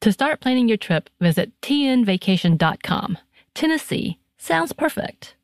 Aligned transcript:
To 0.00 0.12
start 0.12 0.40
planning 0.40 0.66
your 0.68 0.78
trip, 0.78 1.10
visit 1.20 1.52
tnvacation.com. 1.60 3.18
Tennessee 3.54 4.18
sounds 4.38 4.72
perfect. 4.72 5.34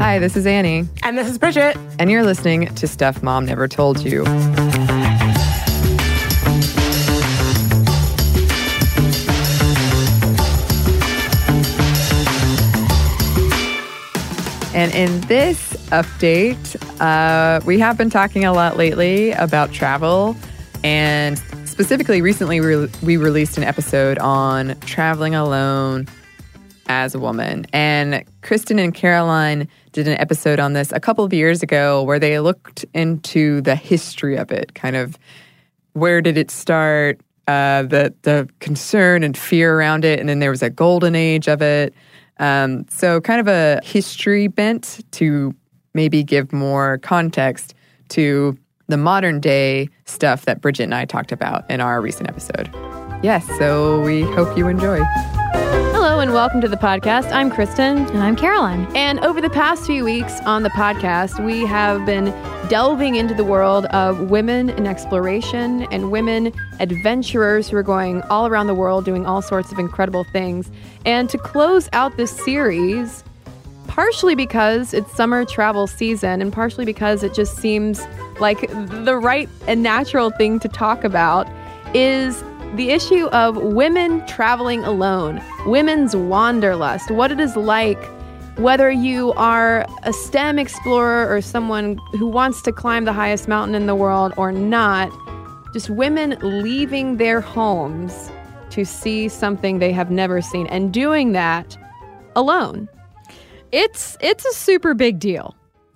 Hi, 0.00 0.18
this 0.20 0.36
is 0.36 0.46
Annie, 0.46 0.84
And 1.02 1.18
this 1.18 1.28
is 1.28 1.36
Bridget. 1.38 1.76
and 1.98 2.10
you're 2.10 2.22
listening 2.22 2.72
to 2.76 2.86
Stuff 2.86 3.22
Mom 3.22 3.44
Never 3.46 3.66
Told 3.68 4.00
You. 4.00 4.24
And 14.74 14.94
in 14.94 15.20
this 15.22 15.67
update, 15.90 16.76
uh, 17.00 17.60
we 17.64 17.78
have 17.78 17.96
been 17.96 18.10
talking 18.10 18.44
a 18.44 18.52
lot 18.52 18.76
lately 18.76 19.32
about 19.32 19.72
travel. 19.72 20.36
And 20.84 21.38
specifically, 21.64 22.22
recently, 22.22 22.60
we, 22.60 22.74
re- 22.74 22.90
we 23.02 23.16
released 23.16 23.56
an 23.56 23.64
episode 23.64 24.18
on 24.18 24.78
traveling 24.80 25.34
alone 25.34 26.06
as 26.88 27.14
a 27.14 27.18
woman. 27.18 27.66
And 27.72 28.24
Kristen 28.42 28.78
and 28.78 28.94
Caroline 28.94 29.68
did 29.92 30.08
an 30.08 30.18
episode 30.18 30.58
on 30.58 30.72
this 30.72 30.92
a 30.92 31.00
couple 31.00 31.24
of 31.24 31.32
years 31.32 31.62
ago 31.62 32.02
where 32.02 32.18
they 32.18 32.38
looked 32.40 32.84
into 32.94 33.60
the 33.60 33.74
history 33.74 34.36
of 34.36 34.50
it, 34.50 34.74
kind 34.74 34.96
of 34.96 35.18
where 35.92 36.20
did 36.20 36.36
it 36.36 36.50
start, 36.50 37.20
uh, 37.46 37.82
the 37.82 38.14
the 38.22 38.48
concern 38.60 39.22
and 39.22 39.36
fear 39.36 39.74
around 39.78 40.04
it, 40.04 40.20
and 40.20 40.28
then 40.28 40.38
there 40.38 40.50
was 40.50 40.62
a 40.62 40.70
golden 40.70 41.14
age 41.14 41.48
of 41.48 41.62
it. 41.62 41.94
Um, 42.38 42.86
so 42.88 43.20
kind 43.20 43.40
of 43.40 43.48
a 43.48 43.80
history 43.82 44.46
bent 44.46 45.00
to 45.12 45.54
maybe 45.94 46.22
give 46.22 46.52
more 46.52 46.98
context 46.98 47.74
to 48.10 48.56
the 48.88 48.96
modern 48.96 49.40
day 49.40 49.88
stuff 50.06 50.44
that 50.46 50.60
Bridget 50.60 50.84
and 50.84 50.94
I 50.94 51.04
talked 51.04 51.32
about 51.32 51.70
in 51.70 51.80
our 51.80 52.00
recent 52.00 52.28
episode. 52.28 52.70
Yes, 53.22 53.46
so 53.58 54.00
we 54.02 54.22
hope 54.22 54.56
you 54.56 54.68
enjoy. 54.68 55.00
Hello 55.92 56.20
and 56.20 56.32
welcome 56.32 56.60
to 56.60 56.68
the 56.68 56.76
podcast. 56.76 57.30
I'm 57.32 57.50
Kristen. 57.50 57.98
And 57.98 58.18
I'm 58.18 58.36
Caroline. 58.36 58.88
And 58.96 59.18
over 59.20 59.40
the 59.40 59.50
past 59.50 59.84
few 59.86 60.04
weeks 60.04 60.40
on 60.40 60.62
the 60.62 60.70
podcast, 60.70 61.44
we 61.44 61.66
have 61.66 62.06
been 62.06 62.26
delving 62.68 63.16
into 63.16 63.34
the 63.34 63.44
world 63.44 63.86
of 63.86 64.30
women 64.30 64.70
in 64.70 64.86
exploration 64.86 65.82
and 65.92 66.10
women 66.10 66.52
adventurers 66.80 67.68
who 67.68 67.76
are 67.76 67.82
going 67.82 68.22
all 68.22 68.46
around 68.46 68.68
the 68.68 68.74
world 68.74 69.04
doing 69.04 69.26
all 69.26 69.42
sorts 69.42 69.72
of 69.72 69.78
incredible 69.78 70.24
things. 70.24 70.70
And 71.04 71.28
to 71.30 71.38
close 71.38 71.88
out 71.92 72.16
this 72.16 72.30
series, 72.30 73.24
partially 73.98 74.36
because 74.36 74.94
it's 74.94 75.12
summer 75.12 75.44
travel 75.44 75.88
season 75.88 76.40
and 76.40 76.52
partially 76.52 76.84
because 76.84 77.24
it 77.24 77.34
just 77.34 77.56
seems 77.56 78.06
like 78.38 78.60
the 79.04 79.18
right 79.20 79.48
and 79.66 79.82
natural 79.82 80.30
thing 80.30 80.60
to 80.60 80.68
talk 80.68 81.02
about, 81.02 81.48
is 81.96 82.44
the 82.76 82.90
issue 82.90 83.26
of 83.30 83.56
women 83.56 84.24
traveling 84.28 84.84
alone, 84.84 85.42
women's 85.66 86.14
wanderlust, 86.14 87.10
what 87.10 87.32
it 87.32 87.40
is 87.40 87.56
like 87.56 87.98
whether 88.56 88.88
you 88.88 89.32
are 89.32 89.84
a 90.04 90.12
STEM 90.12 90.60
explorer 90.60 91.28
or 91.28 91.40
someone 91.40 91.98
who 92.12 92.28
wants 92.28 92.62
to 92.62 92.70
climb 92.70 93.04
the 93.04 93.12
highest 93.12 93.48
mountain 93.48 93.74
in 93.74 93.86
the 93.86 93.96
world 93.96 94.32
or 94.36 94.52
not, 94.52 95.10
just 95.72 95.90
women 95.90 96.36
leaving 96.40 97.16
their 97.16 97.40
homes 97.40 98.30
to 98.70 98.84
see 98.84 99.28
something 99.28 99.80
they 99.80 99.90
have 99.90 100.12
never 100.12 100.40
seen 100.40 100.68
and 100.68 100.92
doing 100.92 101.32
that 101.32 101.76
alone. 102.36 102.88
It's 103.70 104.16
it's 104.20 104.46
a 104.46 104.52
super 104.52 104.94
big 104.94 105.18
deal 105.18 105.54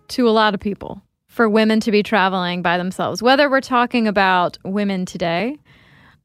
to 0.08 0.28
a 0.28 0.30
lot 0.30 0.52
of 0.52 0.60
people 0.60 1.02
for 1.26 1.48
women 1.48 1.80
to 1.80 1.90
be 1.90 2.02
traveling 2.02 2.60
by 2.60 2.76
themselves. 2.76 3.22
Whether 3.22 3.48
we're 3.48 3.62
talking 3.62 4.06
about 4.06 4.58
women 4.62 5.06
today, 5.06 5.56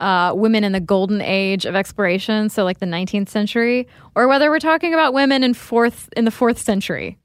uh, 0.02 0.34
women 0.36 0.66
in 0.66 0.74
the 0.74 0.82
golden 0.82 1.22
age 1.22 1.66
of 1.66 1.74
exploration, 1.74 2.50
so 2.50 2.66
like 2.66 2.80
the 2.80 2.86
19th 2.86 3.30
century, 3.30 3.88
or 4.14 4.28
whether 4.28 4.50
we're 4.50 4.60
talking 4.60 4.94
about 4.94 5.14
women 5.14 5.42
in 5.42 5.54
fourth 5.54 6.10
in 6.18 6.26
the 6.26 6.32
fourth 6.32 6.60
century. 6.60 7.18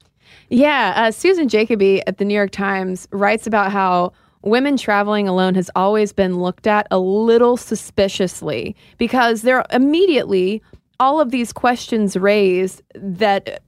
Yeah, 0.47 0.93
uh, 0.95 1.11
Susan 1.11 1.49
Jacoby 1.49 2.01
at 2.07 2.17
the 2.17 2.23
New 2.23 2.33
York 2.33 2.51
Times 2.51 3.09
writes 3.11 3.45
about 3.45 3.73
how 3.73 4.13
women 4.41 4.77
traveling 4.77 5.27
alone 5.27 5.55
has 5.55 5.69
always 5.75 6.13
been 6.13 6.39
looked 6.39 6.65
at 6.65 6.87
a 6.91 6.99
little 6.99 7.57
suspiciously 7.57 8.73
because 8.97 9.41
there 9.41 9.57
are 9.57 9.65
immediately 9.71 10.61
all 10.99 11.19
of 11.19 11.31
these 11.31 11.51
questions 11.51 12.15
raised 12.15 12.81
that 12.95 13.61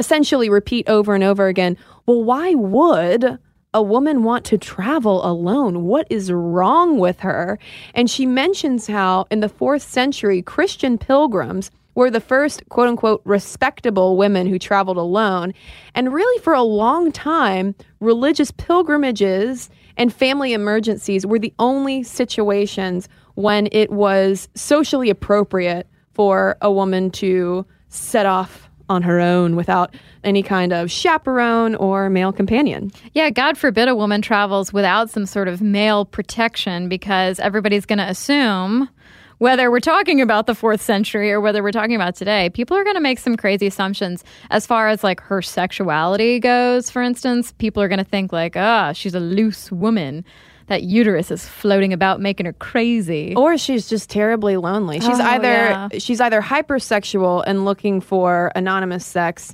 essentially 0.00 0.48
repeat 0.48 0.88
over 0.88 1.14
and 1.14 1.22
over 1.22 1.46
again. 1.46 1.76
Well, 2.06 2.24
why 2.24 2.54
would 2.54 3.38
a 3.72 3.82
woman 3.82 4.24
want 4.24 4.46
to 4.46 4.58
travel 4.58 5.24
alone? 5.24 5.84
What 5.84 6.06
is 6.10 6.32
wrong 6.32 6.98
with 6.98 7.20
her? 7.20 7.58
And 7.94 8.10
she 8.10 8.24
mentions 8.24 8.86
how 8.86 9.26
in 9.30 9.40
the 9.40 9.48
fourth 9.48 9.82
century, 9.82 10.40
Christian 10.40 10.96
pilgrims 10.96 11.70
were 11.94 12.10
the 12.10 12.20
first 12.20 12.66
quote 12.70 12.88
unquote 12.88 13.20
respectable 13.24 14.16
women 14.16 14.46
who 14.46 14.58
traveled 14.58 14.96
alone. 14.96 15.52
And 15.94 16.12
really, 16.12 16.42
for 16.42 16.54
a 16.54 16.62
long 16.62 17.12
time, 17.12 17.74
religious 18.00 18.50
pilgrimages 18.50 19.68
and 19.98 20.12
family 20.12 20.54
emergencies 20.54 21.26
were 21.26 21.38
the 21.38 21.52
only 21.58 22.02
situations 22.02 23.06
when 23.34 23.68
it 23.70 23.90
was 23.90 24.48
socially 24.54 25.10
appropriate 25.10 25.86
for 26.14 26.56
a 26.62 26.72
woman 26.72 27.10
to 27.10 27.66
set 27.90 28.24
off 28.24 28.69
on 28.90 29.02
her 29.02 29.20
own 29.20 29.56
without 29.56 29.94
any 30.24 30.42
kind 30.42 30.72
of 30.72 30.90
chaperone 30.90 31.74
or 31.76 32.10
male 32.10 32.32
companion. 32.32 32.92
Yeah, 33.14 33.30
God 33.30 33.56
forbid 33.56 33.88
a 33.88 33.94
woman 33.94 34.20
travels 34.20 34.72
without 34.72 35.08
some 35.08 35.24
sort 35.24 35.48
of 35.48 35.62
male 35.62 36.04
protection 36.04 36.88
because 36.88 37.38
everybody's 37.40 37.86
going 37.86 38.00
to 38.00 38.08
assume 38.08 38.90
whether 39.38 39.70
we're 39.70 39.80
talking 39.80 40.20
about 40.20 40.46
the 40.46 40.54
fourth 40.54 40.82
century 40.82 41.32
or 41.32 41.40
whether 41.40 41.62
we're 41.62 41.72
talking 41.72 41.94
about 41.94 42.14
today, 42.14 42.50
people 42.50 42.76
are 42.76 42.84
going 42.84 42.96
to 42.96 43.00
make 43.00 43.18
some 43.18 43.38
crazy 43.38 43.66
assumptions 43.66 44.22
as 44.50 44.66
far 44.66 44.88
as 44.88 45.02
like 45.02 45.18
her 45.22 45.40
sexuality 45.40 46.38
goes. 46.38 46.90
For 46.90 47.00
instance, 47.00 47.52
people 47.52 47.82
are 47.82 47.88
going 47.88 47.98
to 47.98 48.04
think 48.04 48.34
like, 48.34 48.54
ah, 48.54 48.92
she's 48.92 49.14
a 49.14 49.20
loose 49.20 49.72
woman. 49.72 50.26
That 50.70 50.84
uterus 50.84 51.30
is 51.32 51.46
floating 51.46 51.92
about, 51.92 52.20
making 52.20 52.46
her 52.46 52.52
crazy. 52.54 53.34
Or 53.36 53.58
she's 53.58 53.88
just 53.88 54.08
terribly 54.08 54.56
lonely. 54.56 55.00
She's 55.00 55.18
Oh, 55.20 55.24
either 55.24 55.48
yeah. 55.52 55.88
she's 55.98 56.20
either 56.20 56.40
hypersexual 56.40 57.42
and 57.46 57.64
looking 57.64 58.00
for 58.00 58.52
anonymous 58.54 59.04
sex, 59.04 59.52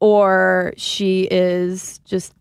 or 0.00 0.72
she 0.78 1.28
is 1.30 1.98
just 2.06 2.32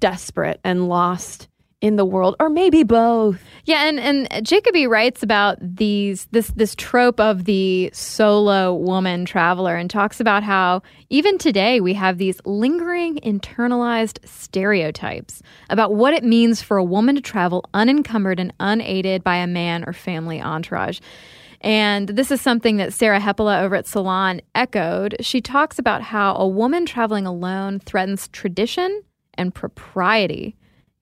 desperate 0.00 0.60
and 0.64 0.88
lost 0.88 1.48
in 1.80 1.94
the 1.94 2.04
world, 2.04 2.34
or 2.40 2.48
maybe 2.48 2.82
both. 2.82 3.40
Yeah, 3.64 3.84
and, 3.84 4.00
and 4.00 4.46
Jacoby 4.46 4.86
writes 4.86 5.22
about 5.22 5.58
these 5.60 6.26
this 6.32 6.48
this 6.56 6.74
trope 6.74 7.20
of 7.20 7.44
the 7.44 7.90
solo 7.92 8.74
woman 8.74 9.24
traveler 9.24 9.76
and 9.76 9.88
talks 9.88 10.18
about 10.18 10.42
how 10.42 10.82
even 11.08 11.38
today 11.38 11.80
we 11.80 11.94
have 11.94 12.18
these 12.18 12.40
lingering 12.44 13.16
internalized 13.16 14.26
stereotypes 14.26 15.40
about 15.70 15.94
what 15.94 16.14
it 16.14 16.24
means 16.24 16.60
for 16.60 16.78
a 16.78 16.84
woman 16.84 17.14
to 17.14 17.20
travel 17.20 17.64
unencumbered 17.74 18.40
and 18.40 18.52
unaided 18.58 19.22
by 19.22 19.36
a 19.36 19.46
man 19.46 19.84
or 19.86 19.92
family 19.92 20.40
entourage. 20.42 20.98
And 21.60 22.08
this 22.08 22.30
is 22.30 22.40
something 22.40 22.76
that 22.76 22.92
Sarah 22.92 23.20
Hepola 23.20 23.62
over 23.62 23.76
at 23.76 23.86
Salon 23.86 24.40
echoed. 24.54 25.16
She 25.20 25.40
talks 25.40 25.78
about 25.78 26.02
how 26.02 26.34
a 26.34 26.46
woman 26.46 26.86
traveling 26.86 27.26
alone 27.26 27.80
threatens 27.80 28.28
tradition 28.28 29.02
and 29.34 29.54
propriety. 29.54 30.56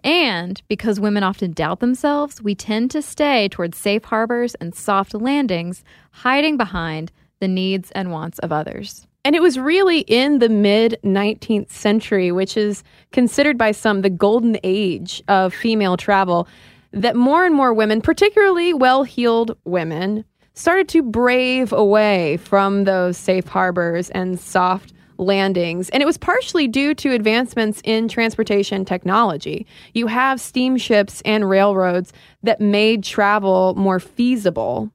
And 0.07 0.63
because 0.69 1.01
women 1.01 1.25
often 1.25 1.51
doubt 1.51 1.81
themselves, 1.81 2.41
we 2.41 2.55
tend 2.55 2.93
to 2.93 3.03
stay 3.03 3.49
towards 3.49 3.77
safe 3.77 4.05
harbors 4.05 4.55
and 4.55 4.73
soft 4.73 5.13
landings, 5.15 5.83
hiding 6.13 6.57
behind 6.57 7.11
the 7.41 7.49
needs 7.49 7.91
and 7.91 8.13
wants 8.13 8.39
of 8.39 8.53
others. 8.53 9.09
And 9.25 9.35
it 9.35 9.43
was 9.43 9.59
really 9.59 10.01
in 10.03 10.39
the 10.39 10.49
mid 10.49 10.97
19th 11.03 11.71
century, 11.71 12.31
which 12.31 12.57
is 12.57 12.85
considered 13.11 13.59
by 13.59 13.73
some 13.73 14.03
the 14.03 14.09
golden 14.09 14.57
age 14.63 15.25
of 15.27 15.53
female 15.53 15.97
travel, 15.97 16.47
that 16.93 17.17
more 17.17 17.45
and 17.45 17.53
more 17.53 17.75
women, 17.75 18.01
particularly 18.01 18.73
well 18.73 19.03
heeled 19.03 19.57
women, 19.65 20.25
started 20.55 20.89
to 20.91 21.03
brave 21.03 21.73
away 21.73 22.37
from 22.37 22.85
those 22.85 23.17
safe 23.17 23.49
harbors 23.49 24.11
and 24.11 24.39
soft 24.39 24.93
landings. 25.19 25.89
And 25.91 26.03
it 26.03 26.07
was 26.07 26.19
partially 26.19 26.69
due 26.69 26.95
to 26.95 27.13
advancements 27.13 27.81
in 27.85 28.09
transportation 28.09 28.85
technology. 28.85 29.67
You 29.95 30.07
have 30.07 30.41
steamships 30.41 31.23
and 31.25 31.49
railroads 31.49 32.13
that 32.43 32.61
made 32.61 33.05
travel 33.05 33.75
more 33.77 34.01
feasible. 34.01 34.91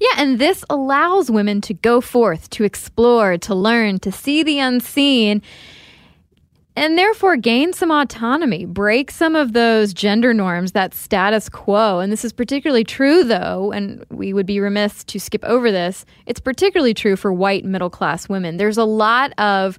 Yeah, 0.00 0.14
and 0.16 0.38
this 0.38 0.64
allows 0.70 1.30
women 1.30 1.60
to 1.62 1.74
go 1.74 2.00
forth, 2.00 2.48
to 2.50 2.64
explore, 2.64 3.36
to 3.38 3.54
learn, 3.54 3.98
to 4.00 4.10
see 4.10 4.42
the 4.42 4.58
unseen 4.58 5.42
and 6.78 6.96
therefore 6.96 7.36
gain 7.36 7.72
some 7.72 7.90
autonomy, 7.90 8.64
break 8.64 9.10
some 9.10 9.34
of 9.34 9.52
those 9.52 9.92
gender 9.92 10.32
norms, 10.32 10.72
that 10.72 10.94
status 10.94 11.48
quo. 11.48 11.98
And 11.98 12.12
this 12.12 12.24
is 12.24 12.32
particularly 12.32 12.84
true, 12.84 13.24
though, 13.24 13.72
and 13.72 14.04
we 14.10 14.32
would 14.32 14.46
be 14.46 14.60
remiss 14.60 15.02
to 15.04 15.18
skip 15.18 15.44
over 15.44 15.72
this. 15.72 16.06
It's 16.26 16.38
particularly 16.38 16.94
true 16.94 17.16
for 17.16 17.32
white 17.32 17.64
middle 17.64 17.90
class 17.90 18.28
women. 18.28 18.58
There's 18.58 18.78
a 18.78 18.84
lot 18.84 19.32
of 19.38 19.78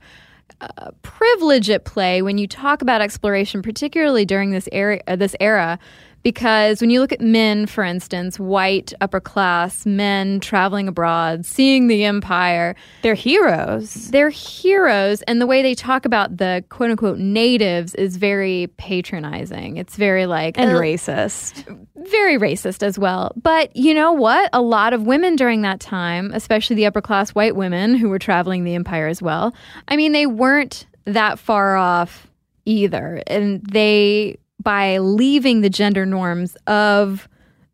uh, 0.59 0.91
privilege 1.01 1.69
at 1.69 1.85
play 1.85 2.21
when 2.21 2.37
you 2.37 2.47
talk 2.47 2.81
about 2.81 2.99
exploration, 2.99 3.61
particularly 3.61 4.25
during 4.25 4.51
this 4.51 4.67
era. 4.73 4.99
This 5.15 5.35
era 5.39 5.79
because 6.23 6.81
when 6.81 6.89
you 6.89 6.99
look 6.99 7.11
at 7.11 7.21
men, 7.21 7.65
for 7.65 7.83
instance, 7.83 8.39
white 8.39 8.93
upper 9.01 9.19
class 9.19 9.85
men 9.85 10.39
traveling 10.39 10.87
abroad, 10.87 11.45
seeing 11.45 11.87
the 11.87 12.03
empire, 12.03 12.75
they're 13.01 13.13
heroes. 13.15 14.09
They're 14.11 14.29
heroes. 14.29 15.21
And 15.23 15.41
the 15.41 15.47
way 15.47 15.61
they 15.61 15.75
talk 15.75 16.05
about 16.05 16.37
the 16.37 16.63
quote 16.69 16.91
unquote 16.91 17.17
natives 17.17 17.95
is 17.95 18.17
very 18.17 18.67
patronizing. 18.77 19.77
It's 19.77 19.95
very 19.95 20.25
like. 20.25 20.57
And 20.57 20.71
uh, 20.71 20.79
racist. 20.79 21.65
Very 22.09 22.37
racist 22.37 22.83
as 22.83 22.97
well. 22.99 23.31
But 23.35 23.75
you 23.75 23.93
know 23.93 24.11
what? 24.11 24.49
A 24.53 24.61
lot 24.61 24.93
of 24.93 25.03
women 25.03 25.35
during 25.35 25.61
that 25.61 25.79
time, 25.79 26.31
especially 26.33 26.75
the 26.75 26.85
upper 26.85 27.01
class 27.01 27.31
white 27.31 27.55
women 27.55 27.95
who 27.95 28.09
were 28.09 28.19
traveling 28.19 28.63
the 28.63 28.75
empire 28.75 29.07
as 29.07 29.21
well, 29.21 29.53
I 29.87 29.95
mean, 29.95 30.11
they 30.11 30.25
weren't 30.25 30.85
that 31.05 31.39
far 31.39 31.75
off 31.75 32.27
either. 32.65 33.21
And 33.27 33.63
they 33.63 34.37
by 34.61 34.97
leaving 34.97 35.61
the 35.61 35.69
gender 35.69 36.05
norms 36.05 36.55
of 36.67 37.27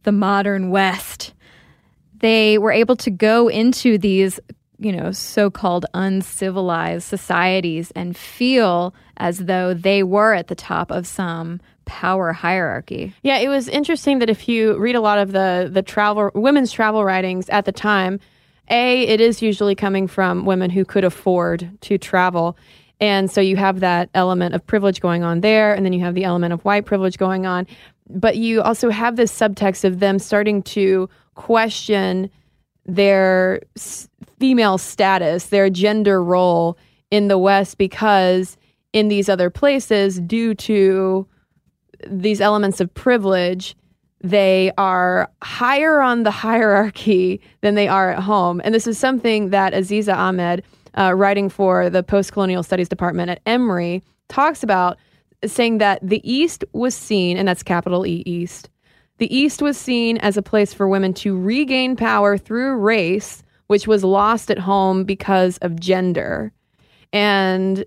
the 0.04 0.12
modern 0.12 0.70
West, 0.70 1.34
they 2.20 2.58
were 2.58 2.72
able 2.72 2.96
to 2.98 3.12
go 3.12 3.48
into 3.48 3.98
these, 3.98 4.40
you 4.78 4.92
know, 4.92 5.12
so 5.12 5.50
called 5.50 5.86
uncivilized 5.94 7.08
societies 7.08 7.92
and 7.92 8.16
feel 8.16 8.94
as 9.18 9.40
though 9.40 9.74
they 9.74 10.04
were 10.04 10.34
at 10.34 10.48
the 10.48 10.56
top 10.56 10.92
of 10.92 11.08
some 11.08 11.60
power 11.86 12.34
hierarchy. 12.34 13.14
Yeah, 13.22 13.38
it 13.38 13.48
was 13.48 13.68
interesting 13.68 14.20
that 14.20 14.30
if 14.30 14.48
you 14.48 14.78
read 14.78 14.96
a 14.96 15.02
lot 15.02 15.20
of 15.20 15.32
the 15.32 15.70
the 15.72 15.82
travel 15.82 16.32
women's 16.34 16.72
travel 16.72 17.04
writings 17.04 17.48
at 17.50 17.66
the 17.66 17.72
time, 17.72 18.20
a 18.70 19.04
it 19.04 19.22
is 19.22 19.42
usually 19.42 19.76
coming 19.76 20.08
from 20.08 20.46
women 20.46 20.70
who 20.72 20.84
could 20.84 21.04
afford 21.04 21.70
to 21.82 21.98
travel 21.98 22.58
and 23.00 23.30
so 23.30 23.42
you 23.42 23.58
have 23.58 23.82
that 23.82 24.10
element 24.14 24.56
of 24.56 24.66
privilege 24.66 25.02
going 25.02 25.24
on 25.24 25.42
there, 25.42 25.74
and 25.74 25.86
then 25.86 25.94
you 25.94 26.00
have 26.02 26.16
the 26.16 26.24
element 26.24 26.54
of 26.54 26.64
white 26.64 26.86
privilege 26.86 27.18
going 27.18 27.46
on. 27.46 27.68
But 28.10 28.38
you 28.38 28.62
also 28.62 28.90
have 28.90 29.16
this 29.16 29.38
subtext 29.38 29.84
of 29.84 30.00
them 30.00 30.20
starting 30.20 30.62
to 30.64 31.10
question 31.34 32.30
their 32.86 33.62
female 34.40 34.78
status, 34.78 35.48
their 35.48 35.70
gender 35.70 36.24
role 36.24 36.78
in 37.12 37.28
the 37.28 37.38
West, 37.38 37.78
because 37.78 38.58
in 38.94 39.08
these 39.08 39.28
other 39.28 39.50
places, 39.50 40.20
due 40.22 40.54
to 40.56 41.28
these 42.08 42.40
elements 42.40 42.80
of 42.80 42.94
privilege, 42.94 43.76
they 44.22 44.72
are 44.78 45.30
higher 45.44 46.02
on 46.02 46.24
the 46.24 46.32
hierarchy 46.46 47.42
than 47.62 47.76
they 47.76 47.88
are 47.88 48.12
at 48.12 48.24
home. 48.24 48.62
And 48.64 48.74
this 48.74 48.88
is 48.88 48.98
something 48.98 49.50
that 49.50 49.74
Aziza 49.74 50.16
Ahmed 50.16 50.64
uh, 50.98 51.14
writing 51.14 51.50
for 51.50 51.90
the 51.90 52.04
post 52.04 52.32
colonial 52.32 52.64
studies 52.64 52.90
department 52.90 53.30
at 53.30 53.42
Emory, 53.46 54.04
talks 54.30 54.64
about 54.64 54.98
saying 55.46 55.78
that 55.80 56.00
the 56.02 56.22
East 56.30 56.64
was 56.74 56.96
seen, 56.96 57.38
and 57.38 57.48
that's 57.48 57.64
capital 57.64 58.06
E 58.06 58.24
East, 58.26 58.70
the 59.18 59.34
East 59.34 59.62
was 59.62 59.78
seen 59.78 60.18
as 60.18 60.36
a 60.36 60.42
place 60.42 60.74
for 60.74 60.88
women 60.88 61.14
to 61.16 61.40
regain 61.40 61.96
power 61.96 62.38
through 62.38 62.76
race, 62.76 63.44
which 63.68 63.88
was 63.88 64.04
lost 64.04 64.52
at 64.52 64.60
home 64.60 65.06
because 65.06 65.58
of 65.60 65.80
gender. 65.80 66.52
And 67.14 67.86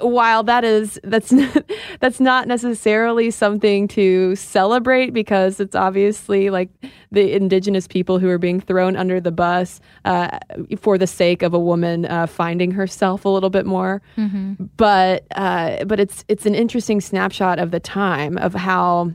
while 0.00 0.42
that 0.42 0.62
is 0.62 1.00
that's 1.04 1.32
not, 1.32 1.64
that's 2.00 2.20
not 2.20 2.46
necessarily 2.46 3.30
something 3.30 3.88
to 3.88 4.36
celebrate 4.36 5.12
because 5.12 5.58
it's 5.58 5.74
obviously 5.74 6.50
like 6.50 6.68
the 7.10 7.32
indigenous 7.32 7.88
people 7.88 8.18
who 8.18 8.28
are 8.28 8.38
being 8.38 8.60
thrown 8.60 8.96
under 8.96 9.20
the 9.20 9.32
bus 9.32 9.80
uh, 10.04 10.38
for 10.78 10.98
the 10.98 11.06
sake 11.06 11.42
of 11.42 11.54
a 11.54 11.58
woman 11.58 12.04
uh, 12.06 12.26
finding 12.26 12.70
herself 12.70 13.24
a 13.24 13.28
little 13.28 13.50
bit 13.50 13.66
more. 13.66 14.02
Mm-hmm. 14.16 14.64
But 14.76 15.26
uh, 15.34 15.84
but 15.84 15.98
it's 15.98 16.24
it's 16.28 16.46
an 16.46 16.54
interesting 16.54 17.00
snapshot 17.00 17.58
of 17.58 17.70
the 17.70 17.80
time 17.80 18.36
of 18.38 18.54
how 18.54 19.12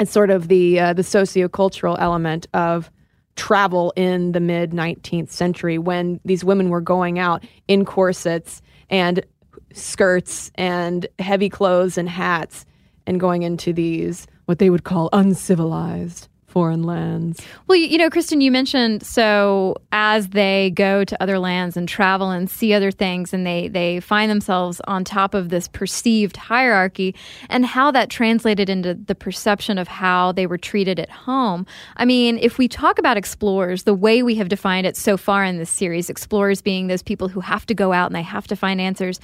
it's 0.00 0.10
sort 0.10 0.30
of 0.30 0.48
the 0.48 0.80
uh, 0.80 0.92
the 0.92 1.02
sociocultural 1.02 1.96
element 1.98 2.46
of 2.54 2.90
travel 3.36 3.92
in 3.94 4.32
the 4.32 4.40
mid 4.40 4.72
19th 4.72 5.30
century 5.30 5.78
when 5.78 6.20
these 6.24 6.42
women 6.42 6.70
were 6.70 6.80
going 6.80 7.18
out 7.18 7.44
in 7.68 7.84
corsets 7.84 8.60
and 8.90 9.24
skirts 9.72 10.50
and 10.54 11.06
heavy 11.18 11.48
clothes 11.48 11.98
and 11.98 12.08
hats 12.08 12.64
and 13.06 13.20
going 13.20 13.42
into 13.42 13.72
these 13.72 14.26
what 14.46 14.58
they 14.58 14.70
would 14.70 14.84
call 14.84 15.08
uncivilized 15.12 16.28
foreign 16.58 16.82
lands. 16.82 17.40
Well, 17.68 17.78
you, 17.78 17.98
know, 17.98 18.10
Kristen, 18.10 18.40
you 18.40 18.50
mentioned 18.50 19.06
so 19.06 19.76
as 19.92 20.30
they 20.30 20.72
go 20.74 21.04
to 21.04 21.22
other 21.22 21.38
lands 21.38 21.76
and 21.76 21.88
travel 21.88 22.32
and 22.32 22.50
see 22.50 22.74
other 22.74 22.90
things, 22.90 23.32
and 23.32 23.46
they 23.46 23.68
they 23.68 24.00
find 24.00 24.28
themselves 24.28 24.80
on 24.88 25.04
top 25.04 25.34
of 25.34 25.50
this 25.50 25.68
perceived 25.68 26.36
hierarchy, 26.36 27.14
and 27.48 27.64
how 27.64 27.92
that 27.92 28.10
translated 28.10 28.68
into 28.68 28.94
the 28.94 29.14
perception 29.14 29.78
of 29.78 29.86
how 29.86 30.32
they 30.32 30.48
were 30.48 30.58
treated 30.58 30.98
at 30.98 31.10
home. 31.10 31.64
I 31.96 32.04
mean, 32.04 32.38
if 32.38 32.58
we 32.58 32.66
talk 32.66 32.98
about 32.98 33.16
explorers, 33.16 33.84
the 33.84 33.94
way 33.94 34.24
we 34.24 34.34
have 34.34 34.48
defined 34.48 34.84
it 34.84 34.96
so 34.96 35.16
far 35.16 35.44
in 35.44 35.58
this 35.58 35.70
series, 35.70 36.10
explorers 36.10 36.60
being 36.60 36.88
those 36.88 37.04
people 37.04 37.28
who 37.28 37.38
have 37.38 37.66
to 37.66 37.74
go 37.74 37.92
out 37.92 38.06
and 38.06 38.16
they 38.16 38.22
have 38.22 38.48
to 38.48 38.56
find 38.56 38.80
answers. 38.80 39.20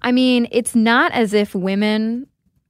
I 0.00 0.10
mean, 0.10 0.48
it's 0.50 0.74
not 0.74 1.12
as 1.12 1.34
if 1.34 1.54
women 1.54 2.28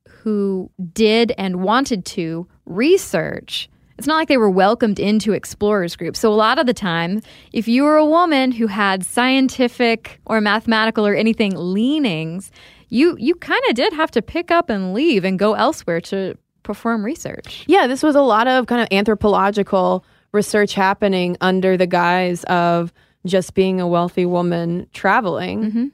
who 0.08 0.72
did 0.92 1.32
and 1.38 1.62
wanted 1.62 2.04
to 2.06 2.48
research 2.66 3.68
it's 3.98 4.06
not 4.06 4.16
like 4.16 4.28
they 4.28 4.38
were 4.38 4.50
welcomed 4.50 4.98
into 4.98 5.32
explorers 5.32 5.96
groups. 5.96 6.18
So 6.18 6.32
a 6.32 6.34
lot 6.34 6.58
of 6.58 6.66
the 6.66 6.74
time, 6.74 7.22
if 7.52 7.68
you 7.68 7.84
were 7.84 7.96
a 7.96 8.06
woman 8.06 8.52
who 8.52 8.66
had 8.66 9.04
scientific 9.04 10.20
or 10.26 10.40
mathematical 10.40 11.06
or 11.06 11.14
anything 11.14 11.52
leanings, 11.56 12.50
you 12.88 13.16
you 13.18 13.34
kind 13.34 13.62
of 13.68 13.74
did 13.74 13.92
have 13.92 14.10
to 14.12 14.22
pick 14.22 14.50
up 14.50 14.68
and 14.68 14.92
leave 14.92 15.24
and 15.24 15.38
go 15.38 15.54
elsewhere 15.54 16.00
to 16.02 16.36
perform 16.62 17.04
research. 17.04 17.64
Yeah, 17.66 17.86
this 17.86 18.02
was 18.02 18.14
a 18.14 18.22
lot 18.22 18.46
of 18.46 18.66
kind 18.66 18.80
of 18.80 18.88
anthropological 18.90 20.04
research 20.32 20.74
happening 20.74 21.36
under 21.40 21.76
the 21.76 21.86
guise 21.86 22.44
of 22.44 22.92
just 23.26 23.54
being 23.54 23.80
a 23.80 23.86
wealthy 23.86 24.26
woman 24.26 24.86
traveling. 24.92 25.64
Mm-hmm. 25.64 25.86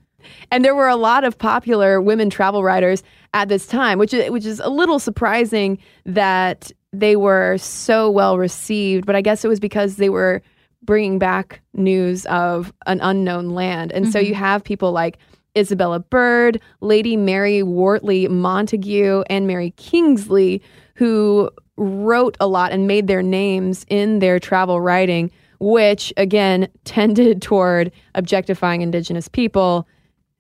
And 0.51 0.65
there 0.65 0.75
were 0.75 0.89
a 0.89 0.97
lot 0.97 1.25
of 1.25 1.39
popular 1.39 2.01
women 2.01 2.31
travel 2.31 2.63
writers 2.63 3.03
at 3.35 3.49
this 3.49 3.67
time, 3.67 3.99
which 3.99 4.13
is, 4.15 4.31
which 4.31 4.45
is 4.45 4.61
a 4.61 4.69
little 4.69 4.99
surprising 4.99 5.79
that 6.07 6.73
they 6.93 7.17
were 7.17 7.59
so 7.59 8.11
well 8.11 8.39
received, 8.39 9.07
but 9.07 9.17
I 9.17 9.21
guess 9.21 9.45
it 9.45 9.49
was 9.49 9.61
because 9.61 9.97
they 9.97 10.09
were 10.09 10.43
bringing 10.83 11.19
back 11.19 11.61
news 11.75 12.25
of 12.27 12.73
an 12.87 13.01
unknown 13.01 13.51
land. 13.51 13.93
And 13.93 14.07
mm-hmm. 14.07 14.13
so 14.13 14.19
you 14.19 14.33
mm-hmm. 14.33 14.45
have 14.45 14.65
people 14.65 14.93
like 14.93 15.19
Isabella 15.57 15.99
Bird, 15.99 16.61
Lady 16.81 17.17
Mary 17.17 17.63
Wortley 17.63 18.29
Montagu, 18.29 19.25
and 19.29 19.47
Mary 19.47 19.73
Kingsley, 19.77 20.63
who 20.95 21.51
wrote 21.77 22.37
a 22.41 22.47
lot 22.47 22.73
and 22.73 22.87
made 22.87 23.07
their 23.07 23.23
names 23.23 23.85
in 23.89 24.19
their 24.21 24.39
travel 24.39 24.81
writing, 24.81 25.31
which 25.61 26.13
again 26.17 26.69
tended 26.85 27.43
toward 27.43 27.93
objectifying 28.15 28.83
indigenous 28.83 29.29
people 29.29 29.87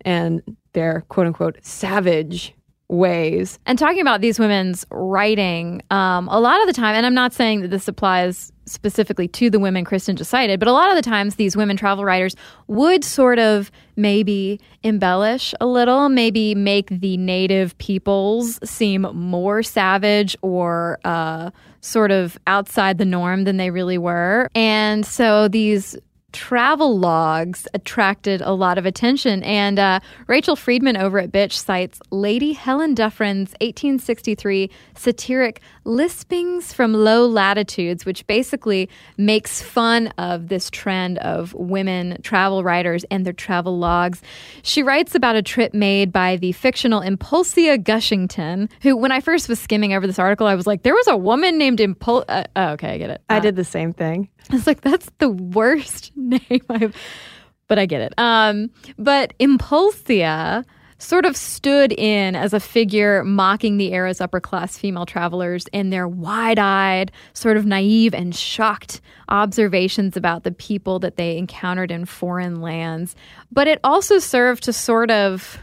and 0.02 0.42
their 0.72 1.04
quote 1.08 1.26
unquote 1.26 1.58
savage 1.62 2.54
ways. 2.88 3.58
And 3.66 3.78
talking 3.78 4.00
about 4.00 4.20
these 4.20 4.38
women's 4.38 4.86
writing, 4.90 5.82
um, 5.90 6.28
a 6.28 6.40
lot 6.40 6.60
of 6.60 6.66
the 6.66 6.72
time, 6.72 6.94
and 6.94 7.04
I'm 7.04 7.14
not 7.14 7.32
saying 7.32 7.60
that 7.60 7.68
this 7.68 7.86
applies 7.86 8.52
specifically 8.64 9.28
to 9.28 9.50
the 9.50 9.58
women 9.58 9.84
Kristen 9.84 10.16
just 10.16 10.30
cited, 10.30 10.60
but 10.60 10.68
a 10.68 10.72
lot 10.72 10.90
of 10.90 10.96
the 10.96 11.02
times 11.02 11.36
these 11.36 11.56
women 11.56 11.76
travel 11.76 12.04
writers 12.04 12.34
would 12.66 13.04
sort 13.04 13.38
of 13.38 13.70
maybe 13.96 14.60
embellish 14.82 15.54
a 15.60 15.66
little, 15.66 16.08
maybe 16.08 16.54
make 16.54 16.88
the 16.88 17.16
native 17.16 17.76
peoples 17.78 18.58
seem 18.68 19.02
more 19.12 19.62
savage 19.62 20.36
or 20.42 20.98
uh, 21.04 21.50
sort 21.80 22.10
of 22.10 22.38
outside 22.46 22.98
the 22.98 23.04
norm 23.04 23.44
than 23.44 23.56
they 23.56 23.70
really 23.70 23.98
were. 23.98 24.50
And 24.54 25.04
so 25.04 25.48
these 25.48 25.96
travel 26.32 26.98
logs 26.98 27.66
attracted 27.72 28.42
a 28.42 28.52
lot 28.52 28.76
of 28.76 28.84
attention. 28.84 29.42
And 29.42 29.78
uh, 29.78 30.00
Rachel 30.26 30.56
Friedman 30.56 30.96
over 30.96 31.18
at 31.18 31.32
Bitch 31.32 31.52
cites 31.52 32.00
Lady 32.10 32.52
Helen 32.52 32.94
Dufferin's 32.94 33.50
1863 33.60 34.70
satiric 34.94 35.60
Lispings 35.84 36.72
from 36.72 36.92
Low 36.92 37.26
Latitudes, 37.26 38.04
which 38.04 38.26
basically 38.26 38.90
makes 39.16 39.62
fun 39.62 40.08
of 40.18 40.48
this 40.48 40.68
trend 40.68 41.16
of 41.18 41.54
women 41.54 42.20
travel 42.22 42.62
writers 42.62 43.04
and 43.10 43.24
their 43.24 43.32
travel 43.32 43.78
logs. 43.78 44.20
She 44.62 44.82
writes 44.82 45.14
about 45.14 45.36
a 45.36 45.42
trip 45.42 45.72
made 45.72 46.12
by 46.12 46.36
the 46.36 46.52
fictional 46.52 47.00
Impulsia 47.00 47.82
Gushington, 47.82 48.68
who, 48.82 48.96
when 48.96 49.12
I 49.12 49.20
first 49.20 49.48
was 49.48 49.58
skimming 49.58 49.94
over 49.94 50.06
this 50.06 50.18
article, 50.18 50.46
I 50.46 50.54
was 50.54 50.66
like, 50.66 50.82
there 50.82 50.94
was 50.94 51.06
a 51.08 51.16
woman 51.16 51.56
named 51.56 51.78
Impul. 51.78 52.24
Uh, 52.28 52.44
oh, 52.54 52.68
okay, 52.72 52.90
I 52.94 52.98
get 52.98 53.10
it. 53.10 53.22
I 53.30 53.38
Uh, 53.38 53.40
did 53.40 53.56
the 53.56 53.64
same 53.64 53.94
thing. 53.94 54.28
I 54.50 54.54
was 54.54 54.66
like, 54.66 54.80
that's 54.80 55.10
the 55.18 55.28
worst 55.28 56.12
name 56.16 56.62
I've, 56.68 56.94
but 57.66 57.78
I 57.78 57.86
get 57.86 58.00
it. 58.00 58.14
Um, 58.18 58.70
but 58.98 59.34
Impulsia 59.38 60.64
sort 60.98 61.24
of 61.24 61.36
stood 61.36 61.92
in 61.92 62.34
as 62.34 62.52
a 62.52 62.60
figure 62.60 63.22
mocking 63.24 63.76
the 63.76 63.92
era's 63.92 64.20
upper 64.20 64.40
class 64.40 64.76
female 64.76 65.06
travelers 65.06 65.66
and 65.72 65.92
their 65.92 66.08
wide 66.08 66.58
eyed, 66.58 67.12
sort 67.32 67.56
of 67.56 67.64
naive 67.64 68.14
and 68.14 68.34
shocked 68.34 69.00
observations 69.28 70.16
about 70.16 70.42
the 70.42 70.50
people 70.52 70.98
that 70.98 71.16
they 71.16 71.38
encountered 71.38 71.90
in 71.90 72.04
foreign 72.04 72.60
lands. 72.60 73.14
But 73.52 73.68
it 73.68 73.78
also 73.84 74.18
served 74.18 74.64
to 74.64 74.72
sort 74.72 75.10
of. 75.10 75.58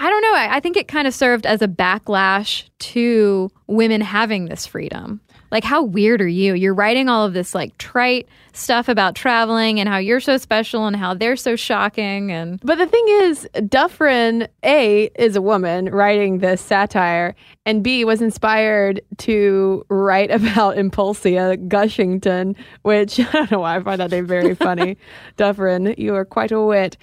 I 0.00 0.08
don't 0.08 0.22
know. 0.22 0.34
I, 0.34 0.56
I 0.56 0.60
think 0.60 0.76
it 0.76 0.86
kind 0.86 1.08
of 1.08 1.14
served 1.14 1.44
as 1.44 1.60
a 1.60 1.66
backlash 1.66 2.68
to 2.78 3.50
women 3.66 4.00
having 4.00 4.44
this 4.44 4.64
freedom. 4.64 5.20
Like, 5.50 5.64
how 5.64 5.82
weird 5.82 6.20
are 6.20 6.28
you? 6.28 6.54
You're 6.54 6.74
writing 6.74 7.08
all 7.08 7.24
of 7.24 7.32
this 7.32 7.54
like 7.54 7.76
trite 7.78 8.28
stuff 8.52 8.88
about 8.88 9.14
traveling 9.14 9.80
and 9.80 9.88
how 9.88 9.98
you're 9.98 10.20
so 10.20 10.36
special 10.36 10.86
and 10.86 10.96
how 10.96 11.14
they're 11.14 11.36
so 11.36 11.56
shocking. 11.56 12.32
And 12.32 12.60
But 12.60 12.78
the 12.78 12.86
thing 12.86 13.04
is, 13.08 13.48
Dufferin, 13.68 14.48
A, 14.64 15.10
is 15.16 15.36
a 15.36 15.42
woman 15.42 15.86
writing 15.86 16.38
this 16.38 16.60
satire, 16.60 17.34
and 17.64 17.82
B, 17.82 18.04
was 18.04 18.20
inspired 18.20 19.00
to 19.18 19.84
write 19.88 20.30
about 20.38 20.76
Impulsia 20.76 21.56
Gushington, 21.68 22.56
which 22.82 23.20
I 23.20 23.32
don't 23.32 23.50
know 23.50 23.60
why 23.60 23.76
I 23.76 23.82
find 23.82 24.00
that 24.00 24.10
name 24.10 24.26
very 24.26 24.54
funny. 24.54 24.96
Dufferin, 25.36 25.94
you 25.96 26.14
are 26.14 26.24
quite 26.24 26.52
a 26.52 26.60
wit. 26.60 26.96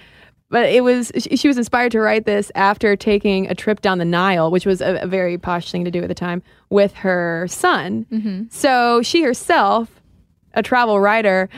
But 0.48 0.68
it 0.68 0.84
was, 0.84 1.10
she 1.18 1.36
she 1.36 1.48
was 1.48 1.58
inspired 1.58 1.90
to 1.92 2.00
write 2.00 2.24
this 2.24 2.52
after 2.54 2.94
taking 2.94 3.48
a 3.48 3.54
trip 3.54 3.80
down 3.80 3.98
the 3.98 4.04
Nile, 4.04 4.50
which 4.50 4.64
was 4.64 4.80
a, 4.80 5.00
a 5.02 5.06
very 5.06 5.38
posh 5.38 5.72
thing 5.72 5.84
to 5.84 5.90
do 5.90 6.02
at 6.02 6.08
the 6.08 6.14
time, 6.14 6.42
with 6.70 6.94
her 6.94 7.46
son. 7.48 8.06
So 8.50 9.02
she 9.02 9.22
herself, 9.22 10.00
a 10.54 10.62
travel 10.62 11.00
writer, 11.00 11.48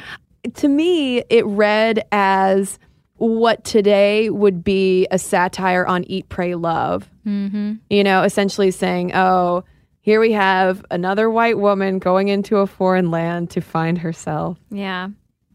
to 0.55 0.69
me, 0.69 1.23
it 1.29 1.45
read 1.45 2.03
as 2.13 2.79
what 3.17 3.65
today 3.65 4.31
would 4.31 4.65
be 4.65 5.07
a 5.11 5.19
satire 5.19 5.85
on 5.85 6.05
Eat, 6.05 6.29
Pray, 6.29 6.55
Love. 6.55 7.11
Mm-hmm. 7.27 7.75
You 7.91 8.05
know, 8.05 8.23
essentially 8.23 8.71
saying, 8.71 9.15
oh, 9.15 9.65
here 10.01 10.21
we 10.21 10.33
have 10.33 10.83
another 10.91 11.29
white 11.29 11.59
woman 11.59 11.99
going 11.99 12.29
into 12.29 12.57
a 12.59 12.67
foreign 12.67 13.11
land 13.11 13.51
to 13.51 13.61
find 13.61 13.99
herself. 13.99 14.57
yeah, 14.71 15.09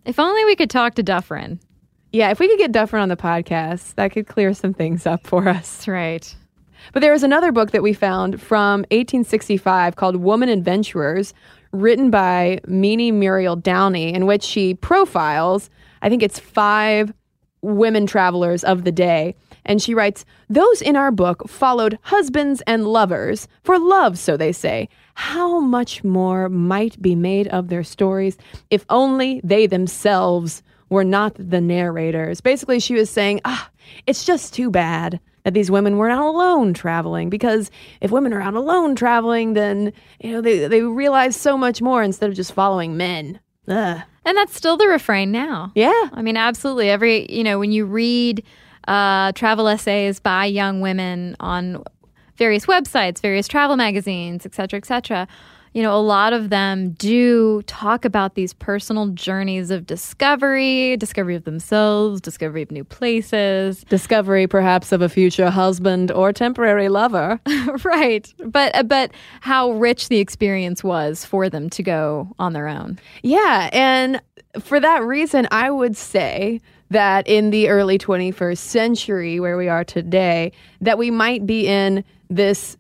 if 0.06 0.20
only 0.20 0.46
we 0.46 0.56
could 0.56 0.70
talk 0.70 0.94
to 0.96 1.04
Dufferin. 1.04 1.60
Yeah, 2.14 2.30
if 2.30 2.40
we 2.40 2.48
could 2.48 2.60
get 2.60 2.72
Dufferin 2.72 3.02
on 3.02 3.10
the 3.10 3.18
podcast, 3.18 3.96
that 3.96 4.12
could 4.12 4.28
clear 4.28 4.54
some 4.54 4.72
things 4.72 5.08
up 5.08 5.26
for 5.26 5.50
us. 5.50 5.78
That's 5.78 5.88
right. 5.88 6.36
But 6.94 7.00
there 7.00 7.12
was 7.12 7.24
another 7.24 7.52
book 7.52 7.72
that 7.72 7.82
we 7.82 7.92
found 7.92 8.40
from 8.40 8.82
1865 8.92 9.96
called 9.96 10.18
Woman 10.18 10.48
Adventurers, 10.48 11.34
written 11.72 12.12
by 12.12 12.60
Ménie 12.68 13.12
Muriel 13.12 13.56
Downey, 13.56 14.14
in 14.14 14.28
which 14.28 14.44
she 14.44 14.76
profiles, 14.76 15.72
I 16.04 16.10
think 16.10 16.22
it's 16.22 16.38
five 16.38 17.12
women 17.64 18.06
travelers 18.06 18.64
of 18.64 18.84
the 18.84 18.92
day. 18.92 19.34
And 19.66 19.82
she 19.82 19.96
writes, 19.96 20.24
Those 20.50 20.84
in 20.84 20.96
our 20.96 21.10
book 21.10 21.50
followed 21.50 21.98
husbands 22.04 22.62
and 22.68 22.86
lovers, 22.86 23.48
for 23.64 23.80
love, 23.80 24.20
so 24.20 24.38
they 24.38 24.52
say. 24.52 24.88
How 25.16 25.60
much 25.60 26.04
more 26.04 26.48
might 26.48 27.02
be 27.02 27.16
made 27.16 27.48
of 27.48 27.70
their 27.70 27.84
stories 27.84 28.38
if 28.70 28.86
only 28.90 29.42
they 29.44 29.66
themselves 29.66 30.62
were 30.90 31.04
not 31.04 31.34
the 31.38 31.62
narrators. 31.62 32.42
Basically, 32.42 32.80
she 32.80 32.94
was 32.94 33.10
saying, 33.10 33.42
ah, 33.46 33.70
it's 34.08 34.26
just 34.26 34.54
too 34.54 34.70
bad 34.70 35.20
that 35.44 35.54
these 35.54 35.70
women 35.70 35.98
were 35.98 36.08
not 36.08 36.24
alone 36.24 36.74
traveling 36.74 37.30
because 37.30 37.70
if 38.00 38.12
women 38.12 38.32
are 38.34 38.42
out 38.42 38.54
alone 38.54 38.96
traveling, 38.96 39.54
then, 39.54 39.92
you 40.22 40.32
know, 40.32 40.42
they, 40.42 40.68
they 40.68 40.82
realize 40.82 41.36
so 41.36 41.58
much 41.58 41.82
more 41.82 42.02
instead 42.02 42.30
of 42.30 42.36
just 42.36 42.54
following 42.54 42.96
men. 42.96 43.40
Ugh. 43.68 44.02
And 44.26 44.38
that's 44.38 44.56
still 44.56 44.78
the 44.78 44.88
refrain 44.88 45.32
now. 45.32 45.72
Yeah. 45.76 46.10
I 46.14 46.22
mean, 46.22 46.38
absolutely. 46.38 46.90
Every, 46.90 47.30
you 47.30 47.44
know, 47.44 47.60
when 47.60 47.74
you 47.74 47.86
read 47.86 48.44
uh, 48.88 49.34
travel 49.34 49.68
essays 49.68 50.22
by 50.22 50.46
young 50.46 50.80
women 50.80 51.36
on 51.42 51.84
various 52.38 52.66
websites, 52.66 53.22
various 53.22 53.48
travel 53.48 53.76
magazines, 53.76 54.46
et 54.46 54.56
cetera, 54.56 54.78
et 54.78 54.86
cetera, 54.86 55.28
you 55.74 55.82
know, 55.82 55.96
a 55.96 56.02
lot 56.02 56.34
of 56.34 56.50
them 56.50 56.92
do 56.92 57.64
talk 57.64 58.06
about 58.06 58.36
these 58.36 58.54
personal 58.54 59.08
journeys 59.08 59.72
of 59.72 59.88
discovery, 59.88 60.96
discovery 60.98 61.36
of 61.36 61.46
themselves, 61.46 62.22
discovery 62.22 62.62
of 62.62 62.72
new 62.72 62.84
places. 62.84 63.84
Discovery, 63.90 64.48
perhaps, 64.48 64.92
of 64.92 65.02
a 65.02 65.10
future 65.10 65.50
husband 65.50 66.12
or 66.12 66.32
temporary 66.32 66.90
lover. 66.90 67.40
right. 67.84 68.32
But, 68.46 68.76
uh, 68.76 68.84
but 68.84 69.12
how 69.42 69.72
rich 69.72 70.10
the 70.10 70.20
experience 70.20 70.84
was 70.84 71.26
for 71.26 71.50
them 71.50 71.70
to 71.72 71.84
go 71.84 72.34
on 72.38 72.54
their 72.54 72.68
own. 72.68 73.00
Yeah. 73.24 73.70
And 73.74 74.22
for 74.60 74.80
that 74.80 75.04
reason, 75.04 75.48
I 75.52 75.72
would 75.72 75.98
say 75.98 76.62
that 76.90 77.28
in 77.28 77.50
the 77.50 77.70
early 77.70 77.98
21st 77.98 78.58
century, 78.58 79.40
where 79.40 79.58
we 79.58 79.68
are 79.68 79.84
today, 79.84 80.52
that 80.82 80.98
we 80.98 81.10
might 81.10 81.46
be 81.46 81.68
in 81.68 82.04
this 82.30 82.78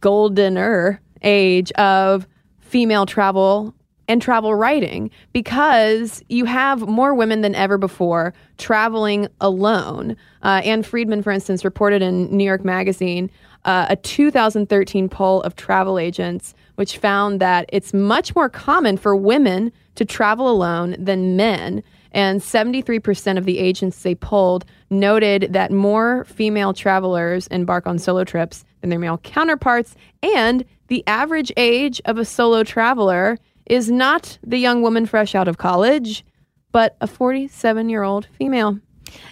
goldener 0.00 0.98
age 1.22 1.72
of 1.72 2.26
female 2.60 3.06
travel 3.06 3.74
and 4.08 4.22
travel 4.22 4.54
writing 4.54 5.10
because 5.32 6.22
you 6.28 6.46
have 6.46 6.80
more 6.88 7.14
women 7.14 7.42
than 7.42 7.54
ever 7.54 7.76
before 7.76 8.32
traveling 8.56 9.28
alone. 9.40 10.16
Uh, 10.42 10.62
Ann 10.64 10.82
Friedman, 10.82 11.22
for 11.22 11.30
instance, 11.30 11.64
reported 11.64 12.00
in 12.00 12.34
New 12.34 12.44
York 12.44 12.64
Magazine 12.64 13.30
uh, 13.64 13.86
a 13.90 13.96
2013 13.96 15.08
poll 15.08 15.42
of 15.42 15.56
travel 15.56 15.98
agents, 15.98 16.54
which 16.76 16.98
found 16.98 17.40
that 17.40 17.66
it's 17.70 17.92
much 17.92 18.34
more 18.34 18.48
common 18.48 18.96
for 18.96 19.14
women 19.14 19.70
to 19.96 20.04
travel 20.04 20.50
alone 20.50 20.96
than 20.98 21.36
men. 21.36 21.82
And 22.12 22.40
73% 22.40 23.36
of 23.36 23.44
the 23.44 23.58
agents 23.58 24.02
they 24.02 24.14
polled 24.14 24.64
noted 24.88 25.48
that 25.52 25.70
more 25.70 26.24
female 26.24 26.72
travelers 26.72 27.46
embark 27.48 27.86
on 27.86 27.98
solo 27.98 28.24
trips 28.24 28.64
than 28.80 28.88
their 28.88 28.98
male 28.98 29.18
counterparts. 29.18 29.94
And 30.22 30.64
the 30.88 31.04
average 31.06 31.52
age 31.56 32.00
of 32.04 32.18
a 32.18 32.24
solo 32.24 32.64
traveler 32.64 33.38
is 33.66 33.90
not 33.90 34.38
the 34.44 34.58
young 34.58 34.82
woman 34.82 35.06
fresh 35.06 35.34
out 35.34 35.48
of 35.48 35.58
college, 35.58 36.24
but 36.72 36.96
a 37.00 37.06
47 37.06 37.88
year 37.88 38.02
old 38.02 38.26
female. 38.38 38.78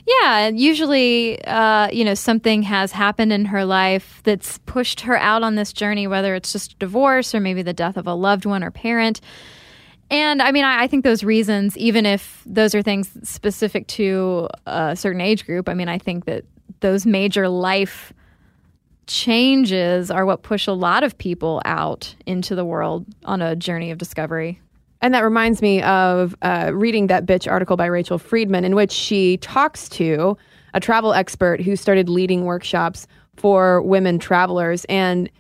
Yeah, 0.06 0.48
usually, 0.48 1.42
uh, 1.44 1.88
you 1.90 2.04
know, 2.04 2.14
something 2.14 2.62
has 2.62 2.92
happened 2.92 3.32
in 3.32 3.44
her 3.46 3.64
life 3.64 4.20
that's 4.24 4.58
pushed 4.58 5.00
her 5.02 5.18
out 5.18 5.42
on 5.42 5.54
this 5.54 5.72
journey, 5.72 6.06
whether 6.06 6.34
it's 6.34 6.52
just 6.52 6.78
divorce 6.78 7.34
or 7.34 7.40
maybe 7.40 7.62
the 7.62 7.74
death 7.74 7.96
of 7.96 8.06
a 8.06 8.14
loved 8.14 8.46
one 8.46 8.64
or 8.64 8.70
parent. 8.70 9.20
And 10.10 10.40
I 10.40 10.52
mean, 10.52 10.64
I, 10.64 10.84
I 10.84 10.86
think 10.86 11.04
those 11.04 11.24
reasons, 11.24 11.76
even 11.76 12.06
if 12.06 12.42
those 12.46 12.74
are 12.74 12.82
things 12.82 13.10
specific 13.28 13.86
to 13.88 14.48
a 14.66 14.94
certain 14.96 15.20
age 15.20 15.44
group, 15.44 15.68
I 15.68 15.74
mean, 15.74 15.88
I 15.88 15.98
think 15.98 16.26
that 16.26 16.44
those 16.80 17.04
major 17.04 17.48
life 17.48 18.12
changes 19.06 20.10
are 20.10 20.26
what 20.26 20.42
push 20.42 20.66
a 20.66 20.72
lot 20.72 21.04
of 21.04 21.16
people 21.18 21.62
out 21.64 22.14
into 22.26 22.54
the 22.54 22.64
world 22.64 23.06
on 23.24 23.40
a 23.40 23.54
journey 23.56 23.90
of 23.90 23.98
discovery. 23.98 24.60
And 25.00 25.14
that 25.14 25.20
reminds 25.20 25.62
me 25.62 25.82
of 25.82 26.34
uh, 26.42 26.70
reading 26.74 27.06
that 27.08 27.26
bitch 27.26 27.50
article 27.50 27.76
by 27.76 27.86
Rachel 27.86 28.18
Friedman, 28.18 28.64
in 28.64 28.74
which 28.74 28.92
she 28.92 29.36
talks 29.38 29.88
to 29.90 30.36
a 30.74 30.80
travel 30.80 31.12
expert 31.12 31.60
who 31.60 31.76
started 31.76 32.08
leading 32.08 32.44
workshops 32.44 33.06
for 33.36 33.82
women 33.82 34.18
travelers. 34.18 34.84
And 34.86 35.30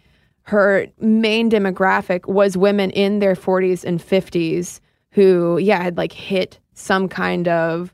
her 0.42 0.86
main 1.00 1.50
demographic 1.50 2.26
was 2.26 2.56
women 2.56 2.90
in 2.90 3.18
their 3.18 3.34
40s 3.34 3.82
and 3.82 4.00
50s 4.00 4.80
who, 5.10 5.58
yeah, 5.58 5.82
had 5.82 5.96
like 5.96 6.12
hit 6.12 6.60
some 6.74 7.08
kind 7.08 7.48
of 7.48 7.92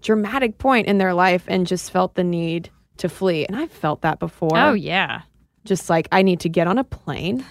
dramatic 0.00 0.58
point 0.58 0.86
in 0.86 0.98
their 0.98 1.12
life 1.12 1.44
and 1.48 1.66
just 1.66 1.90
felt 1.90 2.14
the 2.14 2.24
need 2.24 2.70
to 3.00 3.08
flee. 3.08 3.44
And 3.46 3.56
I've 3.56 3.72
felt 3.72 4.02
that 4.02 4.18
before. 4.18 4.56
Oh, 4.56 4.72
yeah. 4.72 5.22
Just 5.64 5.90
like 5.90 6.08
I 6.12 6.22
need 6.22 6.40
to 6.40 6.48
get 6.48 6.66
on 6.66 6.78
a 6.78 6.84
plane 6.84 7.44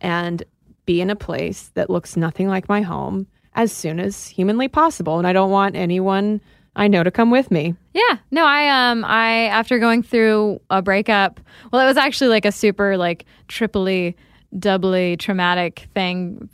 and 0.00 0.42
be 0.84 1.00
in 1.00 1.10
a 1.10 1.16
place 1.16 1.70
that 1.74 1.90
looks 1.90 2.16
nothing 2.16 2.48
like 2.48 2.68
my 2.68 2.82
home 2.82 3.26
as 3.54 3.72
soon 3.72 3.98
as 3.98 4.28
humanly 4.28 4.68
possible. 4.68 5.18
And 5.18 5.26
I 5.26 5.32
don't 5.32 5.50
want 5.50 5.74
anyone 5.74 6.40
I 6.76 6.88
know 6.88 7.02
to 7.02 7.10
come 7.10 7.30
with 7.30 7.50
me. 7.50 7.74
Yeah. 7.94 8.18
No, 8.30 8.44
I 8.44 8.90
um 8.90 9.04
I 9.04 9.46
after 9.46 9.78
going 9.78 10.02
through 10.02 10.60
a 10.70 10.82
breakup, 10.82 11.40
well 11.72 11.82
it 11.82 11.86
was 11.86 11.96
actually 11.96 12.28
like 12.28 12.44
a 12.44 12.52
super 12.52 12.96
like 12.96 13.24
triply 13.48 14.14
doubly 14.58 15.16
traumatic 15.16 15.88
thing 15.94 16.48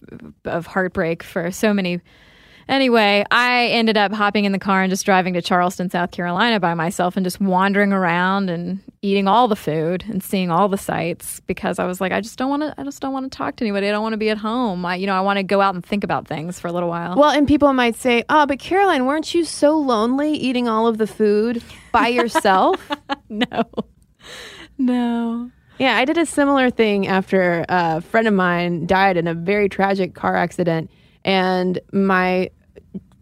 of 0.44 0.66
heartbreak 0.66 1.23
for 1.23 1.50
so 1.50 1.75
many 1.75 2.00
Anyway, 2.69 3.25
I 3.31 3.66
ended 3.66 3.97
up 3.97 4.12
hopping 4.12 4.45
in 4.45 4.52
the 4.52 4.59
car 4.59 4.83
and 4.83 4.90
just 4.90 5.04
driving 5.04 5.35
to 5.35 5.42
Charleston, 5.42 5.90
South 5.90 6.11
Carolina 6.11 6.61
by 6.61 6.75
myself 6.75 7.16
and 7.16 7.25
just 7.25 7.40
wandering 7.40 7.92
around 7.92 8.50
and 8.50 8.81
eating 9.02 9.26
all 9.26 9.49
the 9.49 9.57
food 9.57 10.04
and 10.09 10.23
seeing 10.23 10.50
all 10.50 10.69
the 10.69 10.78
sights 10.78 11.40
because 11.47 11.78
I 11.78 11.87
was 11.87 12.00
like, 12.00 12.12
I 12.12 12.21
just 12.21 12.38
don't 12.38 12.50
want 12.50 12.62
to, 12.62 12.75
I 12.78 12.85
just 12.85 13.00
don't 13.00 13.12
want 13.12 13.31
to 13.31 13.37
talk 13.37 13.57
to 13.57 13.64
anybody. 13.64 13.88
I 13.88 13.90
don't 13.90 14.02
want 14.02 14.12
to 14.12 14.19
be 14.19 14.31
at 14.31 14.38
home. 14.38 14.85
I, 14.87 14.97
you 14.97 15.07
know, 15.07 15.14
I 15.14 15.21
want 15.21 15.38
to 15.38 15.42
go 15.42 15.61
out 15.61 15.75
and 15.75 15.85
think 15.85 16.04
about 16.04 16.28
things 16.28 16.61
for 16.61 16.69
a 16.69 16.73
little 16.73 16.88
while. 16.88 17.16
Well, 17.16 17.31
and 17.31 17.49
people 17.49 17.73
might 17.73 17.97
say, 17.97 18.25
oh, 18.28 18.47
but 18.47 18.59
Caroline, 18.59 19.07
weren't 19.07 19.35
you 19.35 19.45
so 19.45 19.76
lonely 19.76 20.33
eating 20.33 20.69
all 20.69 20.87
of 20.87 20.99
the 20.99 21.07
food 21.07 21.62
by 21.90 22.09
yourself? 22.09 22.88
no. 23.28 23.64
No. 24.78 25.50
Yeah, 25.78 25.97
I 25.97 26.04
did 26.04 26.16
a 26.19 26.26
similar 26.26 26.71
thing 26.71 27.07
after 27.09 27.64
a 27.69 28.00
friend 28.00 28.28
of 28.28 28.35
mine 28.35 28.87
died 28.87 29.16
in 29.16 29.26
a 29.26 29.35
very 29.35 29.69
tragic 29.69 30.14
car 30.14 30.37
accident. 30.37 30.90
And 31.25 31.81
my 31.93 32.50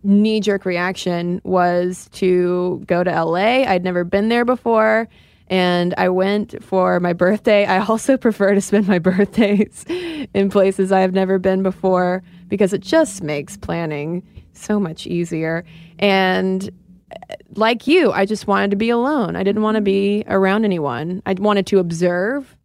knee 0.03 0.41
jerk 0.41 0.65
reaction 0.65 1.41
was 1.45 2.09
to 2.13 2.83
go 2.87 3.05
to 3.05 3.25
LA. 3.25 3.65
I'd 3.67 3.85
never 3.85 4.05
been 4.05 4.29
there 4.29 4.45
before. 4.45 5.09
And 5.49 5.95
I 5.99 6.09
went 6.09 6.63
for 6.63 7.01
my 7.01 7.13
birthday. 7.13 7.67
I 7.67 7.85
also 7.85 8.17
prefer 8.19 8.55
to 8.55 8.61
spend 8.61 8.87
my 8.87 8.99
birthdays 8.99 9.85
in 10.35 10.49
places 10.51 10.93
I 10.93 11.01
have 11.01 11.13
never 11.13 11.39
been 11.39 11.63
before 11.63 12.23
because 12.49 12.73
it 12.73 12.81
just 12.81 13.23
makes 13.23 13.57
planning 13.57 14.23
so 14.53 14.79
much 14.79 15.07
easier. 15.07 15.65
And 15.99 16.71
uh, 17.13 17.35
like 17.57 17.87
you, 17.87 18.13
I 18.13 18.27
just 18.27 18.47
wanted 18.47 18.71
to 18.71 18.77
be 18.77 18.91
alone. 18.91 19.37
I 19.37 19.43
didn't 19.43 19.63
want 19.63 19.75
to 19.75 19.81
be 19.81 20.25
around 20.29 20.65
anyone. 20.65 21.23
I 21.27 21.35
wanted 21.35 21.67
to 21.69 21.79
observe 21.79 22.57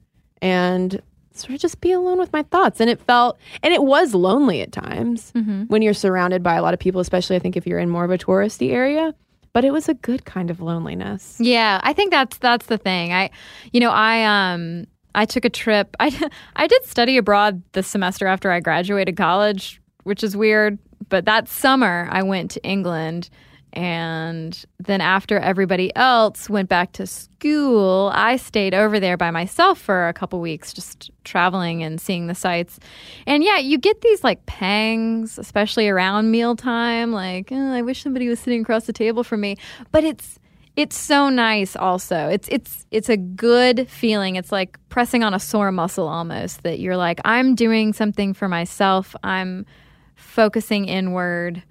and 0.41 1.01
sort 1.37 1.53
of 1.55 1.59
just 1.59 1.81
be 1.81 1.91
alone 1.91 2.17
with 2.17 2.31
my 2.33 2.43
thoughts. 2.43 2.79
And 2.79 2.89
it 2.89 2.99
felt, 3.01 3.37
and 3.63 3.73
it 3.73 3.83
was 3.83 4.13
lonely 4.13 4.61
at 4.61 4.71
times 4.71 5.31
when 5.67 5.81
you're 5.81 5.93
surrounded 5.93 6.41
by 6.43 6.55
a 6.55 6.61
lot 6.61 6.73
of 6.73 6.79
people, 6.79 7.01
especially 7.01 7.35
I 7.35 7.39
think 7.39 7.55
if 7.57 7.65
you're 7.67 7.79
in 7.79 7.89
more 7.89 8.05
of 8.05 8.11
a 8.11 8.17
touristy 8.17 8.71
area. 8.71 9.13
But 9.53 9.63
it 9.63 9.71
was 9.71 9.87
a 9.87 9.93
good 9.93 10.25
kind 10.25 10.51
of 10.51 10.59
loneliness. 10.59 11.37
Yeah, 11.39 11.79
I 11.81 11.93
think 11.93 12.11
that's 12.11 12.37
that's 12.39 12.65
the 12.65 12.77
thing. 12.77 13.13
I, 13.13 13.29
you 13.71 13.79
know, 13.79 13.89
I 13.91 14.53
um 14.53 14.85
I 15.15 15.23
took 15.25 15.45
a 15.45 15.49
trip. 15.49 15.95
I 15.99 16.29
I 16.57 16.67
did 16.67 16.83
study 16.83 17.17
abroad 17.17 17.61
this 17.71 17.87
semester 17.87 18.27
after 18.27 18.51
I 18.51 18.59
graduated 18.59 19.15
college, 19.15 19.81
which 20.03 20.23
is 20.23 20.35
weird. 20.35 20.77
But 21.07 21.25
that 21.25 21.47
summer, 21.47 22.09
I 22.11 22.23
went 22.23 22.51
to 22.51 22.63
England 22.63 23.29
and 23.75 24.65
then 24.79 25.01
after 25.01 25.37
everybody 25.37 25.95
else 25.95 26.49
went 26.49 26.69
back 26.69 26.93
to 26.93 27.05
school, 27.05 28.11
I 28.13 28.37
stayed 28.37 28.73
over 28.73 28.99
there 28.99 29.17
by 29.17 29.31
myself 29.31 29.79
for 29.79 30.07
a 30.07 30.13
couple 30.13 30.39
weeks, 30.39 30.73
just 30.73 31.11
traveling 31.23 31.83
and 31.83 31.99
seeing 31.99 32.27
the 32.27 32.35
sights. 32.35 32.79
And 33.27 33.43
yeah, 33.43 33.57
you 33.57 33.77
get 33.77 34.01
these 34.01 34.23
like 34.23 34.45
pangs, 34.45 35.37
especially 35.37 35.89
around 35.89 36.31
mealtime. 36.31 37.11
Like, 37.11 37.49
"Oh, 37.51 37.71
I 37.73 37.81
wish 37.81 38.01
somebody 38.01 38.29
was 38.29 38.39
sitting 38.39 38.61
across 38.61 38.85
the 38.85 38.93
table 38.93 39.23
from 39.23 39.41
me. 39.41 39.57
But 39.91 40.03
it's 40.03 40.39
it's 40.75 40.97
so 40.97 41.29
nice 41.29 41.75
also 41.75 42.27
it's 42.27 42.49
it's 42.49 42.85
it's 42.91 43.07
a 43.07 43.15
good 43.15 43.89
feeling 43.89 44.35
it's 44.35 44.51
like 44.51 44.77
pressing 44.89 45.23
on 45.23 45.33
a 45.33 45.39
sore 45.39 45.71
muscle 45.71 46.07
almost 46.07 46.63
that 46.63 46.79
you're 46.79 46.97
like 46.97 47.19
i'm 47.23 47.55
doing 47.55 47.93
something 47.93 48.33
for 48.33 48.49
myself 48.49 49.15
i'm 49.23 49.65
focusing 50.15 50.85
inward 50.85 51.63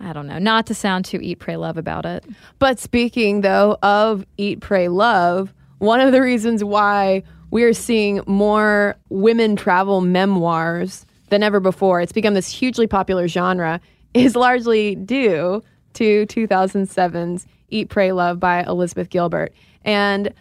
i 0.00 0.12
don't 0.12 0.26
know 0.26 0.38
not 0.38 0.66
to 0.66 0.74
sound 0.74 1.04
too 1.04 1.18
eat 1.22 1.38
pray 1.38 1.56
love 1.56 1.76
about 1.76 2.04
it 2.04 2.24
But 2.58 2.78
speaking 2.78 3.40
though 3.42 3.76
of 3.82 4.24
Eat, 4.36 4.60
Pray, 4.60 4.88
Love, 4.88 5.52
one 5.78 6.00
of 6.00 6.12
the 6.12 6.22
reasons 6.22 6.64
why 6.64 7.22
we're 7.50 7.72
seeing 7.72 8.20
more 8.26 8.96
women 9.10 9.56
travel 9.56 10.00
memoirs 10.00 11.04
than 11.28 11.42
ever 11.42 11.60
before, 11.60 12.00
it's 12.00 12.12
become 12.12 12.34
this 12.34 12.48
hugely 12.48 12.86
popular 12.86 13.28
genre, 13.28 13.80
is 14.14 14.34
largely 14.36 14.94
due 14.94 15.62
to 15.94 16.26
2007's 16.26 17.46
Eat, 17.68 17.88
Pray, 17.88 18.12
Love 18.12 18.40
by 18.40 18.62
Elizabeth 18.64 19.10
Gilbert. 19.10 19.52
And 19.84 20.32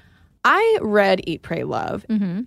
I 0.45 0.77
read 0.81 1.21
Eat, 1.27 1.41
Pray, 1.41 1.63
Love. 1.63 2.05
Mm-hmm. 2.09 2.41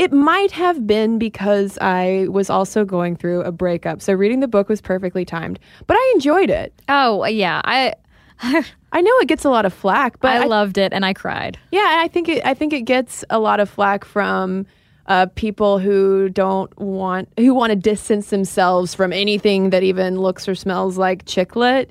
It 0.00 0.12
might 0.12 0.50
have 0.52 0.86
been 0.86 1.18
because 1.18 1.76
I 1.80 2.26
was 2.30 2.48
also 2.48 2.84
going 2.84 3.16
through 3.16 3.42
a 3.42 3.52
breakup. 3.52 4.00
So 4.00 4.12
reading 4.14 4.40
the 4.40 4.48
book 4.48 4.68
was 4.68 4.80
perfectly 4.80 5.24
timed, 5.24 5.58
but 5.86 5.94
I 5.96 6.12
enjoyed 6.14 6.50
it. 6.50 6.72
oh 6.88 7.24
yeah 7.26 7.60
i 7.64 7.94
I 8.92 9.00
know 9.02 9.12
it 9.20 9.28
gets 9.28 9.44
a 9.44 9.50
lot 9.50 9.66
of 9.66 9.74
flack, 9.74 10.18
but 10.20 10.30
i 10.30 10.44
I 10.44 10.46
loved 10.46 10.78
it 10.78 10.92
and 10.92 11.04
i 11.04 11.12
cried 11.12 11.58
Yeah, 11.70 11.86
and 11.92 12.00
I 12.00 12.08
think 12.08 12.28
it. 12.28 12.44
I 12.44 12.54
think 12.54 12.72
it 12.72 12.82
gets 12.82 13.24
a 13.30 13.38
lot 13.38 13.60
of 13.60 13.68
flack 13.68 14.04
from 14.04 14.66
uh, 15.06 15.26
people 15.34 15.78
who 15.78 16.28
don't 16.28 16.72
want 16.78 17.28
who 17.36 17.52
want 17.52 17.70
to 17.70 17.76
distance 17.76 18.30
themselves 18.30 18.94
from 18.94 19.12
anything 19.12 19.70
that 19.70 19.82
even 19.82 20.18
looks 20.20 20.48
or 20.48 20.54
smells 20.54 20.96
like 20.98 21.24
chick 21.26 21.56
lit. 21.56 21.90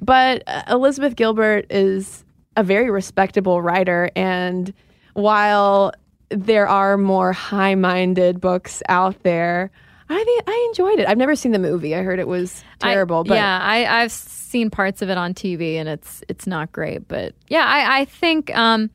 But 0.00 0.42
uh, 0.46 0.62
Elizabeth 0.68 1.14
Gilbert 1.16 1.66
is 1.70 2.24
a 2.56 2.62
very 2.62 2.88
respectable 2.90 3.60
writer, 3.60 4.10
and 4.16 4.72
while 5.14 5.92
there 6.30 6.68
are 6.68 6.96
more 6.96 7.32
high-minded 7.32 8.40
books 8.40 8.82
out 8.88 9.22
there. 9.22 9.70
I 10.08 10.24
think 10.24 10.42
I 10.46 10.66
enjoyed 10.70 10.98
it. 10.98 11.08
I've 11.08 11.18
never 11.18 11.36
seen 11.36 11.52
the 11.52 11.58
movie. 11.58 11.94
I 11.94 12.02
heard 12.02 12.18
it 12.18 12.26
was 12.28 12.64
I- 12.82 12.92
terrible, 12.92 13.24
but 13.24 13.34
yeah, 13.34 13.60
I, 13.62 14.02
I've 14.02 14.10
seen 14.12 14.70
parts 14.70 15.02
of 15.02 15.10
it 15.10 15.16
on 15.16 15.34
TV, 15.34 15.74
and 15.76 15.88
it's 15.88 16.22
it's 16.28 16.46
not 16.46 16.72
great. 16.72 17.06
But 17.06 17.34
yeah, 17.48 17.64
I, 17.64 18.00
I 18.00 18.04
think 18.06 18.56
um, 18.56 18.90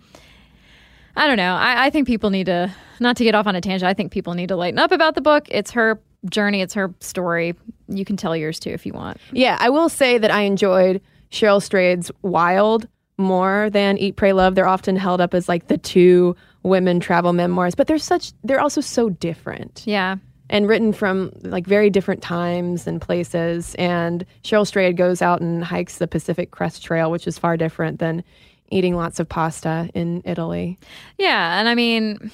I 1.16 1.28
don't 1.28 1.38
know. 1.38 1.56
I, 1.56 1.86
I 1.86 1.90
think 1.90 2.08
people 2.08 2.30
need 2.30 2.48
to 2.48 2.74
not 3.00 3.16
to 3.18 3.24
get 3.24 3.36
off 3.36 3.48
on 3.48 3.56
a 3.56 3.62
tangent. 3.62 3.90
I 3.90 3.94
think 3.94 4.12
people 4.12 4.34
need 4.34 4.48
to 4.50 4.56
lighten 4.58 4.80
up 4.80 4.92
about 4.92 5.16
the 5.16 5.22
book. 5.22 5.48
It's 5.50 5.72
her 5.72 6.02
journey. 6.30 6.62
It's 6.62 6.74
her 6.74 6.94
story. 7.00 7.56
You 7.88 8.04
can 8.04 8.18
tell 8.18 8.36
yours 8.36 8.60
too 8.60 8.72
if 8.72 8.86
you 8.86 8.92
want. 8.94 9.18
Yeah, 9.32 9.58
I 9.60 9.70
will 9.70 9.88
say 9.90 10.18
that 10.18 10.32
I 10.32 10.42
enjoyed 10.42 11.02
Cheryl 11.32 11.62
Strayed's 11.62 12.12
Wild 12.24 12.88
more 13.18 13.70
than 13.70 13.98
Eat, 13.98 14.18
Pray, 14.18 14.34
Love. 14.34 14.56
They're 14.56 14.68
often 14.68 14.98
held 14.98 15.22
up 15.22 15.34
as 15.34 15.48
like 15.48 15.68
the 15.68 15.78
two 15.78 16.36
women 16.66 17.00
travel 17.00 17.32
memoirs, 17.32 17.76
but 17.76 17.88
they're 17.88 17.98
such 17.98 18.34
they're 18.44 18.60
also 18.60 18.82
so 18.82 19.10
different 19.10 19.84
Yeah. 19.86 20.18
and 20.50 20.68
written 20.68 20.94
from 20.94 21.32
like 21.44 21.66
very 21.68 21.90
different 21.90 22.22
times 22.24 22.88
and 22.88 23.00
places. 23.00 23.76
And 23.76 24.26
Cheryl 24.44 24.66
Strayed 24.68 24.98
goes 24.98 25.22
out 25.22 25.42
and 25.42 25.64
hikes 25.64 26.00
the 26.00 26.08
Pacific 26.08 26.52
Crest 26.52 26.84
Trail, 26.84 27.12
which 27.12 27.28
is 27.28 27.38
far 27.40 27.56
different 27.56 28.00
than 28.00 28.24
eating 28.72 28.96
lots 28.96 29.20
of 29.20 29.30
pasta 29.30 29.90
in 29.94 30.24
Italy. 30.26 30.78
Yeah, 31.20 31.60
and 31.60 31.70
I 31.70 31.76
mean, 31.76 32.32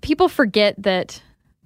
people 0.00 0.28
forget 0.28 0.74
that 0.82 1.22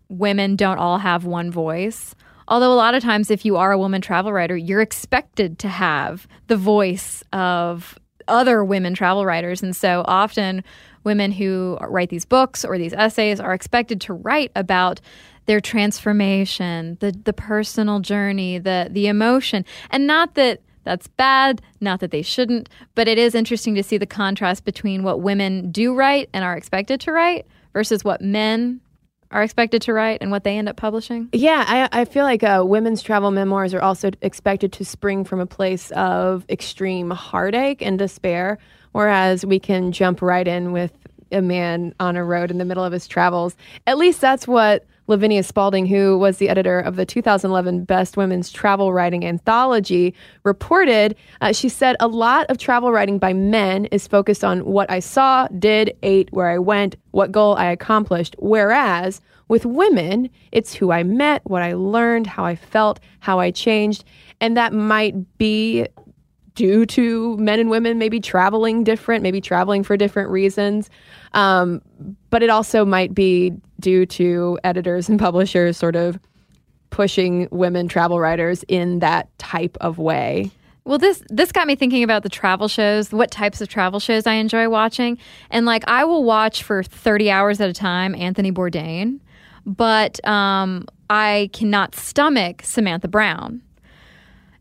women 0.08 0.56
don't 0.56 0.78
all 0.78 0.98
have 0.98 1.24
one 1.24 1.50
voice. 1.50 2.14
Although 2.48 2.72
a 2.72 2.76
lot 2.76 2.94
of 2.94 3.02
times, 3.02 3.30
if 3.30 3.44
you 3.46 3.56
are 3.56 3.72
a 3.72 3.78
woman 3.78 4.02
travel 4.02 4.32
writer, 4.32 4.56
you're 4.56 4.82
expected 4.82 5.58
to 5.60 5.68
have 5.68 6.26
the 6.48 6.56
voice 6.56 7.22
of 7.32 7.98
other 8.28 8.62
women 8.64 8.94
travel 8.94 9.24
writers. 9.24 9.62
And 9.62 9.74
so 9.74 10.04
often, 10.06 10.62
women 11.04 11.32
who 11.32 11.78
write 11.80 12.10
these 12.10 12.24
books 12.24 12.64
or 12.64 12.78
these 12.78 12.92
essays 12.92 13.40
are 13.40 13.54
expected 13.54 14.00
to 14.02 14.12
write 14.14 14.52
about 14.54 15.00
their 15.46 15.60
transformation, 15.60 16.96
the 17.00 17.12
the 17.24 17.32
personal 17.32 18.00
journey, 18.00 18.58
the 18.58 18.88
the 18.90 19.08
emotion, 19.08 19.64
and 19.90 20.06
not 20.06 20.34
that 20.34 20.60
that's 20.84 21.06
bad, 21.06 21.62
not 21.80 22.00
that 22.00 22.10
they 22.10 22.22
shouldn't, 22.22 22.68
but 22.94 23.08
it 23.08 23.18
is 23.18 23.34
interesting 23.34 23.74
to 23.76 23.82
see 23.82 23.98
the 23.98 24.06
contrast 24.06 24.64
between 24.64 25.02
what 25.02 25.20
women 25.20 25.70
do 25.70 25.94
write 25.94 26.28
and 26.32 26.44
are 26.44 26.56
expected 26.56 27.00
to 27.02 27.12
write 27.12 27.46
versus 27.72 28.04
what 28.04 28.20
men 28.20 28.80
are 29.30 29.42
expected 29.42 29.80
to 29.82 29.92
write 29.92 30.18
and 30.20 30.30
what 30.30 30.44
they 30.44 30.58
end 30.58 30.68
up 30.68 30.76
publishing. 30.76 31.28
Yeah, 31.32 31.64
I, 31.66 32.00
I 32.00 32.04
feel 32.04 32.24
like 32.24 32.42
uh, 32.42 32.62
women's 32.66 33.02
travel 33.02 33.30
memoirs 33.30 33.72
are 33.72 33.80
also 33.80 34.10
expected 34.20 34.72
to 34.74 34.84
spring 34.84 35.24
from 35.24 35.40
a 35.40 35.46
place 35.46 35.90
of 35.92 36.44
extreme 36.48 37.10
heartache 37.10 37.80
and 37.80 37.98
despair, 37.98 38.58
whereas 38.92 39.44
we 39.44 39.58
can 39.58 39.92
jump 39.92 40.22
right 40.22 40.46
in 40.46 40.72
with 40.72 40.92
a 41.32 41.42
man 41.42 41.94
on 41.98 42.16
a 42.16 42.24
road 42.24 42.50
in 42.50 42.58
the 42.58 42.64
middle 42.64 42.84
of 42.84 42.92
his 42.92 43.08
travels. 43.08 43.56
At 43.86 43.98
least 43.98 44.20
that's 44.20 44.46
what 44.46 44.86
Lavinia 45.08 45.42
Spalding, 45.42 45.86
who 45.86 46.16
was 46.16 46.36
the 46.36 46.48
editor 46.48 46.78
of 46.78 46.96
the 46.96 47.04
2011 47.04 47.84
Best 47.84 48.16
Women's 48.16 48.50
Travel 48.50 48.92
Writing 48.92 49.24
Anthology, 49.24 50.14
reported 50.44 51.16
uh, 51.40 51.52
she 51.52 51.68
said 51.68 51.96
a 51.98 52.06
lot 52.06 52.46
of 52.48 52.58
travel 52.58 52.92
writing 52.92 53.18
by 53.18 53.32
men 53.32 53.86
is 53.86 54.06
focused 54.06 54.44
on 54.44 54.64
what 54.64 54.90
I 54.90 55.00
saw, 55.00 55.48
did, 55.58 55.96
ate, 56.02 56.28
where 56.32 56.50
I 56.50 56.58
went, 56.58 56.96
what 57.10 57.32
goal 57.32 57.56
I 57.56 57.66
accomplished, 57.66 58.36
whereas 58.38 59.20
with 59.48 59.66
women, 59.66 60.30
it's 60.50 60.72
who 60.72 60.92
I 60.92 61.02
met, 61.02 61.42
what 61.44 61.62
I 61.62 61.74
learned, 61.74 62.26
how 62.26 62.44
I 62.44 62.54
felt, 62.54 63.00
how 63.20 63.38
I 63.38 63.50
changed. 63.50 64.04
And 64.40 64.56
that 64.56 64.72
might 64.72 65.36
be 65.36 65.86
due 66.54 66.84
to 66.86 67.36
men 67.38 67.58
and 67.58 67.70
women 67.70 67.98
maybe 67.98 68.20
traveling 68.20 68.84
different, 68.84 69.22
maybe 69.22 69.40
traveling 69.40 69.82
for 69.82 69.96
different 69.96 70.30
reasons. 70.30 70.90
Um, 71.32 71.82
but 72.30 72.42
it 72.42 72.50
also 72.50 72.84
might 72.84 73.14
be 73.14 73.52
due 73.80 74.06
to 74.06 74.58
editors 74.64 75.08
and 75.08 75.18
publishers 75.18 75.76
sort 75.76 75.96
of 75.96 76.18
pushing 76.90 77.48
women 77.50 77.88
travel 77.88 78.20
writers 78.20 78.64
in 78.68 79.00
that 79.00 79.36
type 79.38 79.76
of 79.80 79.98
way. 79.98 80.50
Well, 80.84 80.98
this 80.98 81.22
this 81.28 81.52
got 81.52 81.68
me 81.68 81.76
thinking 81.76 82.02
about 82.02 82.24
the 82.24 82.28
travel 82.28 82.66
shows, 82.66 83.12
what 83.12 83.30
types 83.30 83.60
of 83.60 83.68
travel 83.68 84.00
shows 84.00 84.26
I 84.26 84.34
enjoy 84.34 84.68
watching, 84.68 85.16
and 85.50 85.64
like 85.64 85.84
I 85.86 86.04
will 86.04 86.24
watch 86.24 86.64
for 86.64 86.82
thirty 86.82 87.30
hours 87.30 87.60
at 87.60 87.68
a 87.68 87.72
time 87.72 88.16
Anthony 88.16 88.50
Bourdain, 88.50 89.20
but 89.64 90.24
um, 90.26 90.86
I 91.08 91.50
cannot 91.52 91.94
stomach 91.94 92.62
Samantha 92.64 93.06
Brown. 93.06 93.62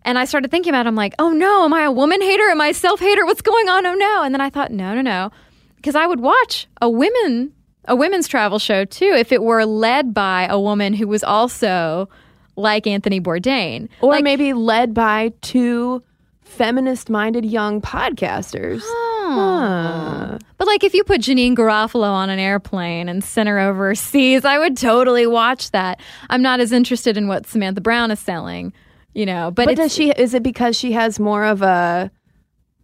And 0.04 0.18
I 0.18 0.26
started 0.26 0.52
thinking 0.52 0.72
about, 0.72 0.86
it, 0.86 0.90
I'm 0.90 0.96
like, 0.96 1.14
oh 1.20 1.32
no, 1.32 1.66
am 1.66 1.74
I 1.74 1.84
a 1.84 1.92
woman 1.92 2.22
hater? 2.22 2.44
Am 2.50 2.60
I 2.60 2.68
a 2.70 2.74
self 2.74 3.00
hater? 3.00 3.26
What's 3.26 3.42
going 3.42 3.70
on? 3.70 3.86
Oh 3.86 3.94
no! 3.94 4.24
And 4.24 4.34
then 4.34 4.42
I 4.42 4.50
thought, 4.50 4.72
no, 4.72 4.96
no, 4.96 5.02
no, 5.02 5.32
because 5.76 5.96
I 5.96 6.06
would 6.06 6.20
watch 6.20 6.68
a 6.82 6.90
women 6.90 7.54
a 7.86 7.96
women's 7.96 8.28
travel 8.28 8.60
show 8.60 8.86
too 8.86 9.14
if 9.18 9.32
it 9.32 9.42
were 9.42 9.66
led 9.66 10.14
by 10.14 10.48
a 10.50 10.60
woman 10.60 10.94
who 10.94 11.08
was 11.08 11.24
also 11.24 12.10
like 12.56 12.86
Anthony 12.86 13.20
Bourdain, 13.20 13.90
or 14.02 14.12
like, 14.12 14.24
maybe 14.24 14.54
led 14.54 14.94
by 14.94 15.34
two 15.42 16.04
feminist 16.42 17.10
minded 17.10 17.46
young 17.46 17.82
podcasters. 17.82 18.82
Huh. 18.84 20.38
But 20.58 20.68
like 20.68 20.84
if 20.84 20.94
you 20.94 21.04
put 21.04 21.22
Janeane 21.22 21.56
Garofalo 21.56 22.10
on 22.10 22.30
an 22.30 22.40
airplane 22.40 23.08
and 23.08 23.24
sent 23.24 23.48
her 23.48 23.58
overseas, 23.58 24.46
I 24.46 24.60
would 24.60 24.78
totally 24.78 25.26
watch 25.26 25.72
that. 25.72 26.00
I'm 26.30 26.42
not 26.42 26.60
as 26.60 26.72
interested 26.72 27.18
in 27.18 27.28
what 27.28 27.48
Samantha 27.48 27.82
Brown 27.82 28.12
is 28.12 28.20
selling, 28.20 28.74
you 29.14 29.26
know. 29.26 29.52
But, 29.52 29.66
But 29.66 29.76
does 29.76 29.94
she 29.94 30.12
is 30.12 30.34
it 30.34 30.44
because 30.44 30.76
she 30.76 30.92
has 30.94 31.20
more 31.20 31.44
of 31.44 31.62
a 31.62 32.12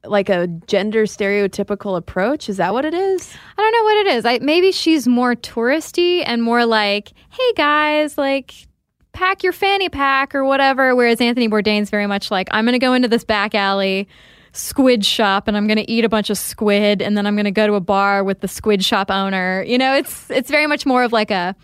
like 0.04 0.30
a 0.30 0.48
gender 0.68 1.04
stereotypical 1.04 1.98
approach? 1.98 2.50
Is 2.50 2.58
that 2.58 2.74
what 2.74 2.86
it 2.86 2.94
is? 2.94 3.34
I 3.58 3.62
don't 3.62 3.72
know 3.72 3.84
what 3.84 3.98
it 3.98 4.16
is. 4.18 4.26
I 4.26 4.40
maybe 4.40 4.72
she's 4.72 5.08
more 5.08 5.36
touristy 5.36 6.24
and 6.26 6.44
more 6.44 6.66
like, 6.66 7.12
"Hey 7.30 7.54
guys, 7.56 8.18
like 8.18 8.54
pack 9.14 9.44
your 9.44 9.54
fanny 9.54 9.90
pack 9.90 10.36
or 10.36 10.46
whatever." 10.46 10.96
Whereas 10.96 11.22
Anthony 11.22 11.50
Bourdain's 11.50 11.90
very 11.90 12.08
much 12.08 12.32
like, 12.32 12.48
"I'm 12.52 12.66
going 12.66 12.74
to 12.74 12.80
go 12.80 12.94
into 12.94 13.08
this 13.08 13.24
back 13.24 13.56
alley 13.56 14.08
squid 14.54 15.06
shop 15.06 15.48
and 15.48 15.56
I'm 15.56 15.68
going 15.68 15.78
to 15.78 15.92
eat 15.92 16.04
a 16.04 16.10
bunch 16.10 16.32
of 16.32 16.38
squid 16.38 17.00
and 17.00 17.16
then 17.16 17.28
I'm 17.28 17.36
going 17.36 17.46
to 17.46 17.52
go 17.52 17.68
to 17.68 17.76
a 17.76 17.82
bar 17.82 18.24
with 18.24 18.40
the 18.40 18.48
squid 18.48 18.84
shop 18.84 19.12
owner." 19.12 19.64
You 19.68 19.78
know, 19.78 19.94
it's 19.96 20.30
it's 20.30 20.50
very 20.50 20.68
much 20.68 20.86
more 20.86 21.04
of 21.04 21.12
like 21.12 21.32
a 21.32 21.56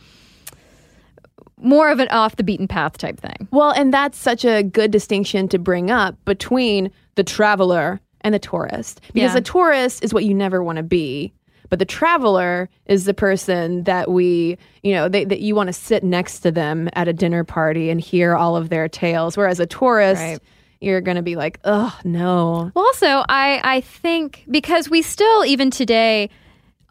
more 1.63 1.89
of 1.89 1.99
an 1.99 2.08
off 2.10 2.36
the 2.36 2.43
beaten 2.43 2.67
path 2.67 2.97
type 2.97 3.19
thing. 3.19 3.47
Well, 3.52 3.71
and 3.71 3.93
that's 3.93 4.17
such 4.17 4.45
a 4.45 4.62
good 4.63 4.91
distinction 4.91 5.47
to 5.49 5.58
bring 5.60 5.89
up 5.89 6.15
between 6.26 6.91
the 7.15 7.23
traveler 7.23 7.99
and 8.21 8.34
the 8.34 8.39
tourist. 8.39 9.02
Because 9.13 9.30
Yeah. 9.32 9.34
the 9.36 9.41
tourist 9.41 10.04
is 10.04 10.13
what 10.13 10.23
you 10.26 10.34
never 10.34 10.63
want 10.63 10.78
to 10.78 10.84
be. 10.84 11.34
But 11.69 11.80
the 11.80 11.86
traveler 11.86 12.69
is 12.86 13.06
the 13.06 13.13
person 13.15 13.84
that 13.86 14.12
we, 14.12 14.58
you 14.84 14.93
know, 14.93 15.10
they, 15.10 15.26
that 15.26 15.39
you 15.39 15.56
want 15.56 15.67
to 15.67 15.73
sit 15.73 16.04
next 16.04 16.41
to 16.41 16.52
them 16.52 16.88
at 16.93 17.08
a 17.08 17.13
dinner 17.13 17.43
party 17.43 17.89
and 17.89 17.99
hear 17.99 18.36
all 18.36 18.56
of 18.56 18.69
their 18.69 18.88
tales. 18.88 19.36
Whereas 19.36 19.60
a 19.60 19.65
tourist, 19.65 20.21
Right. 20.21 20.39
you're 20.82 21.02
going 21.02 21.15
to 21.17 21.23
be 21.23 21.36
like, 21.36 21.60
oh, 21.63 21.97
no. 22.04 22.71
Well, 22.76 22.86
also, 22.86 23.23
I, 23.28 23.60
I 23.63 23.82
think 23.82 24.45
because 24.52 24.89
we 24.89 25.02
still, 25.02 25.45
even 25.45 25.71
today, 25.71 26.30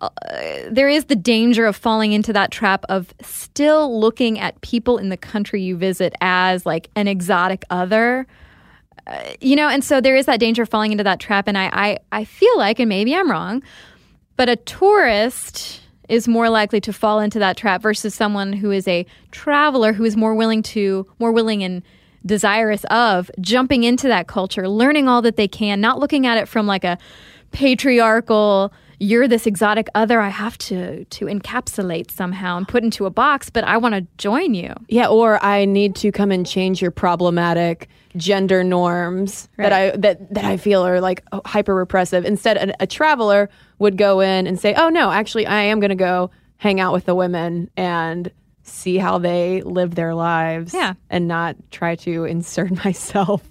uh, 0.03 0.09
there 0.71 0.89
is 0.89 1.05
the 1.05 1.17
danger 1.17 1.65
of 1.67 1.77
falling 1.77 2.13
into 2.13 2.33
that 2.33 2.51
trap 2.51 2.85
of 2.89 3.15
still 3.23 4.01
looking 4.01 4.39
at 4.39 4.61
people 4.61 4.99
in 4.99 5.09
the 5.09 5.17
country 5.17 5.63
you 5.63 5.77
visit 5.77 6.15
as 6.21 6.67
like 6.67 6.91
an 6.97 7.07
exotic 7.07 7.65
other. 7.71 8.27
Uh, 9.07 9.21
you 9.41 9.57
know, 9.57 9.69
and 9.69 9.85
so 9.85 10.01
there 10.01 10.17
is 10.17 10.27
that 10.27 10.41
danger 10.41 10.63
of 10.63 10.69
falling 10.69 10.93
into 10.93 11.05
that 11.05 11.21
trap. 11.21 11.47
And 11.47 11.57
I, 11.57 11.71
I, 11.73 11.99
I 12.11 12.25
feel 12.25 12.57
like, 12.59 12.81
and 12.81 12.89
maybe 12.89 13.15
I'm 13.15 13.31
wrong, 13.31 13.63
but 14.37 14.49
a 14.49 14.57
tourist 14.57 15.81
is 16.09 16.27
more 16.27 16.51
likely 16.51 16.81
to 16.81 16.93
fall 16.93 17.21
into 17.21 17.39
that 17.39 17.57
trap 17.57 17.81
versus 17.81 18.15
someone 18.15 18.53
who 18.53 18.71
is 18.71 18.87
a 18.89 19.07
traveler 19.31 19.93
who 19.93 20.05
is 20.05 20.17
more 20.17 20.35
willing 20.35 20.63
to, 20.63 21.07
more 21.19 21.33
willing 21.33 21.63
and 21.63 21.83
desirous 22.27 22.85
of 22.91 23.31
jumping 23.41 23.85
into 23.85 24.09
that 24.09 24.27
culture, 24.27 24.69
learning 24.69 25.09
all 25.09 25.23
that 25.23 25.37
they 25.37 25.49
can, 25.49 25.81
not 25.81 25.99
looking 25.99 26.27
at 26.27 26.39
it 26.39 26.49
from 26.49 26.67
like 26.67 26.85
a 26.85 26.99
patriarchal, 27.53 28.73
you're 29.03 29.27
this 29.27 29.47
exotic 29.47 29.89
other 29.97 30.21
I 30.21 30.29
have 30.29 30.57
to 30.69 31.05
to 31.05 31.25
encapsulate 31.27 32.11
somehow 32.11 32.57
and 32.57 32.69
put 32.69 32.85
into 32.85 33.05
a 33.07 33.11
box, 33.11 33.51
but 33.51 33.65
I 33.65 33.77
want 33.77 33.95
to 33.97 34.07
join 34.17 34.55
you. 34.55 34.73
Yeah, 34.89 35.09
or 35.09 35.43
I 35.45 35.65
need 35.65 35.97
to 35.97 36.13
come 36.13 36.31
and 36.31 36.47
change 36.47 36.81
your 36.81 36.93
problematic 36.93 37.89
gender 38.17 38.63
norms 38.63 39.49
that 39.57 39.73
I 39.73 39.97
that 39.97 40.33
that 40.35 40.45
I 40.45 40.57
feel 40.57 40.87
are 40.87 41.01
like 41.01 41.25
hyper 41.45 41.75
repressive. 41.75 42.25
Instead, 42.25 42.57
a, 42.59 42.83
a 42.85 42.87
traveler 42.87 43.51
would 43.81 43.97
go 43.97 44.21
in 44.21 44.47
and 44.47 44.59
say, 44.61 44.75
"Oh 44.75 44.89
no, 44.89 45.11
actually, 45.11 45.47
I 45.47 45.63
am 45.63 45.81
going 45.81 45.91
to 45.91 45.97
go 45.97 46.31
hang 46.59 46.79
out 46.79 46.93
with 46.93 47.07
the 47.07 47.15
women 47.15 47.69
and 47.77 48.31
see 48.63 48.97
how 48.99 49.19
they 49.19 49.63
live 49.63 49.97
their 49.97 50.15
lives, 50.15 50.73
Yeah. 50.73 50.95
and 51.11 51.27
not 51.27 51.57
try 51.73 51.97
to 51.97 52.25
insert 52.25 52.71
myself 52.85 53.43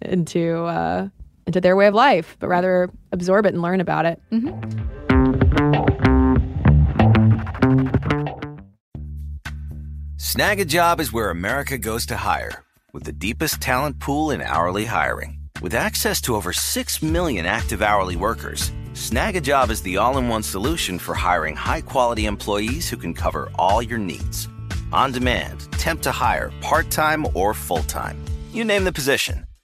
into 0.00 0.62
uh, 0.64 1.08
into 1.46 1.60
their 1.60 1.76
way 1.76 1.86
of 1.86 1.94
life, 1.94 2.36
but 2.40 2.48
rather 2.48 2.90
absorb 3.12 3.46
it 3.46 3.54
and 3.54 3.62
learn 3.62 3.80
about 3.80 4.06
it." 4.06 4.20
Mm-hmm. 4.30 4.82
Snagajob 10.16 10.98
is 10.98 11.12
where 11.12 11.30
America 11.30 11.76
goes 11.76 12.06
to 12.06 12.16
hire, 12.16 12.64
with 12.92 13.04
the 13.04 13.12
deepest 13.12 13.60
talent 13.60 14.00
pool 14.00 14.30
in 14.30 14.40
hourly 14.40 14.86
hiring. 14.86 15.38
With 15.60 15.74
access 15.74 16.20
to 16.22 16.34
over 16.34 16.52
6 16.52 17.02
million 17.02 17.44
active 17.44 17.82
hourly 17.82 18.16
workers, 18.16 18.72
Snagajob 18.94 19.70
is 19.70 19.82
the 19.82 19.98
all 19.98 20.16
in 20.16 20.28
one 20.28 20.42
solution 20.42 20.98
for 20.98 21.14
hiring 21.14 21.54
high 21.54 21.82
quality 21.82 22.26
employees 22.26 22.88
who 22.88 22.96
can 22.96 23.12
cover 23.14 23.50
all 23.56 23.82
your 23.82 23.98
needs. 23.98 24.48
On 24.92 25.12
demand, 25.12 25.70
temp 25.72 26.02
to 26.02 26.12
hire, 26.12 26.50
part 26.62 26.90
time 26.90 27.26
or 27.34 27.52
full 27.52 27.82
time. 27.82 28.16
You 28.52 28.64
name 28.64 28.84
the 28.84 28.92
position 28.92 29.44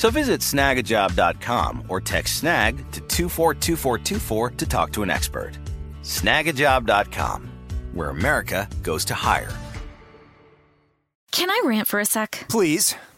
So 0.00 0.08
visit 0.08 0.40
snagajob.com 0.40 1.84
or 1.88 2.00
text 2.00 2.38
snag 2.38 2.78
to 2.92 3.00
242424 3.02 4.50
to 4.52 4.66
talk 4.66 4.92
to 4.92 5.02
an 5.02 5.10
expert. 5.10 5.58
Snagajob.com, 6.00 7.50
where 7.92 8.08
America 8.08 8.66
goes 8.82 9.04
to 9.04 9.14
hire. 9.14 9.52
Can 11.32 11.50
I 11.50 11.60
rant 11.66 11.86
for 11.86 12.00
a 12.00 12.06
sec? 12.06 12.46
Please. 12.48 12.94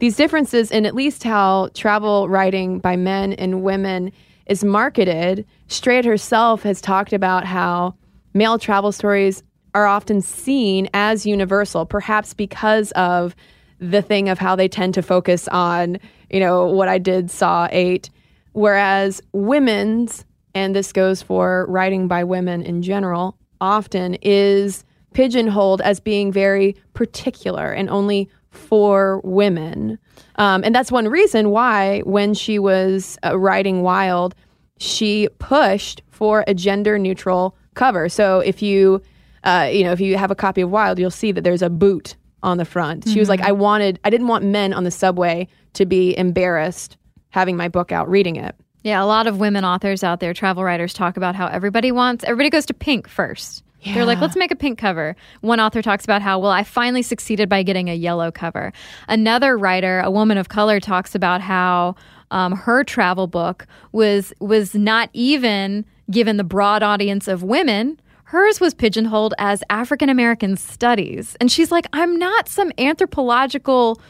these 0.00 0.16
differences 0.16 0.70
in 0.70 0.86
at 0.86 0.94
least 0.94 1.22
how 1.22 1.68
travel 1.74 2.28
writing 2.28 2.78
by 2.78 2.96
men 2.96 3.34
and 3.34 3.62
women 3.62 4.10
is 4.46 4.64
marketed, 4.64 5.46
Strayed 5.68 6.04
herself 6.04 6.62
has 6.64 6.80
talked 6.80 7.12
about 7.12 7.44
how 7.44 7.94
male 8.34 8.58
travel 8.58 8.90
stories 8.90 9.42
are 9.74 9.86
often 9.86 10.20
seen 10.20 10.88
as 10.94 11.24
universal, 11.24 11.86
perhaps 11.86 12.34
because 12.34 12.90
of 12.92 13.36
the 13.78 14.02
thing 14.02 14.28
of 14.28 14.38
how 14.38 14.56
they 14.56 14.68
tend 14.68 14.94
to 14.94 15.02
focus 15.02 15.46
on, 15.48 15.98
you 16.30 16.40
know, 16.40 16.66
what 16.66 16.88
I 16.88 16.98
did 16.98 17.30
saw 17.30 17.68
ate. 17.70 18.10
whereas 18.52 19.22
women's, 19.32 20.24
and 20.56 20.74
this 20.74 20.92
goes 20.92 21.22
for 21.22 21.66
writing 21.68 22.08
by 22.08 22.24
women 22.24 22.62
in 22.62 22.82
general, 22.82 23.38
often 23.60 24.14
is 24.22 24.84
pigeonholed 25.12 25.80
as 25.82 26.00
being 26.00 26.32
very 26.32 26.74
particular 26.94 27.70
and 27.70 27.88
only 27.90 28.28
for 28.50 29.20
women. 29.24 29.98
Um, 30.36 30.62
and 30.64 30.74
that's 30.74 30.90
one 30.92 31.08
reason 31.08 31.50
why, 31.50 32.00
when 32.00 32.34
she 32.34 32.58
was 32.58 33.18
uh, 33.24 33.38
writing 33.38 33.82
Wild, 33.82 34.34
she 34.78 35.28
pushed 35.38 36.02
for 36.10 36.44
a 36.46 36.54
gender 36.54 36.98
neutral 36.98 37.56
cover. 37.74 38.08
So 38.08 38.40
if 38.40 38.62
you, 38.62 39.02
uh, 39.44 39.70
you 39.72 39.84
know, 39.84 39.92
if 39.92 40.00
you 40.00 40.16
have 40.16 40.30
a 40.30 40.34
copy 40.34 40.60
of 40.60 40.70
Wild, 40.70 40.98
you'll 40.98 41.10
see 41.10 41.32
that 41.32 41.44
there's 41.44 41.62
a 41.62 41.70
boot 41.70 42.16
on 42.42 42.56
the 42.58 42.64
front. 42.64 43.06
She 43.08 43.18
was 43.18 43.28
like, 43.28 43.40
I 43.40 43.52
wanted, 43.52 44.00
I 44.04 44.10
didn't 44.10 44.28
want 44.28 44.44
men 44.44 44.72
on 44.72 44.84
the 44.84 44.90
subway 44.90 45.46
to 45.74 45.84
be 45.84 46.16
embarrassed 46.16 46.96
having 47.28 47.56
my 47.56 47.68
book 47.68 47.92
out 47.92 48.08
reading 48.08 48.36
it. 48.36 48.56
Yeah, 48.82 49.02
a 49.02 49.04
lot 49.04 49.26
of 49.26 49.38
women 49.38 49.64
authors 49.64 50.02
out 50.02 50.20
there, 50.20 50.32
travel 50.32 50.64
writers, 50.64 50.94
talk 50.94 51.18
about 51.18 51.34
how 51.34 51.46
everybody 51.46 51.92
wants, 51.92 52.24
everybody 52.24 52.48
goes 52.48 52.64
to 52.66 52.74
pink 52.74 53.08
first. 53.08 53.62
They're 53.84 54.04
like, 54.04 54.20
let's 54.20 54.36
make 54.36 54.50
a 54.50 54.56
pink 54.56 54.78
cover. 54.78 55.16
One 55.40 55.60
author 55.60 55.82
talks 55.82 56.04
about 56.04 56.22
how, 56.22 56.38
well, 56.38 56.50
I 56.50 56.64
finally 56.64 57.02
succeeded 57.02 57.48
by 57.48 57.62
getting 57.62 57.88
a 57.88 57.94
yellow 57.94 58.30
cover. 58.30 58.72
Another 59.08 59.56
writer, 59.56 60.00
a 60.00 60.10
woman 60.10 60.38
of 60.38 60.48
color, 60.48 60.80
talks 60.80 61.14
about 61.14 61.40
how 61.40 61.94
um, 62.30 62.52
her 62.52 62.84
travel 62.84 63.26
book 63.26 63.66
was 63.92 64.32
was 64.40 64.74
not 64.74 65.10
even 65.12 65.84
given 66.10 66.36
the 66.36 66.44
broad 66.44 66.82
audience 66.82 67.28
of 67.28 67.42
women. 67.42 68.00
Hers 68.24 68.60
was 68.60 68.74
pigeonholed 68.74 69.34
as 69.38 69.62
African 69.70 70.08
American 70.08 70.56
studies, 70.56 71.36
and 71.40 71.50
she's 71.50 71.72
like, 71.72 71.86
I'm 71.92 72.16
not 72.16 72.48
some 72.48 72.70
anthropological 72.78 74.00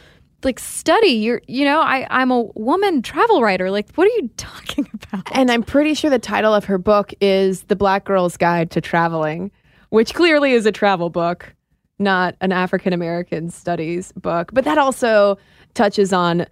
like 0.43 0.59
study. 0.59 1.09
You're, 1.09 1.43
you 1.47 1.65
know, 1.65 1.81
I 1.81 2.07
I'm 2.11 2.31
a 2.31 2.43
woman 2.55 3.03
travel 3.03 3.43
writer. 3.43 3.71
Like, 3.71 3.91
what 3.95 4.07
are 4.07 4.23
you 4.23 4.31
talking 4.37 4.89
about? 4.93 5.27
And 5.33 5.51
I'm 5.51 5.63
pretty 5.63 5.95
sure 5.95 6.11
the 6.11 6.19
title 6.19 6.55
of 6.55 6.65
her 6.65 6.79
book 6.79 7.13
is 7.21 7.63
The 7.65 7.77
Black 7.77 8.05
Girl's 8.05 8.37
Guide 8.37 8.71
to 8.73 8.81
Traveling, 8.81 9.51
which 9.91 10.15
clearly 10.15 10.53
is 10.53 10.67
a 10.67 10.73
travel 10.73 11.11
book, 11.11 11.55
not 11.99 12.35
an 12.41 12.51
African 12.53 12.93
American 12.93 13.51
studies 13.51 14.13
book. 14.13 14.51
But 14.53 14.65
that 14.65 14.79
also 14.79 15.39
touches 15.75 16.13
on 16.13 16.47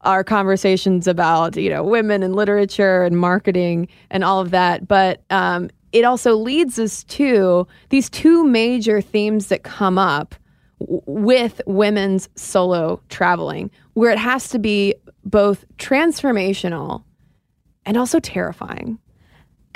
our 0.00 0.24
conversations 0.24 1.06
about, 1.06 1.56
you 1.56 1.70
know, 1.70 1.82
women 1.82 2.22
and 2.22 2.34
literature 2.34 3.02
and 3.02 3.18
marketing 3.18 3.88
and 4.10 4.24
all 4.24 4.40
of 4.40 4.50
that. 4.50 4.86
But 4.86 5.22
um, 5.30 5.70
it 5.92 6.04
also 6.04 6.34
leads 6.34 6.78
us 6.78 7.04
to 7.04 7.66
these 7.90 8.10
two 8.10 8.44
major 8.44 9.00
themes 9.00 9.46
that 9.46 9.62
come 9.62 9.98
up 9.98 10.34
w- 10.80 11.02
with 11.06 11.60
women's 11.66 12.28
solo 12.34 13.00
traveling, 13.08 13.70
where 13.94 14.10
it 14.10 14.18
has 14.18 14.48
to 14.50 14.58
be 14.58 14.94
both 15.24 15.64
transformational 15.78 17.04
and 17.86 17.96
also 17.96 18.20
terrifying. 18.20 18.98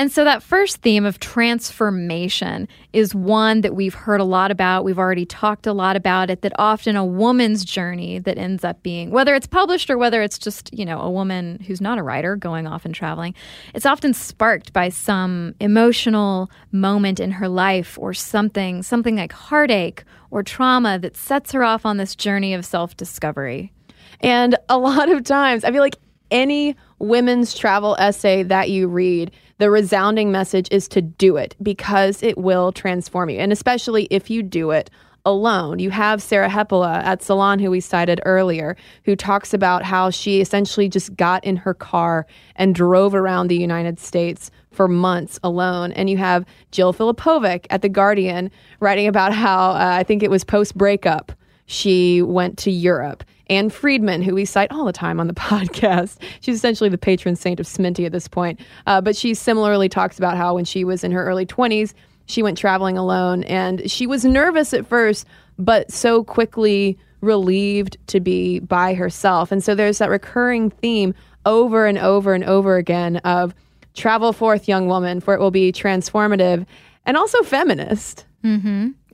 And 0.00 0.12
so 0.12 0.22
that 0.22 0.44
first 0.44 0.76
theme 0.76 1.04
of 1.04 1.18
transformation 1.18 2.68
is 2.92 3.16
one 3.16 3.62
that 3.62 3.74
we've 3.74 3.94
heard 3.94 4.20
a 4.20 4.24
lot 4.24 4.52
about. 4.52 4.84
We've 4.84 4.98
already 4.98 5.26
talked 5.26 5.66
a 5.66 5.72
lot 5.72 5.96
about 5.96 6.30
it 6.30 6.42
that 6.42 6.52
often 6.56 6.94
a 6.94 7.04
woman's 7.04 7.64
journey 7.64 8.20
that 8.20 8.38
ends 8.38 8.62
up 8.62 8.80
being 8.84 9.10
whether 9.10 9.34
it's 9.34 9.48
published 9.48 9.90
or 9.90 9.98
whether 9.98 10.22
it's 10.22 10.38
just, 10.38 10.72
you 10.72 10.84
know, 10.84 11.00
a 11.00 11.10
woman 11.10 11.58
who's 11.66 11.80
not 11.80 11.98
a 11.98 12.04
writer 12.04 12.36
going 12.36 12.64
off 12.64 12.84
and 12.84 12.94
traveling, 12.94 13.34
it's 13.74 13.86
often 13.86 14.14
sparked 14.14 14.72
by 14.72 14.88
some 14.88 15.56
emotional 15.58 16.48
moment 16.70 17.18
in 17.18 17.32
her 17.32 17.48
life 17.48 17.98
or 17.98 18.14
something, 18.14 18.84
something 18.84 19.16
like 19.16 19.32
heartache 19.32 20.04
or 20.30 20.44
trauma 20.44 21.00
that 21.00 21.16
sets 21.16 21.50
her 21.50 21.64
off 21.64 21.84
on 21.84 21.96
this 21.96 22.14
journey 22.14 22.54
of 22.54 22.64
self-discovery. 22.64 23.72
And 24.20 24.56
a 24.68 24.78
lot 24.78 25.08
of 25.10 25.24
times, 25.24 25.64
I 25.64 25.72
feel 25.72 25.80
like 25.80 25.96
any 26.30 26.76
women's 26.98 27.54
travel 27.56 27.96
essay 27.98 28.42
that 28.44 28.70
you 28.70 28.86
read, 28.86 29.32
the 29.58 29.70
resounding 29.70 30.32
message 30.32 30.68
is 30.70 30.88
to 30.88 31.02
do 31.02 31.36
it 31.36 31.54
because 31.62 32.22
it 32.22 32.38
will 32.38 32.72
transform 32.72 33.30
you. 33.30 33.38
And 33.38 33.52
especially 33.52 34.06
if 34.10 34.30
you 34.30 34.42
do 34.42 34.70
it 34.70 34.90
alone. 35.28 35.78
You 35.78 35.90
have 35.90 36.22
Sarah 36.22 36.48
Hepola 36.48 37.02
at 37.04 37.22
Salon, 37.22 37.58
who 37.58 37.70
we 37.70 37.80
cited 37.80 38.20
earlier, 38.24 38.76
who 39.04 39.14
talks 39.14 39.52
about 39.52 39.82
how 39.82 40.08
she 40.08 40.40
essentially 40.40 40.88
just 40.88 41.14
got 41.16 41.44
in 41.44 41.56
her 41.56 41.74
car 41.74 42.26
and 42.56 42.74
drove 42.74 43.14
around 43.14 43.48
the 43.48 43.58
United 43.58 43.98
States 43.98 44.50
for 44.70 44.88
months 44.88 45.38
alone. 45.42 45.92
And 45.92 46.08
you 46.08 46.16
have 46.16 46.46
Jill 46.70 46.94
Filipovic 46.94 47.66
at 47.68 47.82
The 47.82 47.88
Guardian 47.90 48.50
writing 48.80 49.06
about 49.06 49.34
how 49.34 49.72
uh, 49.72 49.96
I 49.98 50.02
think 50.02 50.22
it 50.22 50.30
was 50.30 50.44
post 50.44 50.76
breakup 50.78 51.32
she 51.68 52.22
went 52.22 52.56
to 52.58 52.70
Europe. 52.70 53.22
Ann 53.50 53.70
Friedman, 53.70 54.22
who 54.22 54.34
we 54.34 54.44
cite 54.44 54.72
all 54.72 54.84
the 54.84 54.92
time 54.92 55.20
on 55.20 55.26
the 55.26 55.34
podcast, 55.34 56.18
she's 56.40 56.56
essentially 56.56 56.90
the 56.90 56.98
patron 56.98 57.36
saint 57.36 57.60
of 57.60 57.66
Sminty 57.66 58.04
at 58.04 58.12
this 58.12 58.26
point. 58.26 58.58
Uh, 58.86 59.00
but 59.00 59.14
she 59.14 59.34
similarly 59.34 59.88
talks 59.88 60.18
about 60.18 60.36
how 60.36 60.54
when 60.54 60.64
she 60.64 60.82
was 60.82 61.04
in 61.04 61.12
her 61.12 61.24
early 61.24 61.46
20s, 61.46 61.92
she 62.26 62.42
went 62.42 62.58
traveling 62.58 62.98
alone 62.98 63.44
and 63.44 63.90
she 63.90 64.06
was 64.06 64.24
nervous 64.24 64.74
at 64.74 64.86
first, 64.86 65.26
but 65.58 65.90
so 65.92 66.24
quickly 66.24 66.98
relieved 67.20 67.96
to 68.08 68.20
be 68.20 68.60
by 68.60 68.94
herself. 68.94 69.52
And 69.52 69.62
so 69.62 69.74
there's 69.74 69.98
that 69.98 70.10
recurring 70.10 70.70
theme 70.70 71.14
over 71.44 71.86
and 71.86 71.98
over 71.98 72.34
and 72.34 72.44
over 72.44 72.76
again 72.76 73.16
of 73.18 73.54
travel 73.94 74.32
forth, 74.32 74.68
young 74.68 74.86
woman, 74.86 75.20
for 75.20 75.34
it 75.34 75.40
will 75.40 75.50
be 75.50 75.72
transformative 75.72 76.66
and 77.04 77.16
also 77.16 77.42
feminist. 77.42 78.24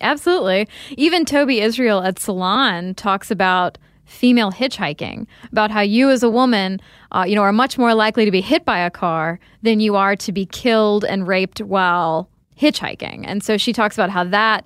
Absolutely. 0.01 0.69
Even 0.97 1.25
Toby 1.25 1.61
Israel 1.61 2.03
at 2.03 2.19
Salon 2.19 2.95
talks 2.95 3.31
about 3.31 3.79
female 4.07 4.53
hitchhiking, 4.53 5.27
about 5.51 5.71
how 5.71 5.81
you 5.81 6.11
as 6.11 6.23
a 6.23 6.29
woman, 6.29 6.81
uh, 7.13 7.25
you 7.27 7.35
know, 7.35 7.43
are 7.43 7.53
much 7.53 7.79
more 7.79 7.95
likely 7.95 8.25
to 8.25 8.31
be 8.31 8.41
hit 8.41 8.65
by 8.65 8.79
a 8.79 8.91
car 8.91 9.41
than 9.63 9.81
you 9.81 9.97
are 9.97 10.15
to 10.17 10.33
be 10.33 10.47
killed 10.47 11.05
and 11.05 11.27
raped 11.27 11.61
while 11.61 12.29
hitchhiking. 12.61 13.25
And 13.27 13.43
so 13.43 13.57
she 13.57 13.73
talks 13.73 13.97
about 13.97 14.11
how 14.11 14.25
that 14.25 14.65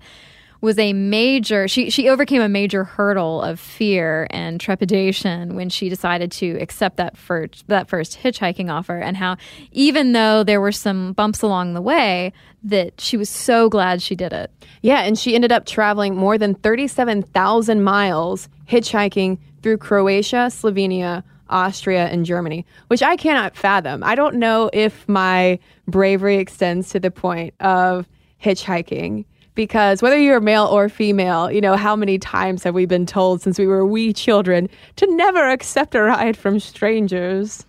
was 0.61 0.79
a 0.79 0.92
major 0.92 1.68
she 1.68 1.88
she 1.90 2.09
overcame 2.09 2.42
a 2.42 2.49
major 2.49 2.85
hurdle 2.85 3.40
of 3.42 3.61
fear 3.61 4.27
and 4.31 4.61
trepidation 4.61 5.55
when 5.55 5.68
she 5.68 5.88
decided 5.88 6.33
to 6.33 6.59
accept 6.61 6.97
that 6.97 7.16
first 7.16 7.66
that 7.68 7.88
first 7.88 8.18
hitchhiking 8.18 8.71
offer 8.71 8.99
and 8.99 9.16
how 9.16 9.37
even 9.71 10.12
though 10.12 10.42
there 10.42 10.61
were 10.61 10.73
some 10.73 11.12
bumps 11.12 11.42
along 11.42 11.75
the 11.75 11.81
way 11.81 12.33
that 12.62 13.01
she 13.01 13.16
was 13.16 13.29
so 13.29 13.68
glad 13.68 14.03
she 14.03 14.14
did 14.14 14.33
it. 14.33 14.51
Yeah, 14.83 15.03
and 15.03 15.18
she 15.18 15.35
ended 15.35 15.53
up 15.53 15.66
traveling 15.66 16.16
more 16.16 16.38
than 16.38 16.55
37,000 16.55 17.83
miles 17.83 18.49
hitchhiking 18.68 19.38
through 19.62 19.79
Croatia, 19.79 20.49
Slovenia, 20.51 21.23
Austria, 21.49 22.07
and 22.07 22.25
Germany, 22.27 22.66
which 22.88 23.03
I 23.03 23.16
cannot 23.16 23.57
fathom. 23.57 24.03
I 24.05 24.14
don't 24.14 24.37
know 24.37 24.71
if 24.73 25.09
my 25.09 25.59
bravery 25.87 26.37
extends 26.37 26.90
to 26.90 27.01
the 27.01 27.11
point 27.11 27.55
of 27.61 28.07
hitchhiking. 28.42 29.25
Because 29.59 30.03
whether 30.03 30.16
you're 30.16 30.38
male 30.38 30.66
or 30.66 30.88
female, 30.88 31.51
you 31.51 31.61
know, 31.61 31.75
how 31.75 31.97
many 31.97 32.16
times 32.16 32.62
have 32.62 32.77
we 32.77 32.87
been 32.87 33.07
told 33.07 33.42
since 33.42 33.59
we 33.59 33.66
were 33.66 33.85
wee 33.85 34.12
children 34.12 34.68
to 34.94 35.16
never 35.16 35.49
accept 35.49 35.97
a 35.97 36.03
ride 36.03 36.37
from 36.37 36.61
strangers? 36.61 37.66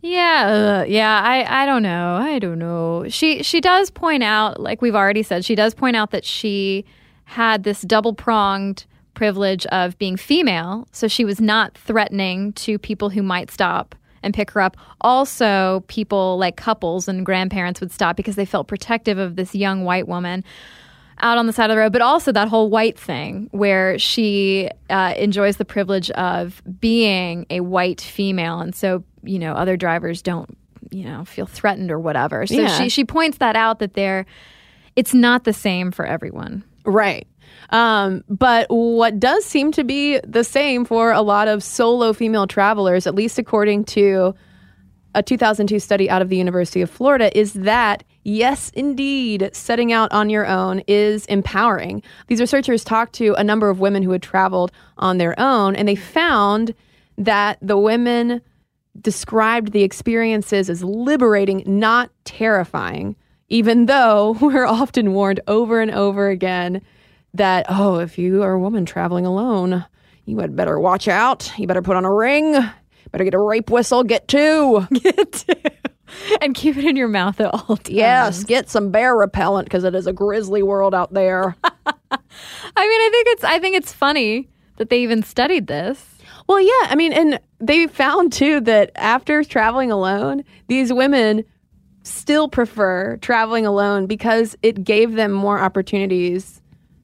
Yeah, 0.00 0.80
uh, 0.80 0.86
yeah, 0.88 1.20
I, 1.22 1.64
I 1.64 1.66
don't 1.66 1.82
know. 1.82 2.14
I 2.14 2.38
don't 2.38 2.58
know. 2.58 3.04
She 3.10 3.42
she 3.42 3.60
does 3.60 3.90
point 3.90 4.22
out, 4.22 4.62
like 4.62 4.80
we've 4.80 4.94
already 4.94 5.22
said, 5.22 5.44
she 5.44 5.54
does 5.54 5.74
point 5.74 5.94
out 5.94 6.10
that 6.12 6.24
she 6.24 6.86
had 7.24 7.64
this 7.64 7.82
double 7.82 8.14
pronged 8.14 8.86
privilege 9.12 9.66
of 9.66 9.98
being 9.98 10.16
female, 10.16 10.88
so 10.90 11.06
she 11.06 11.26
was 11.26 11.38
not 11.38 11.76
threatening 11.76 12.54
to 12.54 12.78
people 12.78 13.10
who 13.10 13.22
might 13.22 13.50
stop 13.50 13.94
and 14.22 14.32
pick 14.32 14.52
her 14.52 14.62
up. 14.62 14.74
Also, 15.02 15.84
people 15.88 16.38
like 16.38 16.56
couples 16.56 17.08
and 17.08 17.26
grandparents 17.26 17.78
would 17.82 17.92
stop 17.92 18.16
because 18.16 18.36
they 18.36 18.46
felt 18.46 18.68
protective 18.68 19.18
of 19.18 19.36
this 19.36 19.54
young 19.54 19.84
white 19.84 20.08
woman 20.08 20.42
out 21.20 21.38
on 21.38 21.46
the 21.46 21.52
side 21.52 21.70
of 21.70 21.74
the 21.76 21.80
road, 21.80 21.92
but 21.92 22.02
also 22.02 22.32
that 22.32 22.48
whole 22.48 22.68
white 22.68 22.98
thing 22.98 23.48
where 23.52 23.98
she 23.98 24.68
uh, 24.90 25.14
enjoys 25.16 25.56
the 25.56 25.64
privilege 25.64 26.10
of 26.12 26.62
being 26.80 27.46
a 27.50 27.60
white 27.60 28.00
female. 28.00 28.60
And 28.60 28.74
so, 28.74 29.02
you 29.22 29.38
know, 29.38 29.52
other 29.54 29.76
drivers 29.76 30.20
don't, 30.22 30.56
you 30.90 31.04
know, 31.04 31.24
feel 31.24 31.46
threatened 31.46 31.90
or 31.90 31.98
whatever. 31.98 32.46
So 32.46 32.54
Yeah. 32.60 32.78
she, 32.78 32.88
she 32.88 33.04
points 33.04 33.38
that 33.38 33.56
out 33.56 33.78
that 33.78 33.94
they're, 33.94 34.26
it's 34.94 35.14
not 35.14 35.44
the 35.44 35.52
same 35.52 35.90
for 35.90 36.04
everyone. 36.06 36.62
Right. 36.84 37.26
Um, 37.70 38.22
but 38.28 38.66
what 38.68 39.18
does 39.18 39.44
seem 39.44 39.72
to 39.72 39.84
be 39.84 40.20
the 40.20 40.44
same 40.44 40.84
for 40.84 41.12
a 41.12 41.22
lot 41.22 41.48
of 41.48 41.62
solo 41.64 42.12
female 42.12 42.46
travelers, 42.46 43.06
at 43.06 43.14
least 43.14 43.38
according 43.38 43.84
to 43.86 44.34
a 45.16 45.22
2002 45.22 45.80
study 45.80 46.08
out 46.08 46.22
of 46.22 46.28
the 46.28 46.36
University 46.36 46.82
of 46.82 46.90
Florida, 46.90 47.36
is 47.36 47.54
that 47.54 48.04
yes, 48.22 48.70
indeed, 48.74 49.50
setting 49.52 49.92
out 49.92 50.12
on 50.12 50.28
your 50.28 50.46
own 50.46 50.82
is 50.86 51.24
empowering. 51.26 52.02
These 52.26 52.40
researchers 52.40 52.84
talked 52.84 53.14
to 53.14 53.34
a 53.34 53.42
number 53.42 53.70
of 53.70 53.80
women 53.80 54.02
who 54.02 54.10
had 54.10 54.22
traveled 54.22 54.70
on 54.98 55.18
their 55.18 55.38
own, 55.40 55.74
and 55.74 55.88
they 55.88 55.96
found 55.96 56.74
that 57.16 57.58
the 57.62 57.78
women 57.78 58.42
described 59.00 59.72
the 59.72 59.82
experiences 59.82 60.68
as 60.68 60.84
liberating, 60.84 61.62
not 61.66 62.10
terrifying, 62.24 63.16
even 63.48 63.86
though 63.86 64.36
we're 64.40 64.66
often 64.66 65.14
warned 65.14 65.40
over 65.48 65.80
and 65.80 65.90
over 65.90 66.28
again 66.28 66.82
that, 67.32 67.64
oh, 67.68 67.98
if 68.00 68.18
you 68.18 68.42
are 68.42 68.52
a 68.52 68.60
woman 68.60 68.84
traveling 68.84 69.24
alone, 69.24 69.84
you 70.26 70.38
had 70.40 70.56
better 70.56 70.78
watch 70.78 71.08
out. 71.08 71.52
You 71.56 71.66
better 71.66 71.82
put 71.82 71.96
on 71.96 72.04
a 72.04 72.12
ring. 72.12 72.54
Better 73.12 73.24
get 73.24 73.34
a 73.34 73.38
rape 73.38 73.70
whistle. 73.70 74.02
Get 74.04 74.28
two. 74.28 74.86
Get 74.92 75.32
two. 75.32 75.54
and 76.40 76.54
keep 76.54 76.76
it 76.76 76.84
in 76.84 76.96
your 76.96 77.08
mouth 77.08 77.40
at 77.40 77.52
all 77.52 77.76
times. 77.76 77.90
yes, 77.90 78.44
get 78.44 78.70
some 78.70 78.90
bear 78.90 79.16
repellent 79.16 79.66
because 79.66 79.84
it 79.84 79.94
is 79.94 80.06
a 80.06 80.12
grisly 80.12 80.62
world 80.62 80.94
out 80.94 81.12
there. 81.12 81.56
I 81.64 81.78
mean, 82.10 82.20
I 83.00 83.08
think 83.10 83.26
it's 83.28 83.44
I 83.44 83.58
think 83.58 83.76
it's 83.76 83.92
funny 83.92 84.48
that 84.76 84.90
they 84.90 85.02
even 85.02 85.22
studied 85.22 85.66
this. 85.66 86.04
Well, 86.48 86.60
yeah. 86.60 86.88
I 86.90 86.94
mean, 86.94 87.12
and 87.12 87.40
they 87.58 87.86
found 87.88 88.32
too 88.32 88.60
that 88.60 88.92
after 88.94 89.42
traveling 89.42 89.90
alone, 89.90 90.44
these 90.68 90.92
women 90.92 91.44
still 92.02 92.48
prefer 92.48 93.16
traveling 93.16 93.66
alone 93.66 94.06
because 94.06 94.56
it 94.62 94.84
gave 94.84 95.14
them 95.14 95.32
more 95.32 95.58
opportunities 95.58 96.62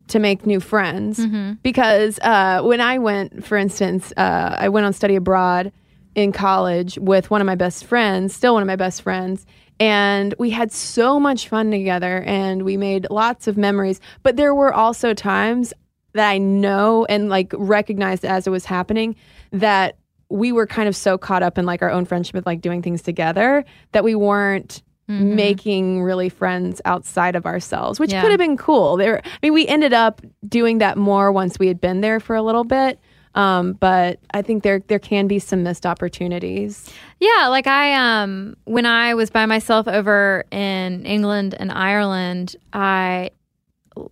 to 0.08 0.18
make 0.20 0.46
new 0.46 0.60
friends. 0.60 1.26
Because 1.62 2.18
uh, 2.20 2.60
when 2.62 2.80
I 2.80 2.98
went, 2.98 3.44
for 3.44 3.56
instance, 3.56 4.12
uh, 4.16 4.56
I 4.58 4.68
went 4.68 4.86
on 4.86 4.92
study 4.92 5.16
abroad 5.16 5.72
in 6.14 6.32
college 6.32 6.98
with 6.98 7.30
one 7.30 7.40
of 7.40 7.46
my 7.46 7.54
best 7.54 7.84
friends, 7.84 8.34
still 8.34 8.54
one 8.54 8.62
of 8.62 8.66
my 8.66 8.76
best 8.76 9.02
friends. 9.02 9.46
And 9.80 10.34
we 10.38 10.50
had 10.50 10.70
so 10.70 11.18
much 11.18 11.48
fun 11.48 11.70
together 11.70 12.22
and 12.22 12.62
we 12.62 12.76
made 12.76 13.06
lots 13.10 13.48
of 13.48 13.56
memories. 13.56 14.00
But 14.22 14.36
there 14.36 14.54
were 14.54 14.72
also 14.72 15.14
times 15.14 15.72
that 16.12 16.28
I 16.28 16.38
know 16.38 17.04
and 17.06 17.28
like 17.28 17.52
recognized 17.56 18.24
as 18.24 18.46
it 18.46 18.50
was 18.50 18.64
happening 18.64 19.16
that 19.50 19.96
we 20.28 20.52
were 20.52 20.66
kind 20.66 20.88
of 20.88 20.96
so 20.96 21.18
caught 21.18 21.42
up 21.42 21.58
in 21.58 21.66
like 21.66 21.82
our 21.82 21.90
own 21.90 22.04
friendship 22.04 22.34
with 22.34 22.46
like 22.46 22.60
doing 22.60 22.82
things 22.82 23.02
together 23.02 23.64
that 23.92 24.04
we 24.04 24.14
weren't 24.14 24.82
mm-hmm. 25.08 25.34
making 25.34 26.02
really 26.02 26.28
friends 26.28 26.80
outside 26.84 27.36
of 27.36 27.46
ourselves, 27.46 27.98
which 27.98 28.12
Yeah. 28.12 28.22
could 28.22 28.30
have 28.30 28.38
been 28.38 28.56
cool. 28.56 28.96
There, 28.96 29.20
I 29.24 29.38
mean, 29.42 29.52
we 29.52 29.66
ended 29.66 29.92
up 29.92 30.22
doing 30.48 30.78
that 30.78 30.96
more 30.96 31.32
once 31.32 31.58
we 31.58 31.66
had 31.66 31.80
been 31.80 32.00
there 32.00 32.20
for 32.20 32.36
a 32.36 32.42
little 32.42 32.64
bit. 32.64 32.98
Um, 33.34 33.72
but 33.74 34.20
I 34.34 34.42
think 34.42 34.62
there 34.62 34.80
there 34.88 34.98
can 34.98 35.26
be 35.26 35.38
some 35.38 35.62
missed 35.62 35.86
opportunities. 35.86 36.90
Yeah, 37.20 37.48
like 37.48 37.66
I 37.66 37.94
um 37.94 38.56
when 38.64 38.86
I 38.86 39.14
was 39.14 39.30
by 39.30 39.46
myself 39.46 39.88
over 39.88 40.44
in 40.50 41.06
England 41.06 41.54
and 41.58 41.72
Ireland, 41.72 42.56
I 42.72 43.30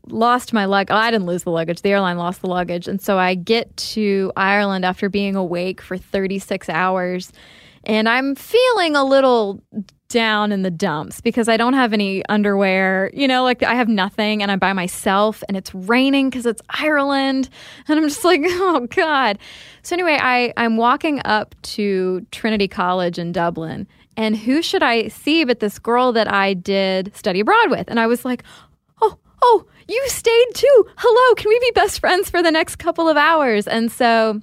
lost 0.09 0.53
my 0.53 0.67
luggage. 0.67 0.95
I 0.95 1.11
didn't 1.11 1.27
lose 1.27 1.45
the 1.45 1.51
luggage. 1.51 1.83
The 1.83 1.91
airline 1.91 2.19
lost 2.19 2.43
the 2.43 2.49
luggage. 2.49 2.87
And 2.87 3.01
so 3.01 3.19
I 3.19 3.35
get 3.35 3.75
to 3.79 4.33
Ireland 4.37 4.85
after 4.85 5.09
being 5.09 5.37
awake 5.37 5.81
for 5.81 5.97
36 5.97 6.69
hours 6.69 7.33
and 7.85 8.09
I'm 8.09 8.35
feeling 8.35 8.97
a 8.97 9.05
little 9.05 9.63
down 10.11 10.53
in 10.53 10.63
the 10.63 10.71
dumps 10.71 11.21
because 11.23 11.49
I 11.49 11.57
don't 11.57 11.73
have 11.73 11.95
any 11.95 12.23
underwear. 12.27 13.11
You 13.15 13.27
know, 13.27 13.43
like 13.43 13.63
I 13.63 13.75
have 13.75 13.89
nothing 13.89 14.43
and 14.43 14.51
I'm 14.53 14.59
by 14.59 14.75
myself 14.75 15.43
and 15.49 15.57
it's 15.57 15.75
raining 15.75 16.29
because 16.29 16.45
it's 16.45 16.61
Ireland. 16.69 17.49
And 17.89 17.99
I'm 17.99 18.09
just 18.09 18.25
like, 18.25 18.41
oh 18.45 18.87
God. 18.95 19.39
So 19.83 19.95
anyway, 19.95 20.19
I, 20.21 20.53
I'm 20.57 20.77
walking 20.77 21.21
up 21.25 21.55
to 21.63 22.25
Trinity 22.31 22.69
College 22.69 23.19
in 23.19 23.33
Dublin. 23.33 23.87
And 24.17 24.37
who 24.37 24.61
should 24.63 24.83
I 24.83 25.09
see 25.09 25.45
but 25.45 25.61
this 25.61 25.79
girl 25.79 26.13
that 26.13 26.31
I 26.31 26.55
did 26.55 27.15
study 27.17 27.41
abroad 27.41 27.71
with? 27.71 27.89
And 27.89 27.99
I 27.99 28.07
was 28.07 28.25
like, 28.25 28.45
oh, 29.01 29.17
oh, 29.43 29.65
you 29.89 30.03
stayed 30.09 30.55
too. 30.55 30.87
Hello, 30.97 31.35
can 31.35 31.49
we 31.49 31.59
be 31.61 31.71
best 31.75 32.01
friends 32.01 32.29
for 32.29 32.43
the 32.43 32.51
next 32.51 32.77
couple 32.77 33.09
of 33.09 33.17
hours? 33.17 33.67
And 33.67 33.91
so 33.91 34.41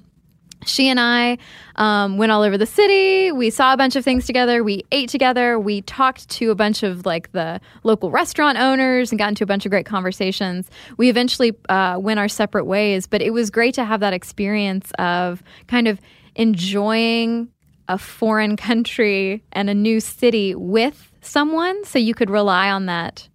she 0.66 0.88
and 0.88 0.98
I 0.98 1.38
um, 1.76 2.18
went 2.18 2.32
all 2.32 2.42
over 2.42 2.58
the 2.58 2.66
city. 2.66 3.32
We 3.32 3.50
saw 3.50 3.72
a 3.72 3.76
bunch 3.76 3.96
of 3.96 4.04
things 4.04 4.26
together. 4.26 4.64
We 4.64 4.84
ate 4.90 5.08
together. 5.08 5.58
We 5.58 5.82
talked 5.82 6.28
to 6.30 6.50
a 6.50 6.54
bunch 6.54 6.82
of 6.82 7.06
like 7.06 7.32
the 7.32 7.60
local 7.84 8.10
restaurant 8.10 8.58
owners 8.58 9.12
and 9.12 9.18
got 9.18 9.28
into 9.28 9.44
a 9.44 9.46
bunch 9.46 9.64
of 9.64 9.70
great 9.70 9.86
conversations. 9.86 10.70
We 10.96 11.08
eventually 11.08 11.56
uh, 11.68 11.98
went 12.00 12.18
our 12.18 12.28
separate 12.28 12.64
ways, 12.64 13.06
but 13.06 13.22
it 13.22 13.30
was 13.30 13.50
great 13.50 13.74
to 13.74 13.84
have 13.84 14.00
that 14.00 14.12
experience 14.12 14.90
of 14.98 15.42
kind 15.68 15.88
of 15.88 16.00
enjoying 16.34 17.48
a 17.88 17.98
foreign 17.98 18.56
country 18.68 19.42
and 19.52 19.70
a 19.70 19.74
new 19.74 20.00
city 20.00 20.54
with 20.54 21.12
someone, 21.20 21.84
so 21.84 21.98
you 21.98 22.14
could 22.14 22.30
rely 22.30 22.70
on 22.70 22.86
that 22.86 23.28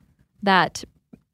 that 0.44 0.84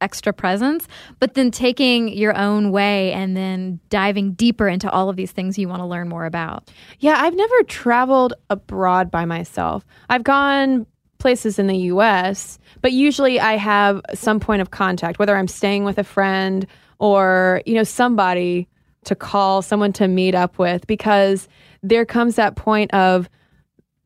extra 0.01 0.31
presence, 0.31 0.87
but 1.19 1.33
then 1.33 1.51
taking 1.51 2.09
your 2.09 2.35
own 2.37 2.71
way 2.71 3.11
and 3.11 3.35
then 3.35 3.79
diving 3.89 4.31
deeper 4.31 4.67
into 4.67 4.89
all 4.89 5.09
of 5.09 5.15
these 5.15 5.31
things 5.31 5.57
you 5.57 5.67
want 5.67 5.81
to 5.81 5.85
learn 5.85 6.07
more 6.07 6.25
about. 6.25 6.71
Yeah, 6.99 7.21
I've 7.21 7.35
never 7.35 7.63
traveled 7.63 8.33
abroad 8.49 9.11
by 9.11 9.25
myself. 9.25 9.85
I've 10.09 10.23
gone 10.23 10.85
places 11.17 11.59
in 11.59 11.67
the 11.67 11.77
US, 11.77 12.59
but 12.81 12.93
usually 12.93 13.39
I 13.41 13.57
have 13.57 14.01
some 14.13 14.39
point 14.39 14.61
of 14.61 14.71
contact, 14.71 15.19
whether 15.19 15.35
I'm 15.35 15.49
staying 15.49 15.83
with 15.83 15.97
a 15.97 16.03
friend 16.03 16.65
or, 16.97 17.61
you 17.65 17.75
know, 17.75 17.83
somebody 17.83 18.69
to 19.03 19.15
call, 19.15 19.61
someone 19.61 19.93
to 19.93 20.07
meet 20.07 20.33
up 20.33 20.57
with, 20.57 20.87
because 20.87 21.47
there 21.83 22.05
comes 22.05 22.35
that 22.35 22.55
point 22.55 22.93
of 22.93 23.29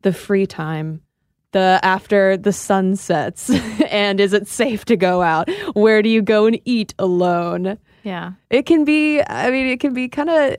the 0.02 0.12
free 0.12 0.46
time. 0.46 1.02
The 1.54 1.78
after 1.84 2.36
the 2.36 2.52
sun 2.52 2.96
sets, 2.96 3.48
and 3.90 4.18
is 4.18 4.32
it 4.32 4.48
safe 4.48 4.84
to 4.86 4.96
go 4.96 5.22
out? 5.22 5.48
Where 5.74 6.02
do 6.02 6.08
you 6.08 6.20
go 6.20 6.46
and 6.46 6.60
eat 6.64 6.94
alone? 6.98 7.78
Yeah. 8.02 8.32
It 8.50 8.66
can 8.66 8.84
be, 8.84 9.22
I 9.22 9.52
mean, 9.52 9.66
it 9.66 9.78
can 9.78 9.94
be 9.94 10.08
kind 10.08 10.30
of 10.30 10.56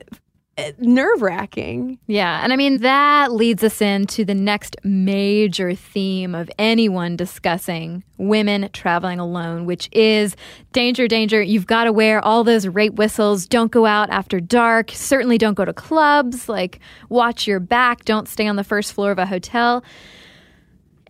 eh, 0.56 0.72
nerve 0.78 1.20
wracking. 1.20 1.98
Yeah. 2.06 2.40
And 2.42 2.50
I 2.50 2.56
mean, 2.56 2.78
that 2.78 3.30
leads 3.30 3.62
us 3.62 3.82
into 3.82 4.24
the 4.24 4.34
next 4.34 4.74
major 4.84 5.74
theme 5.74 6.34
of 6.34 6.50
anyone 6.58 7.14
discussing 7.14 8.02
women 8.16 8.70
traveling 8.72 9.20
alone, 9.20 9.66
which 9.66 9.90
is 9.92 10.34
danger, 10.72 11.06
danger. 11.06 11.42
You've 11.42 11.66
got 11.66 11.84
to 11.84 11.92
wear 11.92 12.24
all 12.24 12.42
those 12.42 12.66
rape 12.66 12.94
whistles. 12.94 13.46
Don't 13.46 13.70
go 13.70 13.84
out 13.84 14.08
after 14.08 14.40
dark. 14.40 14.90
Certainly 14.92 15.36
don't 15.36 15.54
go 15.54 15.66
to 15.66 15.74
clubs. 15.74 16.48
Like, 16.48 16.80
watch 17.10 17.46
your 17.46 17.60
back. 17.60 18.06
Don't 18.06 18.28
stay 18.28 18.46
on 18.46 18.56
the 18.56 18.64
first 18.64 18.94
floor 18.94 19.10
of 19.10 19.18
a 19.18 19.26
hotel. 19.26 19.84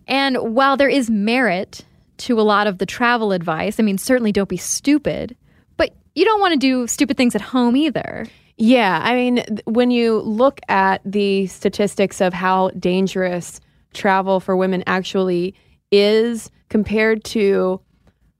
And 0.07 0.37
while 0.55 0.77
there 0.77 0.89
is 0.89 1.09
merit 1.09 1.85
to 2.17 2.39
a 2.39 2.43
lot 2.43 2.67
of 2.67 2.77
the 2.77 2.85
travel 2.85 3.31
advice, 3.31 3.79
I 3.79 3.83
mean, 3.83 3.97
certainly 3.97 4.31
don't 4.31 4.49
be 4.49 4.57
stupid, 4.57 5.35
but 5.75 5.93
you 6.15 6.25
don't 6.25 6.39
want 6.39 6.53
to 6.53 6.59
do 6.59 6.87
stupid 6.87 7.17
things 7.17 7.35
at 7.35 7.41
home 7.41 7.75
either. 7.75 8.25
Yeah, 8.57 9.01
I 9.03 9.13
mean, 9.13 9.43
when 9.65 9.91
you 9.91 10.19
look 10.21 10.59
at 10.67 11.01
the 11.05 11.45
statistics 11.47 12.21
of 12.21 12.33
how 12.33 12.69
dangerous 12.71 13.61
travel 13.93 14.39
for 14.39 14.55
women 14.55 14.83
actually 14.87 15.53
is 15.91 16.49
compared 16.69 17.23
to 17.25 17.79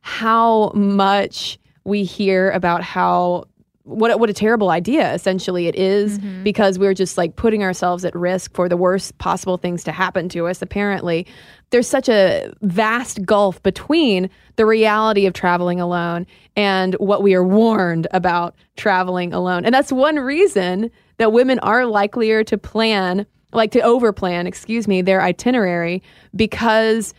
how 0.01 0.71
much 0.73 1.59
we 1.83 2.03
hear 2.03 2.49
about 2.51 2.81
how 2.81 3.45
what 3.87 4.11
a- 4.11 4.17
what 4.17 4.29
a 4.29 4.33
terrible 4.33 4.69
idea 4.69 5.13
essentially 5.13 5.67
it 5.67 5.75
is 5.75 6.19
mm-hmm. 6.19 6.43
because 6.43 6.77
we're 6.77 6.93
just 6.93 7.17
like 7.17 7.35
putting 7.35 7.63
ourselves 7.63 8.03
at 8.03 8.13
risk 8.13 8.53
for 8.53 8.67
the 8.67 8.77
worst 8.77 9.17
possible 9.17 9.57
things 9.57 9.83
to 9.85 9.91
happen 9.91 10.27
to 10.29 10.45
us. 10.47 10.61
Apparently 10.61 11.25
there's 11.69 11.87
such 11.87 12.09
a 12.09 12.53
vast 12.61 13.25
gulf 13.25 13.61
between 13.63 14.29
the 14.57 14.65
reality 14.65 15.25
of 15.25 15.33
traveling 15.33 15.79
alone 15.79 16.25
and 16.55 16.93
what 16.95 17.23
we 17.23 17.33
are 17.33 17.43
warned 17.43 18.07
about 18.11 18.55
traveling 18.75 19.33
alone. 19.33 19.65
And 19.65 19.73
that's 19.73 19.91
one 19.91 20.17
reason 20.17 20.91
that 21.17 21.31
women 21.31 21.59
are 21.59 21.85
likelier 21.85 22.43
to 22.43 22.57
plan 22.57 23.25
like 23.53 23.71
to 23.71 23.79
overplan 23.79 24.45
excuse 24.45 24.87
me 24.87 25.01
their 25.01 25.21
itinerary 25.21 26.03
because 26.35 27.13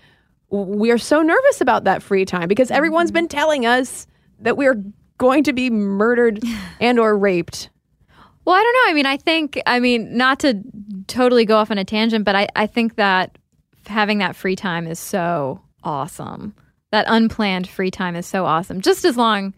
we're 0.50 0.98
so 0.98 1.22
nervous 1.22 1.60
about 1.60 1.84
that 1.84 2.02
free 2.02 2.24
time 2.24 2.48
because 2.48 2.70
everyone's 2.70 3.10
mm-hmm. 3.10 3.20
been 3.20 3.28
telling 3.28 3.66
us 3.66 4.06
that 4.40 4.56
we're 4.56 4.82
going 5.18 5.44
to 5.44 5.52
be 5.52 5.70
murdered 5.70 6.42
and 6.80 6.98
or 6.98 7.16
raped. 7.16 7.70
Well, 8.44 8.56
I 8.56 8.62
don't 8.62 8.72
know. 8.72 8.90
I 8.90 8.94
mean, 8.94 9.06
I 9.06 9.16
think, 9.18 9.60
I 9.66 9.78
mean, 9.78 10.16
not 10.16 10.40
to 10.40 10.62
totally 11.06 11.44
go 11.44 11.58
off 11.58 11.70
on 11.70 11.76
a 11.76 11.84
tangent, 11.84 12.24
but 12.24 12.34
I, 12.34 12.48
I 12.56 12.66
think 12.66 12.94
that 12.94 13.36
having 13.86 14.18
that 14.18 14.36
free 14.36 14.56
time 14.56 14.86
is 14.86 14.98
so 14.98 15.60
awesome. 15.84 16.54
That 16.90 17.04
unplanned 17.08 17.68
free 17.68 17.90
time 17.90 18.16
is 18.16 18.24
so 18.24 18.46
awesome. 18.46 18.80
Just 18.80 19.04
as 19.04 19.18
long 19.18 19.52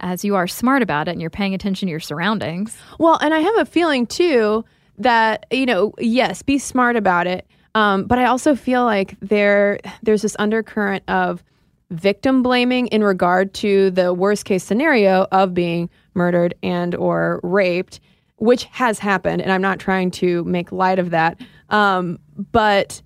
as 0.00 0.24
you 0.24 0.34
are 0.34 0.46
smart 0.46 0.82
about 0.82 1.08
it 1.08 1.12
and 1.12 1.20
you're 1.20 1.30
paying 1.30 1.54
attention 1.54 1.86
to 1.86 1.90
your 1.90 2.00
surroundings. 2.00 2.76
Well, 2.98 3.18
and 3.22 3.32
I 3.32 3.38
have 3.38 3.58
a 3.58 3.64
feeling 3.64 4.06
too 4.06 4.64
that 4.98 5.46
you 5.50 5.66
know, 5.66 5.92
yes, 5.98 6.42
be 6.42 6.58
smart 6.58 6.96
about 6.96 7.26
it. 7.26 7.46
Um, 7.74 8.04
but 8.04 8.18
I 8.18 8.26
also 8.26 8.54
feel 8.54 8.84
like 8.84 9.16
there 9.20 9.78
there's 10.02 10.22
this 10.22 10.36
undercurrent 10.38 11.02
of 11.08 11.42
victim 11.90 12.42
blaming 12.42 12.86
in 12.88 13.02
regard 13.02 13.54
to 13.54 13.90
the 13.90 14.12
worst 14.12 14.44
case 14.44 14.64
scenario 14.64 15.26
of 15.32 15.54
being 15.54 15.88
murdered 16.14 16.54
and 16.62 16.94
or 16.94 17.40
raped, 17.42 18.00
which 18.36 18.64
has 18.64 18.98
happened, 18.98 19.42
and 19.42 19.52
I'm 19.52 19.62
not 19.62 19.78
trying 19.78 20.10
to 20.12 20.44
make 20.44 20.72
light 20.72 20.98
of 20.98 21.10
that. 21.10 21.40
Um, 21.70 22.18
but 22.52 23.02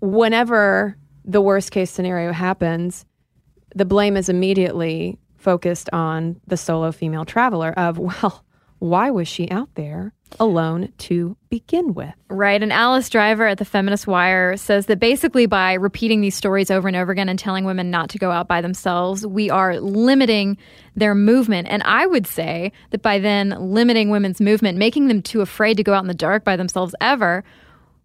whenever 0.00 0.96
the 1.24 1.40
worst 1.40 1.70
case 1.70 1.90
scenario 1.90 2.32
happens, 2.32 3.04
the 3.74 3.84
blame 3.84 4.16
is 4.16 4.28
immediately 4.28 5.18
focused 5.36 5.90
on 5.92 6.40
the 6.46 6.56
solo 6.56 6.92
female 6.92 7.24
traveler 7.24 7.72
of, 7.76 7.98
well, 8.22 8.44
why 8.78 9.10
was 9.10 9.28
she 9.28 9.50
out 9.50 9.74
there 9.74 10.12
alone 10.40 10.92
to 10.98 11.36
begin 11.48 11.94
with? 11.94 12.12
Right. 12.28 12.62
And 12.62 12.72
Alice 12.72 13.08
Driver 13.08 13.46
at 13.46 13.58
the 13.58 13.64
Feminist 13.64 14.06
Wire 14.06 14.56
says 14.56 14.86
that 14.86 14.98
basically 14.98 15.46
by 15.46 15.74
repeating 15.74 16.20
these 16.20 16.34
stories 16.34 16.70
over 16.70 16.88
and 16.88 16.96
over 16.96 17.12
again 17.12 17.28
and 17.28 17.38
telling 17.38 17.64
women 17.64 17.90
not 17.90 18.10
to 18.10 18.18
go 18.18 18.30
out 18.30 18.48
by 18.48 18.60
themselves, 18.60 19.26
we 19.26 19.50
are 19.50 19.78
limiting 19.78 20.56
their 20.96 21.14
movement. 21.14 21.68
And 21.70 21.82
I 21.84 22.06
would 22.06 22.26
say 22.26 22.72
that 22.90 23.02
by 23.02 23.18
then 23.18 23.50
limiting 23.58 24.10
women's 24.10 24.40
movement, 24.40 24.78
making 24.78 25.08
them 25.08 25.22
too 25.22 25.40
afraid 25.40 25.76
to 25.76 25.82
go 25.84 25.94
out 25.94 26.02
in 26.02 26.08
the 26.08 26.14
dark 26.14 26.44
by 26.44 26.56
themselves 26.56 26.94
ever, 27.00 27.44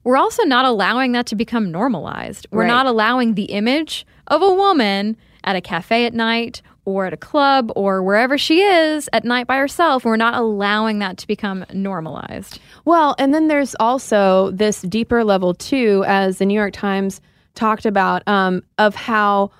we're 0.03 0.17
also 0.17 0.43
not 0.43 0.65
allowing 0.65 1.11
that 1.13 1.25
to 1.27 1.35
become 1.35 1.71
normalized. 1.71 2.47
We're 2.51 2.61
Right. 2.61 2.67
not 2.67 2.85
allowing 2.85 3.33
the 3.33 3.45
image 3.45 4.05
of 4.27 4.41
a 4.41 4.53
woman 4.53 5.17
at 5.43 5.55
a 5.55 5.61
cafe 5.61 6.05
at 6.05 6.13
night 6.13 6.61
or 6.89 7.05
at 7.05 7.13
a 7.13 7.17
club 7.17 7.71
or 7.75 8.03
wherever 8.03 8.37
she 8.37 8.61
is 8.61 9.09
at 9.13 9.23
night 9.23 9.47
by 9.47 9.57
herself. 9.57 10.03
We're 10.03 10.17
not 10.17 10.33
allowing 10.33 10.99
that 10.99 11.17
to 11.19 11.27
become 11.27 11.65
normalized. 11.73 12.59
Well, 12.85 13.15
and 13.19 13.33
then 13.33 13.47
there's 13.47 13.75
also 13.79 14.51
this 14.51 14.81
deeper 14.81 15.23
level 15.23 15.53
too, 15.53 16.03
as 16.07 16.37
the 16.37 16.45
New 16.45 16.53
York 16.53 16.73
Times 16.73 17.21
talked 17.55 17.85
about, 17.85 18.27
um, 18.27 18.63
of 18.77 18.95
how 18.95 19.51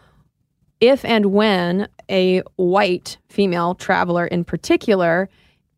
if 0.80 1.04
and 1.06 1.28
when 1.28 1.88
a 2.10 2.42
white 2.56 3.18
female 3.30 3.76
traveler 3.76 4.26
in 4.26 4.44
particular, 4.44 5.30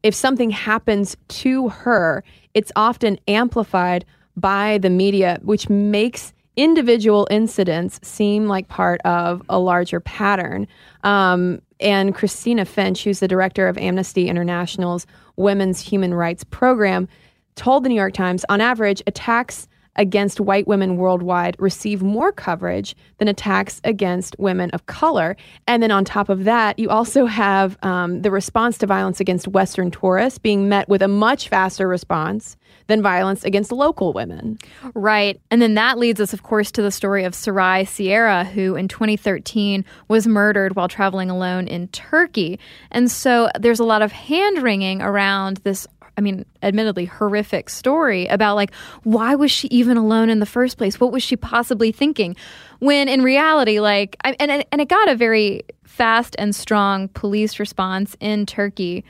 if 0.03 0.15
something 0.15 0.49
happens 0.49 1.17
to 1.27 1.69
her, 1.69 2.23
it's 2.53 2.71
often 2.75 3.19
amplified 3.27 4.05
by 4.35 4.77
the 4.77 4.89
media, 4.89 5.39
which 5.43 5.69
makes 5.69 6.33
individual 6.55 7.27
incidents 7.31 7.99
seem 8.03 8.47
like 8.47 8.67
part 8.67 9.01
of 9.01 9.41
a 9.49 9.59
larger 9.59 9.99
pattern. 9.99 10.67
Um, 11.03 11.61
and 11.79 12.13
Christina 12.13 12.65
Finch, 12.65 13.03
who's 13.03 13.19
the 13.19 13.27
director 13.27 13.67
of 13.67 13.77
Amnesty 13.77 14.27
International's 14.27 15.07
Women's 15.37 15.79
Human 15.79 16.13
Rights 16.13 16.43
Program, 16.43 17.07
told 17.55 17.83
the 17.83 17.89
New 17.89 17.95
York 17.95 18.13
Times 18.13 18.45
on 18.49 18.61
average, 18.61 19.01
attacks 19.07 19.67
against 19.97 20.39
white 20.39 20.67
women 20.67 20.95
worldwide 20.95 21.55
receive 21.59 22.01
more 22.01 22.31
coverage 22.31 22.95
than 23.17 23.27
attacks 23.27 23.81
against 23.83 24.35
women 24.39 24.69
of 24.71 24.85
color. 24.85 25.35
And 25.67 25.83
then 25.83 25.91
on 25.91 26.05
top 26.05 26.29
of 26.29 26.45
that, 26.45 26.79
you 26.79 26.89
also 26.89 27.25
have 27.25 27.77
um, 27.83 28.21
the 28.21 28.31
response 28.31 28.77
to 28.79 28.87
violence 28.87 29.19
against 29.19 29.49
Western 29.49 29.91
tourists 29.91 30.39
being 30.39 30.69
met 30.69 30.87
with 30.87 31.01
a 31.01 31.07
much 31.07 31.49
faster 31.49 31.87
response 31.87 32.55
than 32.87 33.01
violence 33.01 33.43
against 33.43 33.71
local 33.71 34.13
women. 34.13 34.57
Right. 34.93 35.39
And 35.49 35.61
then 35.61 35.75
that 35.75 35.97
leads 35.97 36.19
us, 36.19 36.33
of 36.33 36.43
course, 36.43 36.71
to 36.71 36.81
the 36.81 36.91
story 36.91 37.23
of 37.23 37.35
Sarai 37.35 37.85
Sierra, 37.85 38.43
who 38.43 38.75
in 38.75 38.87
2013 38.87 39.85
was 40.07 40.27
murdered 40.27 40.75
while 40.75 40.87
traveling 40.87 41.29
alone 41.29 41.67
in 41.67 41.87
Turkey. 41.89 42.59
And 42.91 43.09
so 43.09 43.49
there's 43.59 43.79
a 43.79 43.85
lot 43.85 44.01
of 44.01 44.11
hand 44.11 44.61
wringing 44.61 45.01
around 45.01 45.57
this. 45.57 45.87
I 46.17 46.21
mean, 46.21 46.45
admittedly 46.61 47.05
horrific 47.05 47.69
story 47.69 48.27
about 48.27 48.55
like 48.55 48.73
why 49.03 49.35
was 49.35 49.49
she 49.49 49.67
even 49.69 49.95
alone 49.95 50.29
in 50.29 50.39
the 50.39 50.45
first 50.45 50.77
place? 50.77 50.99
What 50.99 51.11
was 51.11 51.23
she 51.23 51.37
possibly 51.37 51.91
thinking? 51.91 52.35
When 52.79 53.07
in 53.07 53.23
reality, 53.23 53.79
like, 53.79 54.17
I, 54.23 54.35
and 54.39 54.65
and 54.69 54.81
it 54.81 54.89
got 54.89 55.07
a 55.07 55.15
very 55.15 55.63
fast 55.85 56.35
and 56.37 56.55
strong 56.55 57.07
police 57.09 57.59
response 57.59 58.15
in 58.19 58.45
Turkey 58.45 59.05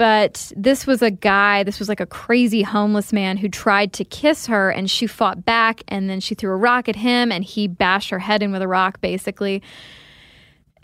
but 0.00 0.50
this 0.56 0.86
was 0.86 1.02
a 1.02 1.10
guy, 1.10 1.62
this 1.62 1.78
was 1.78 1.90
like 1.90 2.00
a 2.00 2.06
crazy 2.06 2.62
homeless 2.62 3.12
man 3.12 3.36
who 3.36 3.50
tried 3.50 3.92
to 3.92 4.02
kiss 4.02 4.46
her 4.46 4.70
and 4.70 4.90
she 4.90 5.06
fought 5.06 5.44
back 5.44 5.82
and 5.88 6.08
then 6.08 6.20
she 6.20 6.34
threw 6.34 6.50
a 6.52 6.56
rock 6.56 6.88
at 6.88 6.96
him 6.96 7.30
and 7.30 7.44
he 7.44 7.68
bashed 7.68 8.08
her 8.08 8.18
head 8.18 8.42
in 8.42 8.50
with 8.50 8.62
a 8.62 8.66
rock 8.66 9.02
basically. 9.02 9.62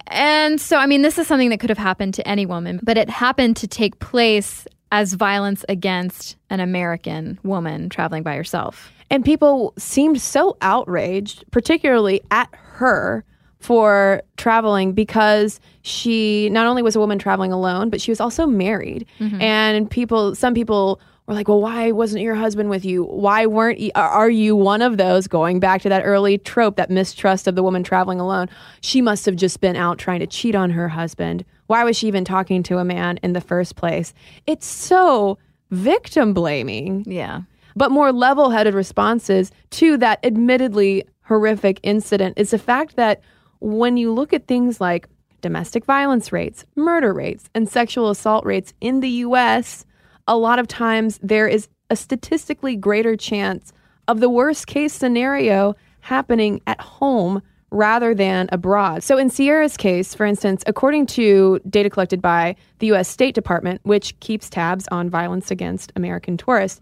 And 0.08 0.60
so, 0.60 0.76
I 0.76 0.84
mean, 0.84 1.00
this 1.00 1.16
is 1.16 1.26
something 1.26 1.48
that 1.48 1.60
could 1.60 1.70
have 1.70 1.78
happened 1.78 2.12
to 2.12 2.28
any 2.28 2.44
woman, 2.44 2.78
but 2.82 2.98
it 2.98 3.08
happened 3.08 3.56
to 3.56 3.66
take 3.66 3.98
place 4.00 4.66
as 4.92 5.14
violence 5.14 5.64
against 5.66 6.36
an 6.50 6.60
American 6.60 7.38
woman 7.42 7.88
traveling 7.88 8.22
by 8.22 8.36
herself. 8.36 8.92
And 9.08 9.24
people 9.24 9.72
seemed 9.78 10.20
so 10.20 10.58
outraged, 10.60 11.42
particularly 11.52 12.20
at 12.30 12.50
her 12.52 13.24
for 13.66 14.22
traveling 14.36 14.92
because 14.92 15.58
she 15.82 16.48
not 16.50 16.68
only 16.68 16.82
was 16.82 16.94
a 16.94 17.00
woman 17.00 17.18
traveling 17.18 17.50
alone, 17.50 17.90
but 17.90 18.00
she 18.00 18.12
was 18.12 18.20
also 18.20 18.46
married. 18.46 19.04
Mm-hmm. 19.18 19.40
And 19.42 19.90
people, 19.90 20.36
some 20.36 20.54
people 20.54 21.00
were 21.26 21.34
like, 21.34 21.48
well, 21.48 21.60
why 21.60 21.90
wasn't 21.90 22.22
your 22.22 22.36
husband 22.36 22.70
with 22.70 22.84
you? 22.84 23.02
Why 23.02 23.44
weren't 23.46 23.80
you, 23.80 23.90
are- 23.96 24.08
are 24.08 24.30
you 24.30 24.54
one 24.54 24.82
of 24.82 24.98
those 24.98 25.26
going 25.26 25.58
back 25.58 25.82
to 25.82 25.88
that 25.88 26.02
early 26.04 26.38
trope, 26.38 26.76
that 26.76 26.90
mistrust 26.90 27.48
of 27.48 27.56
the 27.56 27.62
woman 27.64 27.82
traveling 27.82 28.20
alone? 28.20 28.48
She 28.82 29.02
must 29.02 29.26
have 29.26 29.34
just 29.34 29.60
been 29.60 29.74
out 29.74 29.98
trying 29.98 30.20
to 30.20 30.28
cheat 30.28 30.54
on 30.54 30.70
her 30.70 30.88
husband. 30.88 31.44
Why 31.66 31.82
was 31.82 31.96
she 31.96 32.06
even 32.06 32.24
talking 32.24 32.62
to 32.64 32.78
a 32.78 32.84
man 32.84 33.18
in 33.24 33.32
the 33.32 33.40
first 33.40 33.74
place? 33.74 34.14
It's 34.46 34.64
so 34.66 35.38
victim 35.72 36.32
blaming 36.34 37.02
Yeah. 37.04 37.40
but 37.74 37.90
more 37.90 38.12
level 38.12 38.50
headed 38.50 38.74
responses 38.74 39.50
to 39.70 39.96
that 39.96 40.20
admittedly 40.24 41.02
horrific 41.22 41.80
incident 41.82 42.34
is 42.38 42.52
the 42.52 42.58
fact 42.58 42.94
that 42.94 43.20
when 43.60 43.96
you 43.96 44.12
look 44.12 44.32
at 44.32 44.46
things 44.46 44.80
like 44.80 45.08
domestic 45.40 45.84
violence 45.84 46.32
rates, 46.32 46.64
murder 46.74 47.12
rates, 47.12 47.48
and 47.54 47.68
sexual 47.68 48.10
assault 48.10 48.44
rates 48.44 48.72
in 48.80 49.00
the 49.00 49.08
US, 49.08 49.84
a 50.26 50.36
lot 50.36 50.58
of 50.58 50.66
times 50.66 51.18
there 51.22 51.46
is 51.46 51.68
a 51.90 51.96
statistically 51.96 52.76
greater 52.76 53.16
chance 53.16 53.72
of 54.08 54.20
the 54.20 54.28
worst 54.28 54.66
case 54.66 54.92
scenario 54.92 55.74
happening 56.00 56.60
at 56.66 56.80
home 56.80 57.42
rather 57.70 58.14
than 58.14 58.48
abroad. 58.52 59.02
So, 59.02 59.18
in 59.18 59.28
Sierra's 59.28 59.76
case, 59.76 60.14
for 60.14 60.24
instance, 60.24 60.62
according 60.66 61.06
to 61.06 61.60
data 61.68 61.90
collected 61.90 62.22
by 62.22 62.56
the 62.78 62.92
US 62.92 63.08
State 63.08 63.34
Department, 63.34 63.80
which 63.82 64.18
keeps 64.20 64.48
tabs 64.48 64.88
on 64.90 65.10
violence 65.10 65.50
against 65.50 65.92
American 65.96 66.36
tourists, 66.36 66.80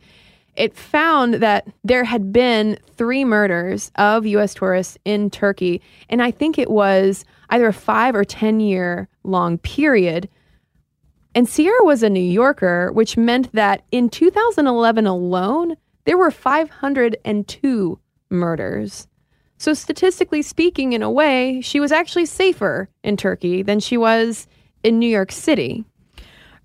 it 0.57 0.77
found 0.77 1.35
that 1.35 1.67
there 1.83 2.05
had 2.05 2.33
been 2.33 2.79
three 2.97 3.25
murders 3.25 3.91
of 3.97 4.27
U.S. 4.27 4.55
tourists 4.55 4.97
in 5.05 5.31
Turkey. 5.31 5.83
And 6.09 6.23
I 6.23 6.31
think 6.31 6.59
it 6.59 6.71
was 6.71 7.25
either 7.51 7.69
a 7.69 7.73
five 7.73 8.15
or 8.15 8.25
10 8.25 8.61
year 8.61 9.09
long 9.25 9.59
period. 9.59 10.29
And 11.35 11.49
Sierra 11.49 11.85
was 11.85 12.03
a 12.03 12.11
New 12.11 12.21
Yorker, 12.21 12.93
which 12.93 13.17
meant 13.17 13.53
that 13.53 13.83
in 13.91 14.09
2011 14.09 15.07
alone, 15.07 15.77
there 16.05 16.19
were 16.19 16.31
502 16.31 17.99
murders. 18.31 19.09
So, 19.57 19.73
statistically 19.73 20.43
speaking, 20.43 20.93
in 20.93 21.03
a 21.03 21.11
way, 21.11 21.61
she 21.61 21.81
was 21.81 21.93
actually 21.93 22.27
safer 22.27 22.89
in 23.03 23.17
Turkey 23.17 23.63
than 23.63 23.81
she 23.81 23.97
was 23.97 24.47
in 24.83 24.99
New 24.99 25.09
York 25.09 25.33
City. 25.33 25.85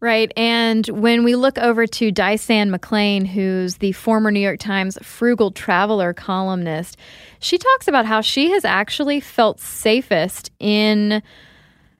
Right. 0.01 0.31
And 0.37 0.87
when 0.87 1.25
we 1.25 1.35
look 1.35 1.57
over 1.57 1.85
to 1.85 2.11
Daisann 2.11 2.73
McLane, 2.73 3.27
who's 3.27 3.77
the 3.77 3.91
former 3.91 4.31
New 4.31 4.39
York 4.39 4.59
Times 4.59 4.97
frugal 5.01 5.51
traveler 5.51 6.13
columnist, 6.13 6.95
she 7.39 7.57
talks 7.57 7.87
about 7.87 8.05
how 8.05 8.21
she 8.21 8.51
has 8.51 8.63
actually 8.63 9.19
felt 9.19 9.59
safest 9.59 10.51
in 10.59 11.21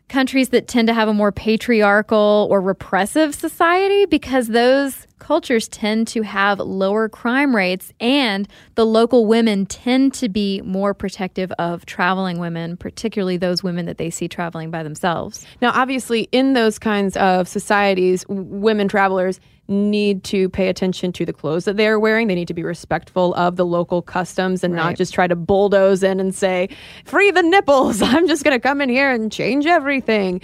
countries 0.10 0.49
that 0.49 0.68
tend 0.68 0.88
to 0.88 0.93
have 0.93 1.07
a 1.07 1.14
more 1.14 1.32
patriarchal 1.32 2.47
or 2.51 2.60
repressive 2.60 3.34
society 3.34 4.05
because 4.05 4.47
those 4.47 5.07
cultures 5.20 5.68
tend 5.68 6.07
to 6.07 6.22
have 6.24 6.60
lower 6.60 7.07
crime 7.07 7.55
rates 7.55 7.93
and 7.99 8.47
the 8.76 8.86
local 8.86 9.26
women 9.26 9.66
tend 9.66 10.14
to 10.14 10.28
be 10.28 10.62
more 10.62 10.93
protective 10.93 11.51
of 11.60 11.86
traveling 11.86 12.39
women, 12.39 12.76
particularly 12.76 13.38
those 13.38 13.64
women 13.64 13.86
that 13.86 13.97
they 13.97 14.10
see 14.10 14.28
traveling 14.28 14.72
by 14.72 14.82
themselves. 14.82 15.45
Now, 15.62 15.72
obviously, 15.74 16.28
in 16.32 16.53
those 16.53 16.80
kinds 16.80 17.16
of 17.18 17.47
societies, 17.47 18.26
women 18.28 18.88
travelers 18.88 19.39
need 19.70 20.24
to 20.26 20.49
pay 20.49 20.67
attention 20.67 21.13
to 21.13 21.26
the 21.26 21.34
clothes 21.34 21.65
that 21.65 21.78
they're 21.78 21.99
wearing. 21.99 22.28
They 22.28 22.36
need 22.36 22.47
to 22.47 22.53
be 22.53 22.63
respectful 22.63 23.34
of 23.36 23.55
the 23.55 23.65
local 23.65 24.01
customs 24.01 24.63
and 24.63 24.74
not 24.74 24.95
just 24.95 25.13
try 25.13 25.28
to 25.28 25.36
bulldoze 25.36 26.03
in 26.03 26.20
and 26.20 26.34
say, 26.34 26.70
free 27.05 27.32
the 27.32 27.43
nipples. 27.43 28.01
I'm 28.01 28.28
just 28.28 28.43
going 28.43 28.59
to 28.59 28.59
come 28.59 28.82
in 28.82 28.89
here 28.89 29.11
and 29.11 29.32
change 29.32 29.65
everything. 29.65 30.41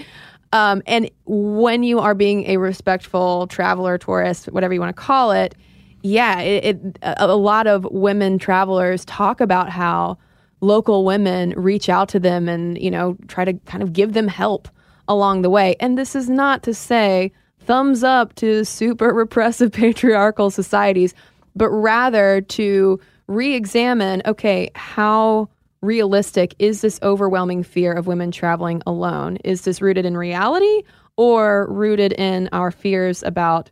Um, 0.53 0.81
and 0.85 1.09
when 1.25 1.83
you 1.83 1.99
are 1.99 2.13
being 2.13 2.45
a 2.45 2.57
respectful 2.57 3.47
traveler, 3.47 3.97
tourist, 3.97 4.45
whatever 4.45 4.73
you 4.73 4.79
want 4.79 4.95
to 4.95 5.01
call 5.01 5.31
it, 5.31 5.55
yeah, 6.01 6.39
it, 6.39 6.63
it, 6.63 6.99
a, 7.01 7.25
a 7.25 7.35
lot 7.35 7.67
of 7.67 7.85
women 7.85 8.37
travelers 8.37 9.03
talk 9.05 9.41
about 9.41 9.69
how 9.69 10.17
local 10.61 11.03
women 11.03 11.49
reach 11.57 11.89
out 11.89 12.07
to 12.09 12.19
them 12.19 12.47
and 12.47 12.81
you 12.81 12.89
know 12.89 13.17
try 13.27 13.43
to 13.43 13.53
kind 13.65 13.83
of 13.83 13.91
give 13.91 14.13
them 14.13 14.27
help 14.27 14.69
along 15.07 15.41
the 15.41 15.49
way. 15.49 15.75
And 15.79 15.97
this 15.97 16.15
is 16.15 16.29
not 16.29 16.63
to 16.63 16.73
say 16.73 17.31
thumbs 17.65 18.03
up 18.03 18.35
to 18.35 18.63
super 18.63 19.13
repressive 19.13 19.71
patriarchal 19.73 20.49
societies, 20.49 21.13
but 21.55 21.69
rather 21.69 22.41
to 22.41 22.99
re-examine 23.27 24.21
okay 24.25 24.69
how 24.75 25.49
realistic 25.81 26.55
is 26.59 26.81
this 26.81 26.99
overwhelming 27.03 27.63
fear 27.63 27.93
of 27.93 28.07
women 28.07 28.31
traveling 28.31 28.81
alone? 28.85 29.37
Is 29.43 29.61
this 29.61 29.81
rooted 29.81 30.05
in 30.05 30.17
reality 30.17 30.83
or 31.15 31.67
rooted 31.69 32.13
in 32.13 32.49
our 32.51 32.71
fears 32.71 33.23
about 33.23 33.71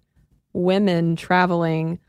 women 0.54 1.16
traveling 1.16 2.00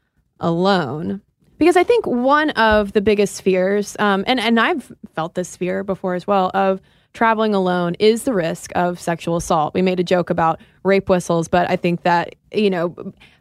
alone? 0.41 1.23
Because 1.59 1.77
I 1.77 1.85
think 1.85 2.07
one 2.07 2.51
of 2.51 2.93
the 2.93 3.01
biggest 3.01 3.43
fears, 3.43 3.97
um, 3.99 4.25
and, 4.27 4.39
and 4.39 4.61
I've 4.61 4.93
felt 5.15 5.35
this 5.35 5.57
fear 5.57 5.85
before 5.85 6.15
as 6.15 6.27
well, 6.27 6.51
of 6.53 6.81
traveling 7.15 7.55
alone 7.55 7.95
is 7.99 8.25
the 8.25 8.35
risk 8.35 8.73
of 8.75 9.01
sexual 9.01 9.37
assault. 9.37 9.73
We 9.73 9.83
made 9.83 10.01
a 10.01 10.05
joke 10.05 10.31
about 10.31 10.61
rape 10.83 11.09
whistles, 11.09 11.49
but 11.49 11.71
I 11.71 11.77
think 11.77 12.03
that, 12.03 12.35
you 12.53 12.69
know, 12.69 12.95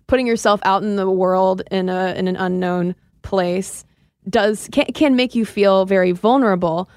putting 0.07 0.28
yourself 0.28 0.61
out 0.63 0.84
in 0.84 0.95
the 0.95 1.09
world 1.09 1.63
in 1.71 1.89
a 1.89 2.13
in 2.15 2.28
an 2.28 2.36
unknown 2.36 2.95
place 3.24 3.84
does 4.30 4.69
can, 4.71 4.86
can 4.93 5.15
make 5.15 5.36
you 5.36 5.45
feel 5.45 5.86
very 5.86 6.11
vulnerable. 6.11 6.89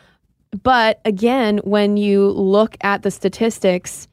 But 0.62 1.00
again, 1.04 1.58
when 1.64 1.96
you 1.96 2.28
look 2.28 2.76
at 2.82 3.02
the 3.02 3.10
statistics, 3.10 4.06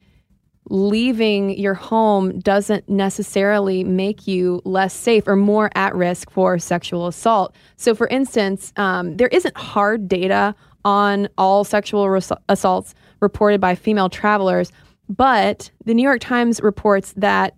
leaving 0.70 1.50
your 1.58 1.74
home 1.74 2.38
doesn't 2.40 2.88
necessarily 2.88 3.84
make 3.84 4.26
you 4.26 4.62
less 4.64 4.94
safe 4.94 5.28
or 5.28 5.36
more 5.36 5.70
at 5.74 5.94
risk 5.94 6.30
for 6.30 6.58
sexual 6.58 7.06
assault. 7.06 7.54
So, 7.76 7.94
for 7.94 8.08
instance, 8.08 8.72
um, 8.76 9.16
there 9.16 9.28
isn't 9.28 9.56
hard 9.56 10.08
data 10.08 10.54
on 10.84 11.28
all 11.38 11.64
sexual 11.64 12.08
res- 12.08 12.32
assaults 12.48 12.94
reported 13.20 13.60
by 13.60 13.74
female 13.74 14.08
travelers, 14.08 14.72
but 15.08 15.70
the 15.84 15.94
New 15.94 16.02
York 16.02 16.20
Times 16.20 16.60
reports 16.62 17.12
that 17.16 17.54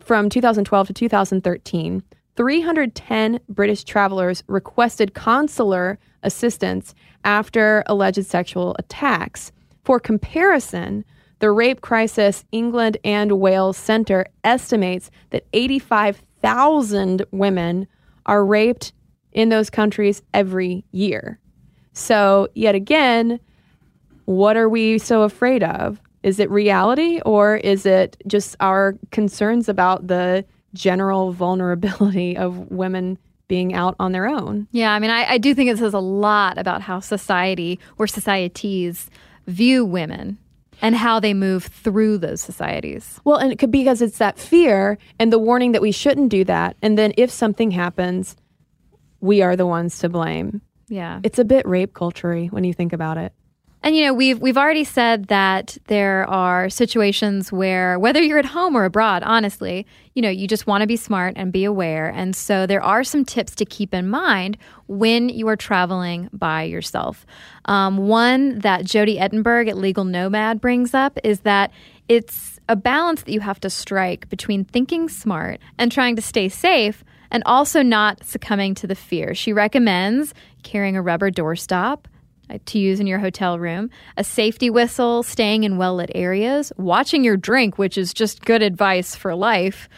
from 0.00 0.28
2012 0.28 0.88
to 0.88 0.92
2013, 0.92 2.02
310 2.36 3.40
British 3.48 3.84
travelers 3.84 4.42
requested 4.46 5.14
consular 5.14 5.98
assistance 6.22 6.94
after 7.24 7.82
alleged 7.86 8.24
sexual 8.24 8.74
attacks. 8.78 9.52
For 9.84 10.00
comparison, 10.00 11.04
the 11.40 11.50
Rape 11.50 11.80
Crisis 11.80 12.44
England 12.52 12.98
and 13.04 13.40
Wales 13.40 13.76
Center 13.76 14.26
estimates 14.44 15.10
that 15.30 15.46
85,000 15.52 17.24
women 17.30 17.86
are 18.26 18.44
raped 18.44 18.92
in 19.32 19.48
those 19.48 19.70
countries 19.70 20.22
every 20.34 20.84
year. 20.92 21.38
So, 21.92 22.48
yet 22.54 22.74
again, 22.74 23.40
what 24.24 24.56
are 24.56 24.68
we 24.68 24.98
so 24.98 25.22
afraid 25.22 25.62
of? 25.62 26.00
Is 26.22 26.38
it 26.38 26.50
reality 26.50 27.20
or 27.24 27.56
is 27.56 27.86
it 27.86 28.16
just 28.26 28.54
our 28.60 28.94
concerns 29.10 29.68
about 29.68 30.06
the 30.06 30.44
general 30.74 31.32
vulnerability 31.44 32.36
of 32.36 32.70
women 32.70 33.18
being 33.50 33.74
out 33.74 33.96
on 33.98 34.12
their 34.12 34.28
own. 34.28 34.68
Yeah, 34.70 34.92
I 34.92 35.00
mean, 35.00 35.10
I, 35.10 35.32
I 35.32 35.38
do 35.38 35.56
think 35.56 35.68
it 35.70 35.78
says 35.78 35.92
a 35.92 35.98
lot 35.98 36.56
about 36.56 36.82
how 36.82 37.00
society 37.00 37.80
or 37.98 38.06
societies 38.06 39.10
view 39.48 39.84
women 39.84 40.38
and 40.80 40.94
how 40.94 41.18
they 41.18 41.34
move 41.34 41.64
through 41.64 42.18
those 42.18 42.40
societies. 42.40 43.20
Well, 43.24 43.38
and 43.38 43.50
it 43.50 43.58
could 43.58 43.72
because 43.72 44.00
it's 44.02 44.18
that 44.18 44.38
fear 44.38 44.98
and 45.18 45.32
the 45.32 45.38
warning 45.38 45.72
that 45.72 45.82
we 45.82 45.90
shouldn't 45.90 46.28
do 46.28 46.44
that. 46.44 46.76
And 46.80 46.96
then 46.96 47.12
if 47.16 47.28
something 47.28 47.72
happens, 47.72 48.36
we 49.20 49.42
are 49.42 49.56
the 49.56 49.66
ones 49.66 49.98
to 49.98 50.08
blame. 50.08 50.62
Yeah. 50.90 51.20
It's 51.22 51.38
a 51.38 51.44
bit 51.44 51.66
rape 51.66 51.94
culture 51.94 52.44
when 52.46 52.64
you 52.64 52.74
think 52.74 52.92
about 52.92 53.16
it. 53.16 53.32
And 53.82 53.96
you 53.96 54.04
know, 54.04 54.12
we've 54.12 54.38
we've 54.38 54.58
already 54.58 54.84
said 54.84 55.28
that 55.28 55.78
there 55.86 56.28
are 56.28 56.68
situations 56.68 57.50
where 57.50 57.98
whether 57.98 58.20
you're 58.20 58.38
at 58.38 58.44
home 58.44 58.76
or 58.76 58.84
abroad, 58.84 59.22
honestly, 59.24 59.86
you 60.14 60.20
know, 60.20 60.28
you 60.28 60.46
just 60.46 60.66
want 60.66 60.82
to 60.82 60.86
be 60.86 60.96
smart 60.96 61.32
and 61.36 61.50
be 61.50 61.64
aware. 61.64 62.10
And 62.10 62.36
so 62.36 62.66
there 62.66 62.82
are 62.82 63.02
some 63.02 63.24
tips 63.24 63.54
to 63.54 63.64
keep 63.64 63.94
in 63.94 64.10
mind 64.10 64.58
when 64.86 65.30
you 65.30 65.48
are 65.48 65.56
traveling 65.56 66.28
by 66.30 66.64
yourself. 66.64 67.24
Um, 67.64 67.96
one 67.96 68.58
that 68.58 68.84
Jody 68.84 69.16
Ettenberg 69.16 69.70
at 69.70 69.78
Legal 69.78 70.04
Nomad 70.04 70.60
brings 70.60 70.92
up 70.92 71.18
is 71.24 71.40
that 71.40 71.72
it's 72.06 72.60
a 72.68 72.76
balance 72.76 73.22
that 73.22 73.32
you 73.32 73.40
have 73.40 73.60
to 73.60 73.70
strike 73.70 74.28
between 74.28 74.64
thinking 74.64 75.08
smart 75.08 75.58
and 75.78 75.90
trying 75.90 76.16
to 76.16 76.22
stay 76.22 76.50
safe 76.50 77.02
and 77.30 77.42
also 77.46 77.82
not 77.82 78.24
succumbing 78.24 78.74
to 78.76 78.86
the 78.86 78.94
fear. 78.94 79.34
She 79.34 79.52
recommends 79.52 80.34
carrying 80.62 80.96
a 80.96 81.02
rubber 81.02 81.30
doorstop 81.30 82.04
uh, 82.50 82.58
to 82.66 82.78
use 82.78 83.00
in 83.00 83.06
your 83.06 83.18
hotel 83.18 83.58
room, 83.58 83.90
a 84.16 84.24
safety 84.24 84.70
whistle, 84.70 85.22
staying 85.22 85.64
in 85.64 85.76
well 85.76 85.96
lit 85.96 86.10
areas, 86.14 86.72
watching 86.76 87.22
your 87.22 87.36
drink, 87.36 87.78
which 87.78 87.96
is 87.96 88.12
just 88.12 88.44
good 88.44 88.62
advice 88.62 89.14
for 89.14 89.34
life. 89.34 89.88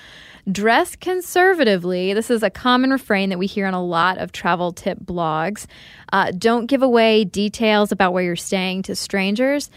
Dress 0.50 0.96
conservatively. 0.96 2.14
This 2.14 2.28
is 2.28 2.42
a 2.42 2.50
common 2.50 2.90
refrain 2.90 3.30
that 3.30 3.38
we 3.38 3.46
hear 3.46 3.66
on 3.66 3.74
a 3.74 3.84
lot 3.84 4.18
of 4.18 4.32
travel 4.32 4.72
tip 4.72 4.98
blogs. 4.98 5.66
Uh, 6.12 6.32
don't 6.36 6.66
give 6.66 6.82
away 6.82 7.24
details 7.24 7.92
about 7.92 8.12
where 8.12 8.24
you're 8.24 8.34
staying 8.34 8.82
to 8.82 8.96
strangers. 8.96 9.70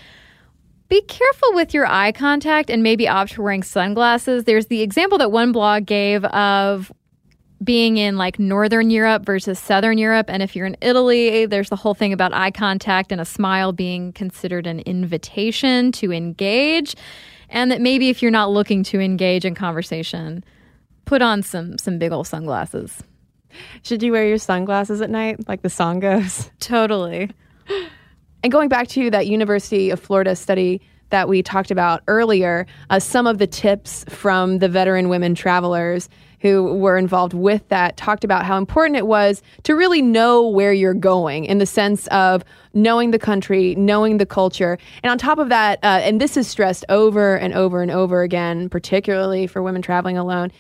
Be 0.89 1.01
careful 1.01 1.53
with 1.53 1.73
your 1.73 1.85
eye 1.85 2.11
contact 2.11 2.69
and 2.69 2.83
maybe 2.83 3.07
opt 3.07 3.35
for 3.35 3.43
wearing 3.43 3.63
sunglasses. 3.63 4.43
There's 4.43 4.67
the 4.67 4.81
example 4.81 5.17
that 5.19 5.31
one 5.31 5.51
blog 5.51 5.85
gave 5.85 6.25
of 6.25 6.91
being 7.65 7.97
in 7.97 8.17
like 8.17 8.39
Northern 8.39 8.89
Europe 8.89 9.25
versus 9.25 9.59
Southern 9.59 9.97
Europe. 9.97 10.27
And 10.29 10.41
if 10.43 10.55
you're 10.55 10.67
in 10.67 10.77
Italy, 10.81 11.45
there's 11.45 11.69
the 11.69 11.75
whole 11.75 11.93
thing 11.93 12.13
about 12.13 12.33
eye 12.33 12.51
contact 12.51 13.11
and 13.11 13.19
a 13.19 13.25
smile 13.25 13.71
being 13.71 14.13
considered 14.13 14.67
an 14.67 14.79
invitation 14.81 15.91
to 15.93 16.13
engage. 16.13 16.95
And 17.49 17.71
that 17.71 17.81
maybe 17.81 18.09
if 18.09 18.21
you're 18.21 18.31
not 18.31 18.51
looking 18.51 18.83
to 18.83 18.99
engage 18.99 19.45
in 19.45 19.55
conversation, 19.55 20.43
put 21.05 21.21
on 21.21 21.43
some 21.43 21.77
some 21.77 21.99
big 21.99 22.11
old 22.11 22.27
sunglasses. 22.27 23.03
Should 23.83 24.03
you 24.03 24.11
wear 24.11 24.27
your 24.27 24.37
sunglasses 24.37 25.01
at 25.01 25.09
night, 25.09 25.47
like 25.47 25.61
the 25.61 25.69
song 25.69 25.99
goes? 25.99 26.51
Totally. 26.59 27.31
And 28.43 28.51
going 28.51 28.69
back 28.69 28.87
to 28.89 29.09
that 29.11 29.27
University 29.27 29.89
of 29.89 29.99
Florida 29.99 30.35
study 30.35 30.81
that 31.09 31.29
we 31.29 31.41
talked 31.41 31.71
about 31.71 32.03
earlier, 32.07 32.65
uh, 32.89 32.99
some 32.99 33.27
of 33.27 33.37
the 33.37 33.47
tips 33.47 34.03
from 34.09 34.59
the 34.59 34.67
veteran 34.67 35.07
women 35.09 35.35
travelers 35.35 36.09
who 36.45 36.75
were 36.75 36.95
involved 36.95 37.33
with 37.33 37.67
that 37.69 37.97
talked 37.97 38.23
about 38.23 38.45
how 38.45 38.55
important 38.55 38.95
it 38.95 39.07
was 39.07 39.41
to 39.63 39.73
really 39.73 39.99
know 39.99 40.47
where 40.47 40.71
you're 40.71 40.93
going 40.93 41.43
in 41.45 41.57
the 41.57 41.65
sense 41.65 42.05
of 42.09 42.43
knowing 42.75 43.09
the 43.09 43.17
country, 43.17 43.73
knowing 43.73 44.19
the 44.19 44.27
culture. 44.27 44.77
And 45.01 45.09
on 45.09 45.17
top 45.17 45.39
of 45.39 45.49
that, 45.49 45.79
uh, 45.81 46.01
and 46.03 46.21
this 46.21 46.37
is 46.37 46.47
stressed 46.47 46.85
over 46.87 47.35
and 47.35 47.51
over 47.55 47.81
and 47.81 47.89
over 47.89 48.21
again, 48.21 48.69
particularly 48.69 49.47
for 49.47 49.63
women 49.63 49.81
traveling 49.81 50.19
alone. 50.19 50.51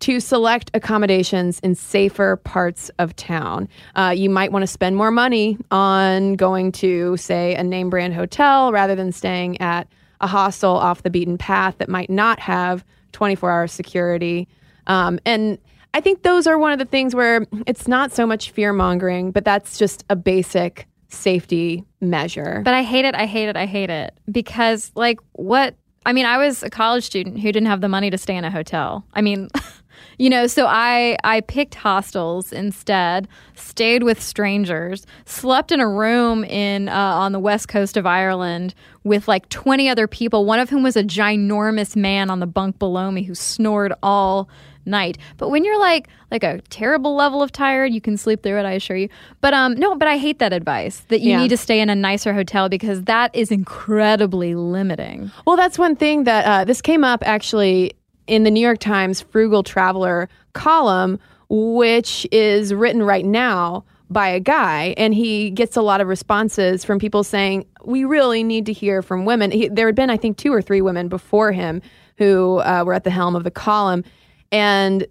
To 0.00 0.20
select 0.20 0.70
accommodations 0.74 1.58
in 1.60 1.74
safer 1.74 2.36
parts 2.36 2.90
of 3.00 3.16
town. 3.16 3.68
Uh, 3.96 4.12
you 4.16 4.30
might 4.30 4.52
want 4.52 4.62
to 4.62 4.68
spend 4.68 4.96
more 4.96 5.10
money 5.10 5.58
on 5.72 6.34
going 6.34 6.70
to, 6.72 7.16
say, 7.16 7.56
a 7.56 7.64
name 7.64 7.90
brand 7.90 8.14
hotel 8.14 8.70
rather 8.70 8.94
than 8.94 9.10
staying 9.10 9.60
at 9.60 9.88
a 10.20 10.28
hostel 10.28 10.76
off 10.76 11.02
the 11.02 11.10
beaten 11.10 11.36
path 11.36 11.78
that 11.78 11.88
might 11.88 12.10
not 12.10 12.38
have 12.38 12.84
24 13.10 13.50
hour 13.50 13.66
security. 13.66 14.48
Um, 14.86 15.18
and 15.24 15.58
I 15.94 16.00
think 16.00 16.22
those 16.22 16.46
are 16.46 16.58
one 16.58 16.72
of 16.72 16.78
the 16.78 16.84
things 16.84 17.14
where 17.14 17.46
it's 17.66 17.86
not 17.86 18.12
so 18.12 18.26
much 18.26 18.50
fear 18.50 18.72
mongering, 18.72 19.30
but 19.30 19.44
that's 19.44 19.78
just 19.78 20.04
a 20.08 20.16
basic 20.16 20.86
safety 21.08 21.84
measure. 22.00 22.62
But 22.64 22.74
I 22.74 22.82
hate 22.82 23.04
it. 23.04 23.14
I 23.14 23.26
hate 23.26 23.48
it. 23.48 23.56
I 23.56 23.66
hate 23.66 23.90
it 23.90 24.14
because, 24.30 24.90
like, 24.94 25.20
what? 25.32 25.76
I 26.04 26.12
mean, 26.12 26.26
I 26.26 26.38
was 26.38 26.62
a 26.62 26.70
college 26.70 27.04
student 27.04 27.38
who 27.38 27.52
didn't 27.52 27.68
have 27.68 27.80
the 27.80 27.88
money 27.88 28.10
to 28.10 28.18
stay 28.18 28.36
in 28.36 28.44
a 28.44 28.50
hotel. 28.50 29.04
I 29.12 29.20
mean, 29.20 29.48
you 30.18 30.30
know, 30.30 30.46
so 30.46 30.66
I 30.66 31.16
I 31.22 31.42
picked 31.42 31.74
hostels 31.74 32.52
instead, 32.52 33.28
stayed 33.54 34.02
with 34.02 34.20
strangers, 34.20 35.06
slept 35.26 35.72
in 35.72 35.80
a 35.80 35.88
room 35.88 36.44
in 36.44 36.88
uh, 36.88 36.94
on 36.94 37.32
the 37.32 37.38
west 37.38 37.68
coast 37.68 37.96
of 37.96 38.06
Ireland 38.06 38.74
with 39.04 39.28
like 39.28 39.48
20 39.48 39.88
other 39.88 40.06
people, 40.06 40.44
one 40.44 40.58
of 40.58 40.70
whom 40.70 40.82
was 40.82 40.96
a 40.96 41.04
ginormous 41.04 41.96
man 41.96 42.30
on 42.30 42.40
the 42.40 42.46
bunk 42.46 42.78
below 42.78 43.10
me 43.10 43.22
who 43.22 43.34
snored 43.34 43.92
all 44.02 44.48
night. 44.84 45.18
But 45.36 45.48
when 45.50 45.64
you're 45.64 45.78
like 45.78 46.08
like 46.30 46.42
a 46.44 46.60
terrible 46.70 47.14
level 47.14 47.42
of 47.42 47.52
tired, 47.52 47.92
you 47.92 48.00
can 48.00 48.16
sleep 48.16 48.42
through 48.42 48.58
it, 48.58 48.64
I 48.64 48.72
assure 48.72 48.96
you. 48.96 49.08
But 49.40 49.54
um 49.54 49.74
no, 49.74 49.94
but 49.94 50.08
I 50.08 50.16
hate 50.18 50.38
that 50.38 50.52
advice 50.52 51.00
that 51.08 51.20
you 51.20 51.30
Yeah. 51.30 51.42
need 51.42 51.48
to 51.48 51.56
stay 51.56 51.80
in 51.80 51.90
a 51.90 51.94
nicer 51.94 52.32
hotel 52.34 52.68
because 52.68 53.02
that 53.04 53.34
is 53.34 53.50
incredibly 53.50 54.54
limiting. 54.54 55.30
Well, 55.46 55.56
that's 55.56 55.78
one 55.78 55.96
thing 55.96 56.24
that 56.24 56.44
uh, 56.44 56.64
this 56.64 56.80
came 56.82 57.04
up 57.04 57.22
actually 57.26 57.92
in 58.26 58.44
the 58.44 58.50
New 58.50 58.60
York 58.60 58.78
Times 58.78 59.20
Frugal 59.20 59.62
Traveler 59.62 60.28
column, 60.52 61.18
which 61.48 62.26
is 62.32 62.72
written 62.72 63.02
right 63.02 63.24
now 63.24 63.84
by 64.10 64.28
a 64.28 64.40
guy, 64.40 64.94
and 64.98 65.14
he 65.14 65.50
gets 65.50 65.74
a 65.76 65.80
lot 65.82 66.00
of 66.02 66.06
responses 66.06 66.84
from 66.84 66.98
people 66.98 67.24
saying, 67.24 67.64
we 67.84 68.04
really 68.04 68.44
need 68.44 68.66
to 68.66 68.72
hear 68.72 69.00
from 69.00 69.24
women. 69.24 69.50
He, 69.50 69.68
there 69.68 69.86
had 69.86 69.94
been, 69.94 70.10
I 70.10 70.18
think, 70.18 70.36
two 70.36 70.52
or 70.52 70.60
three 70.60 70.82
women 70.82 71.08
before 71.08 71.50
him 71.52 71.80
who 72.18 72.58
uh, 72.58 72.84
were 72.86 72.92
at 72.92 73.04
the 73.04 73.10
helm 73.10 73.34
of 73.34 73.44
the 73.44 73.50
column. 73.50 74.04
And, 74.52 75.06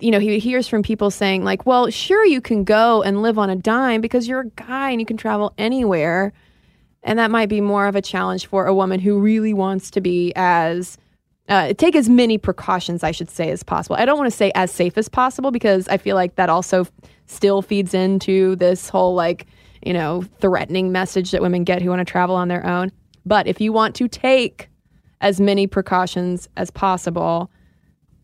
you 0.00 0.10
know, 0.10 0.18
he 0.18 0.38
hears 0.38 0.66
from 0.66 0.82
people 0.82 1.10
saying, 1.10 1.44
like, 1.44 1.66
well, 1.66 1.90
sure, 1.90 2.24
you 2.24 2.40
can 2.40 2.64
go 2.64 3.02
and 3.02 3.22
live 3.22 3.38
on 3.38 3.50
a 3.50 3.56
dime 3.56 4.00
because 4.00 4.26
you're 4.26 4.40
a 4.40 4.48
guy 4.50 4.90
and 4.90 5.00
you 5.00 5.06
can 5.06 5.18
travel 5.18 5.52
anywhere. 5.58 6.32
And 7.02 7.18
that 7.18 7.30
might 7.30 7.48
be 7.48 7.60
more 7.60 7.86
of 7.86 7.94
a 7.94 8.02
challenge 8.02 8.46
for 8.46 8.66
a 8.66 8.74
woman 8.74 8.98
who 8.98 9.20
really 9.20 9.54
wants 9.54 9.90
to 9.92 10.00
be 10.00 10.32
as 10.34 10.98
uh, 11.48 11.72
take 11.74 11.96
as 11.96 12.08
many 12.08 12.38
precautions, 12.38 13.02
I 13.02 13.10
should 13.10 13.28
say, 13.28 13.50
as 13.50 13.62
possible. 13.62 13.96
I 13.96 14.04
don't 14.04 14.16
want 14.16 14.30
to 14.30 14.36
say 14.36 14.52
as 14.54 14.70
safe 14.70 14.96
as 14.96 15.08
possible 15.08 15.50
because 15.50 15.88
I 15.88 15.96
feel 15.96 16.14
like 16.14 16.36
that 16.36 16.48
also 16.48 16.86
still 17.26 17.60
feeds 17.60 17.92
into 17.92 18.56
this 18.56 18.88
whole 18.88 19.14
like, 19.14 19.46
you 19.84 19.92
know, 19.92 20.24
threatening 20.40 20.92
message 20.92 21.32
that 21.32 21.42
women 21.42 21.64
get 21.64 21.82
who 21.82 21.90
want 21.90 22.00
to 22.00 22.10
travel 22.10 22.36
on 22.36 22.48
their 22.48 22.64
own. 22.64 22.92
But 23.26 23.46
if 23.46 23.60
you 23.60 23.72
want 23.72 23.96
to 23.96 24.08
take 24.08 24.68
as 25.20 25.40
many 25.40 25.66
precautions 25.66 26.48
as 26.56 26.70
possible, 26.70 27.50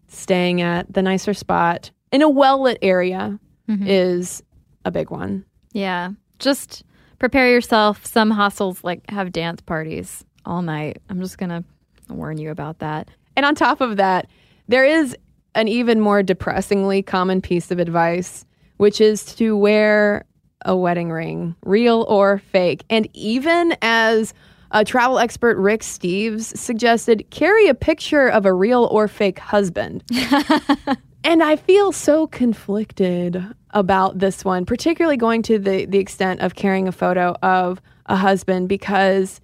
staying 0.08 0.60
at 0.62 0.92
the 0.92 1.02
nicer 1.02 1.34
spot 1.34 1.90
in 2.12 2.22
a 2.22 2.28
well 2.28 2.62
lit 2.62 2.78
area 2.82 3.38
mm-hmm. 3.68 3.86
is 3.86 4.42
a 4.84 4.90
big 4.90 5.10
one. 5.10 5.44
Yeah. 5.72 6.10
Just 6.38 6.84
prepare 7.18 7.50
yourself. 7.50 8.04
Some 8.06 8.30
hostels 8.30 8.84
like 8.84 9.08
have 9.10 9.32
dance 9.32 9.60
parties 9.60 10.24
all 10.44 10.62
night. 10.62 11.02
I'm 11.08 11.20
just 11.20 11.38
going 11.38 11.50
to 11.50 11.64
warn 12.08 12.38
you 12.38 12.50
about 12.50 12.78
that. 12.78 13.10
And 13.36 13.44
on 13.44 13.54
top 13.54 13.80
of 13.80 13.96
that, 13.96 14.28
there 14.68 14.84
is 14.84 15.16
an 15.54 15.68
even 15.68 16.00
more 16.00 16.22
depressingly 16.22 17.02
common 17.02 17.40
piece 17.40 17.70
of 17.70 17.78
advice, 17.78 18.44
which 18.76 19.00
is 19.00 19.24
to 19.36 19.56
wear 19.56 20.24
a 20.64 20.76
wedding 20.76 21.10
ring, 21.10 21.54
real 21.64 22.06
or 22.08 22.38
fake. 22.38 22.84
And 22.90 23.08
even 23.12 23.76
as 23.82 24.34
a 24.70 24.84
travel 24.84 25.18
expert 25.18 25.56
Rick 25.58 25.82
Steves 25.82 26.56
suggested, 26.56 27.26
carry 27.30 27.68
a 27.68 27.74
picture 27.74 28.28
of 28.28 28.46
a 28.46 28.52
real 28.52 28.84
or 28.90 29.08
fake 29.08 29.38
husband. 29.38 30.04
and 31.24 31.42
I 31.42 31.56
feel 31.56 31.92
so 31.92 32.26
conflicted 32.26 33.44
about 33.70 34.18
this 34.18 34.44
one, 34.44 34.64
particularly 34.64 35.16
going 35.16 35.42
to 35.42 35.58
the, 35.58 35.86
the 35.86 35.98
extent 35.98 36.40
of 36.40 36.54
carrying 36.54 36.88
a 36.88 36.92
photo 36.92 37.36
of 37.42 37.80
a 38.06 38.16
husband 38.16 38.68
because 38.68 39.40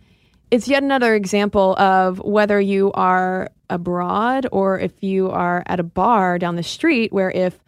it's 0.50 0.68
yet 0.68 0.82
another 0.82 1.14
example 1.14 1.74
of 1.76 2.18
whether 2.20 2.60
you 2.60 2.92
are 2.92 3.50
abroad 3.70 4.46
or 4.52 4.78
if 4.78 5.02
you 5.02 5.30
are 5.30 5.62
at 5.66 5.80
a 5.80 5.82
bar 5.82 6.38
down 6.38 6.56
the 6.56 6.62
street 6.62 7.12
where 7.12 7.30
if 7.30 7.58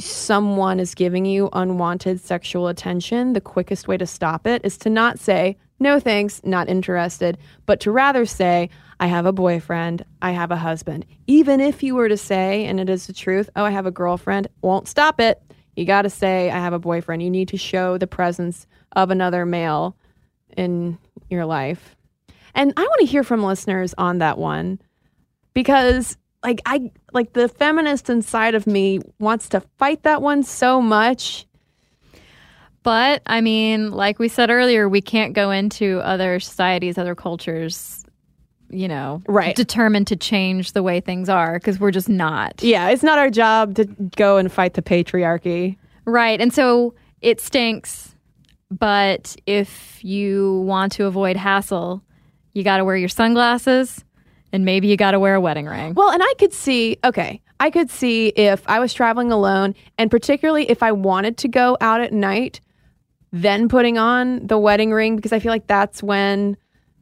someone 0.00 0.80
is 0.80 0.94
giving 0.94 1.24
you 1.24 1.48
unwanted 1.52 2.20
sexual 2.20 2.68
attention, 2.68 3.32
the 3.32 3.40
quickest 3.40 3.88
way 3.88 3.96
to 3.96 4.06
stop 4.06 4.46
it 4.46 4.64
is 4.64 4.76
to 4.78 4.90
not 4.90 5.18
say, 5.18 5.56
no 5.78 6.00
thanks, 6.00 6.40
not 6.44 6.68
interested, 6.68 7.38
but 7.66 7.80
to 7.80 7.90
rather 7.90 8.26
say, 8.26 8.70
I 9.00 9.06
have 9.06 9.26
a 9.26 9.32
boyfriend, 9.32 10.04
I 10.20 10.32
have 10.32 10.50
a 10.50 10.56
husband. 10.56 11.06
Even 11.26 11.60
if 11.60 11.82
you 11.82 11.94
were 11.94 12.08
to 12.08 12.16
say, 12.16 12.64
and 12.64 12.80
it 12.80 12.90
is 12.90 13.06
the 13.06 13.12
truth, 13.12 13.48
oh, 13.54 13.64
I 13.64 13.70
have 13.70 13.86
a 13.86 13.90
girlfriend, 13.90 14.48
won't 14.60 14.88
stop 14.88 15.20
it. 15.20 15.40
You 15.76 15.84
got 15.84 16.02
to 16.02 16.10
say, 16.10 16.50
I 16.50 16.58
have 16.58 16.72
a 16.72 16.78
boyfriend. 16.80 17.22
You 17.22 17.30
need 17.30 17.48
to 17.48 17.56
show 17.56 17.98
the 17.98 18.08
presence 18.08 18.66
of 18.96 19.10
another 19.10 19.46
male 19.46 19.96
in 20.56 20.98
your 21.30 21.46
life. 21.46 21.94
And 22.54 22.72
I 22.76 22.82
want 22.82 23.00
to 23.00 23.06
hear 23.06 23.22
from 23.22 23.44
listeners 23.44 23.94
on 23.96 24.18
that 24.18 24.38
one 24.38 24.80
because 25.54 26.16
like 26.42 26.60
I 26.66 26.90
like 27.12 27.32
the 27.32 27.48
feminist 27.48 28.10
inside 28.10 28.54
of 28.54 28.66
me 28.66 29.00
wants 29.18 29.48
to 29.50 29.60
fight 29.78 30.02
that 30.04 30.22
one 30.22 30.42
so 30.42 30.80
much. 30.80 31.46
But 32.82 33.22
I 33.26 33.40
mean, 33.40 33.90
like 33.90 34.18
we 34.18 34.28
said 34.28 34.50
earlier, 34.50 34.88
we 34.88 35.00
can't 35.00 35.34
go 35.34 35.50
into 35.50 36.00
other 36.00 36.40
societies, 36.40 36.96
other 36.96 37.14
cultures, 37.14 38.04
you 38.70 38.88
know, 38.88 39.22
Right. 39.26 39.54
determined 39.56 40.06
to 40.08 40.16
change 40.16 40.72
the 40.72 40.82
way 40.82 41.00
things 41.00 41.28
are 41.28 41.54
because 41.54 41.80
we're 41.80 41.90
just 41.90 42.08
not. 42.08 42.62
Yeah, 42.62 42.88
it's 42.90 43.02
not 43.02 43.18
our 43.18 43.30
job 43.30 43.74
to 43.76 43.84
go 44.16 44.36
and 44.36 44.50
fight 44.50 44.74
the 44.74 44.82
patriarchy. 44.82 45.76
Right. 46.04 46.40
And 46.40 46.52
so 46.52 46.94
it 47.20 47.40
stinks. 47.40 48.14
But 48.70 49.34
if 49.46 50.02
you 50.04 50.60
want 50.66 50.92
to 50.92 51.06
avoid 51.06 51.36
hassle, 51.36 52.02
you 52.52 52.62
got 52.62 52.76
to 52.78 52.84
wear 52.84 52.96
your 52.96 53.08
sunglasses 53.08 54.04
and 54.52 54.64
maybe 54.64 54.88
you 54.88 54.96
got 54.96 55.12
to 55.12 55.20
wear 55.20 55.34
a 55.34 55.40
wedding 55.40 55.66
ring. 55.66 55.94
Well, 55.94 56.10
and 56.10 56.22
I 56.22 56.34
could 56.38 56.52
see, 56.52 56.98
okay, 57.04 57.40
I 57.60 57.70
could 57.70 57.90
see 57.90 58.28
if 58.28 58.62
I 58.66 58.78
was 58.78 58.94
traveling 58.94 59.32
alone, 59.32 59.74
and 59.98 60.10
particularly 60.10 60.70
if 60.70 60.82
I 60.82 60.92
wanted 60.92 61.36
to 61.38 61.48
go 61.48 61.76
out 61.80 62.00
at 62.00 62.12
night, 62.12 62.60
then 63.32 63.68
putting 63.68 63.98
on 63.98 64.46
the 64.46 64.58
wedding 64.58 64.92
ring 64.92 65.16
because 65.16 65.32
I 65.32 65.38
feel 65.38 65.50
like 65.52 65.66
that's 65.66 66.02
when 66.02 66.56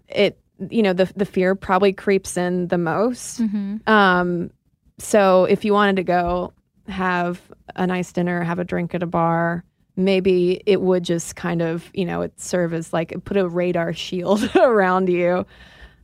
it, 0.08 0.38
you 0.70 0.82
know, 0.82 0.92
the 0.92 1.10
the 1.16 1.24
fear 1.26 1.54
probably 1.54 1.92
creeps 1.92 2.36
in 2.36 2.68
the 2.68 2.78
most. 2.78 3.40
Um, 3.86 4.50
so 4.98 5.44
if 5.44 5.64
you 5.64 5.72
wanted 5.72 5.96
to 5.96 6.04
go 6.04 6.52
have 6.88 7.40
a 7.74 7.86
nice 7.86 8.12
dinner, 8.12 8.42
have 8.42 8.58
a 8.58 8.64
drink 8.64 8.94
at 8.94 9.02
a 9.02 9.06
bar, 9.06 9.64
maybe 9.96 10.62
it 10.66 10.80
would 10.80 11.02
just 11.04 11.36
kind 11.36 11.60
of, 11.62 11.90
you 11.94 12.04
know, 12.04 12.22
it 12.22 12.32
serve 12.40 12.72
as 12.72 12.92
like 12.92 13.12
put 13.24 13.36
a 13.36 13.48
radar 13.48 13.92
shield 14.04 14.48
around 14.56 15.08
you. 15.08 15.44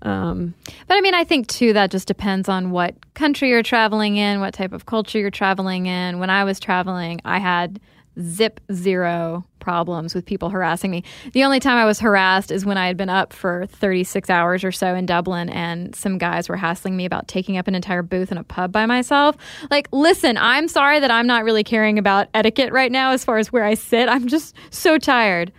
Um, 0.02 0.54
But 0.88 0.96
I 0.96 1.00
mean, 1.00 1.14
I 1.14 1.22
think 1.24 1.46
too 1.46 1.72
that 1.74 1.90
just 1.92 2.08
depends 2.08 2.48
on 2.48 2.72
what 2.72 2.94
country 3.14 3.50
you're 3.50 3.62
traveling 3.62 4.16
in, 4.16 4.40
what 4.40 4.52
type 4.52 4.72
of 4.72 4.84
culture 4.86 5.18
you're 5.18 5.30
traveling 5.30 5.86
in. 5.86 6.18
When 6.18 6.28
I 6.30 6.42
was 6.44 6.58
traveling, 6.58 7.20
I 7.24 7.38
had 7.38 7.80
zip 8.20 8.60
zero 8.72 9.44
problems 9.58 10.14
with 10.14 10.26
people 10.26 10.50
harassing 10.50 10.90
me. 10.90 11.04
The 11.32 11.44
only 11.44 11.60
time 11.60 11.78
I 11.78 11.84
was 11.84 12.00
harassed 12.00 12.50
is 12.50 12.66
when 12.66 12.76
I 12.76 12.86
had 12.86 12.96
been 12.96 13.08
up 13.08 13.32
for 13.32 13.66
36 13.66 14.28
hours 14.28 14.64
or 14.64 14.72
so 14.72 14.94
in 14.94 15.06
Dublin 15.06 15.48
and 15.48 15.94
some 15.94 16.18
guys 16.18 16.48
were 16.48 16.56
hassling 16.56 16.96
me 16.96 17.04
about 17.04 17.28
taking 17.28 17.56
up 17.56 17.68
an 17.68 17.74
entire 17.74 18.02
booth 18.02 18.32
in 18.32 18.38
a 18.38 18.44
pub 18.44 18.72
by 18.72 18.86
myself. 18.86 19.36
Like, 19.70 19.88
listen, 19.92 20.36
I'm 20.36 20.68
sorry 20.68 20.98
that 21.00 21.10
I'm 21.10 21.26
not 21.26 21.44
really 21.44 21.64
caring 21.64 21.98
about 21.98 22.28
etiquette 22.34 22.72
right 22.72 22.90
now 22.90 23.12
as 23.12 23.24
far 23.24 23.38
as 23.38 23.52
where 23.52 23.64
I 23.64 23.74
sit. 23.74 24.08
I'm 24.08 24.26
just 24.28 24.54
so 24.70 24.98
tired. 24.98 25.52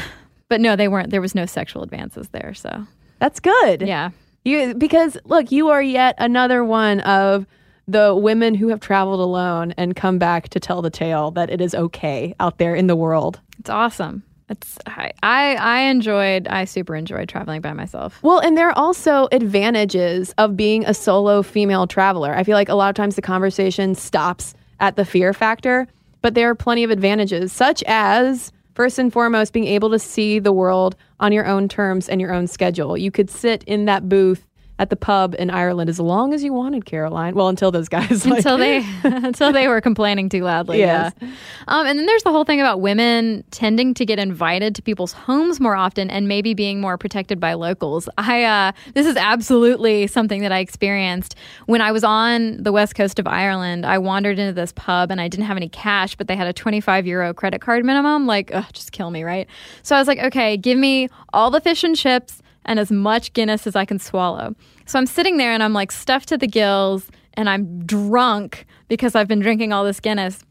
But 0.49 0.61
no, 0.61 0.75
they 0.75 0.87
weren't. 0.87 1.11
There 1.11 1.21
was 1.21 1.35
no 1.35 1.45
sexual 1.45 1.83
advances 1.83 2.29
there, 2.29 2.55
so 2.55 2.87
that's 3.19 3.39
good. 3.39 3.83
yeah. 3.83 4.09
You 4.43 4.73
because 4.73 5.15
look, 5.25 5.51
you 5.51 5.69
are 5.69 5.81
yet 5.81 6.15
another 6.17 6.63
one 6.63 7.01
of 7.01 7.45
the 7.89 8.15
women 8.15 8.53
who 8.53 8.67
have 8.67 8.79
traveled 8.79 9.19
alone 9.19 9.73
and 9.75 9.95
come 9.95 10.19
back 10.19 10.49
to 10.49 10.59
tell 10.59 10.81
the 10.81 10.91
tale 10.91 11.31
that 11.31 11.49
it 11.49 11.59
is 11.59 11.73
okay 11.73 12.35
out 12.39 12.59
there 12.59 12.75
in 12.75 12.87
the 12.87 12.95
world. 12.95 13.39
It's 13.57 13.69
awesome. 13.69 14.23
It's 14.47 14.77
I, 14.85 15.11
I 15.21 15.55
I 15.55 15.79
enjoyed 15.81 16.47
I 16.47 16.65
super 16.65 16.95
enjoyed 16.95 17.29
traveling 17.29 17.61
by 17.61 17.73
myself. 17.73 18.21
Well, 18.23 18.39
and 18.39 18.57
there 18.57 18.67
are 18.67 18.77
also 18.77 19.27
advantages 19.31 20.33
of 20.37 20.55
being 20.55 20.85
a 20.85 20.93
solo 20.93 21.43
female 21.43 21.87
traveler. 21.87 22.33
I 22.33 22.43
feel 22.43 22.55
like 22.55 22.69
a 22.69 22.75
lot 22.75 22.89
of 22.89 22.95
times 22.95 23.15
the 23.15 23.21
conversation 23.21 23.95
stops 23.95 24.53
at 24.79 24.95
the 24.95 25.05
fear 25.05 25.33
factor, 25.33 25.87
but 26.21 26.33
there 26.33 26.49
are 26.49 26.55
plenty 26.55 26.83
of 26.83 26.89
advantages, 26.89 27.51
such 27.51 27.83
as 27.85 28.51
first 28.73 28.97
and 28.97 29.11
foremost 29.11 29.51
being 29.51 29.67
able 29.67 29.89
to 29.91 29.99
see 29.99 30.39
the 30.39 30.53
world 30.53 30.95
on 31.19 31.31
your 31.31 31.45
own 31.45 31.67
terms 31.67 32.07
and 32.07 32.21
your 32.21 32.33
own 32.33 32.47
schedule. 32.47 32.97
You 32.97 33.11
could 33.11 33.29
sit 33.29 33.63
in 33.65 33.85
that 33.85 34.09
booth 34.09 34.45
at 34.79 34.89
the 34.89 34.95
pub 34.95 35.35
in 35.37 35.49
Ireland 35.49 35.89
as 35.89 35.99
long 35.99 36.33
as 36.33 36.41
you 36.41 36.53
wanted, 36.53 36.85
Caroline. 36.85 37.35
Well, 37.35 37.49
until 37.49 37.69
those 37.69 37.89
guys 37.89 38.25
like, 38.25 38.37
until 38.37 38.57
they 38.57 38.77
until 39.03 39.51
they 39.51 39.67
were 39.67 39.81
complaining 39.81 40.29
too 40.29 40.43
loudly. 40.43 40.79
Yes. 40.79 41.13
Yeah. 41.21 41.29
Um, 41.67 41.85
and 41.85 41.99
then 41.99 42.05
there's 42.05 42.23
the 42.23 42.31
whole 42.31 42.45
thing 42.45 42.61
about 42.61 42.79
women 42.79 43.43
tending 43.51 43.93
to 43.95 44.05
get 44.05 44.19
invited 44.19 44.75
to 44.75 44.81
people's 44.81 45.11
homes 45.11 45.59
more 45.59 45.75
often 45.75 46.09
and 46.09 46.29
maybe 46.29 46.53
being 46.53 46.79
more 46.79 46.97
protected 46.97 47.39
by 47.39 47.53
locals. 47.53 48.07
I 48.17 48.45
uh, 48.45 48.71
this 48.93 49.05
is 49.05 49.17
absolutely 49.17 50.07
something 50.07 50.41
that 50.41 50.53
I 50.53 50.59
experienced 50.59 51.35
when 51.65 51.81
I 51.81 51.91
was 51.91 52.05
on 52.05 52.63
the 52.63 52.71
west 52.71 52.95
coast 52.95 53.19
of 53.19 53.27
Ireland. 53.27 53.85
I 53.85 53.97
wandered 53.97 54.39
into 54.39 54.53
this 54.53 54.71
pub 54.71 55.11
and 55.11 55.19
I 55.19 55.27
didn't 55.27 55.45
have 55.45 55.57
any 55.57 55.69
cash, 55.69 56.15
but 56.15 56.27
they 56.27 56.37
had 56.37 56.47
a 56.47 56.53
25 56.53 57.05
euro 57.05 57.33
credit 57.33 57.59
card 57.59 57.83
minimum. 57.83 58.25
Like, 58.25 58.49
ugh, 58.53 58.65
just 58.71 58.93
kill 58.93 59.11
me, 59.11 59.23
right? 59.23 59.47
So 59.83 59.97
I 59.97 59.99
was 59.99 60.07
like, 60.07 60.19
okay, 60.19 60.55
give 60.55 60.77
me 60.77 61.09
all 61.33 61.51
the 61.51 61.59
fish 61.59 61.83
and 61.83 61.97
chips 61.97 62.41
and 62.69 62.79
as 62.79 62.91
much 62.91 63.33
Guinness 63.33 63.65
as 63.65 63.75
I 63.75 63.83
can 63.83 63.97
swallow. 63.97 64.55
So 64.85 64.99
I'm 64.99 65.07
sitting 65.07 65.37
there 65.37 65.51
and 65.51 65.63
I'm 65.63 65.73
like 65.73 65.91
stuffed 65.91 66.29
to 66.29 66.37
the 66.37 66.47
gills 66.47 67.09
and 67.33 67.49
I'm 67.49 67.83
drunk 67.85 68.67
because 68.87 69.15
I've 69.15 69.27
been 69.27 69.39
drinking 69.39 69.73
all 69.73 69.83
this 69.83 69.99
Guinness. 69.99 70.43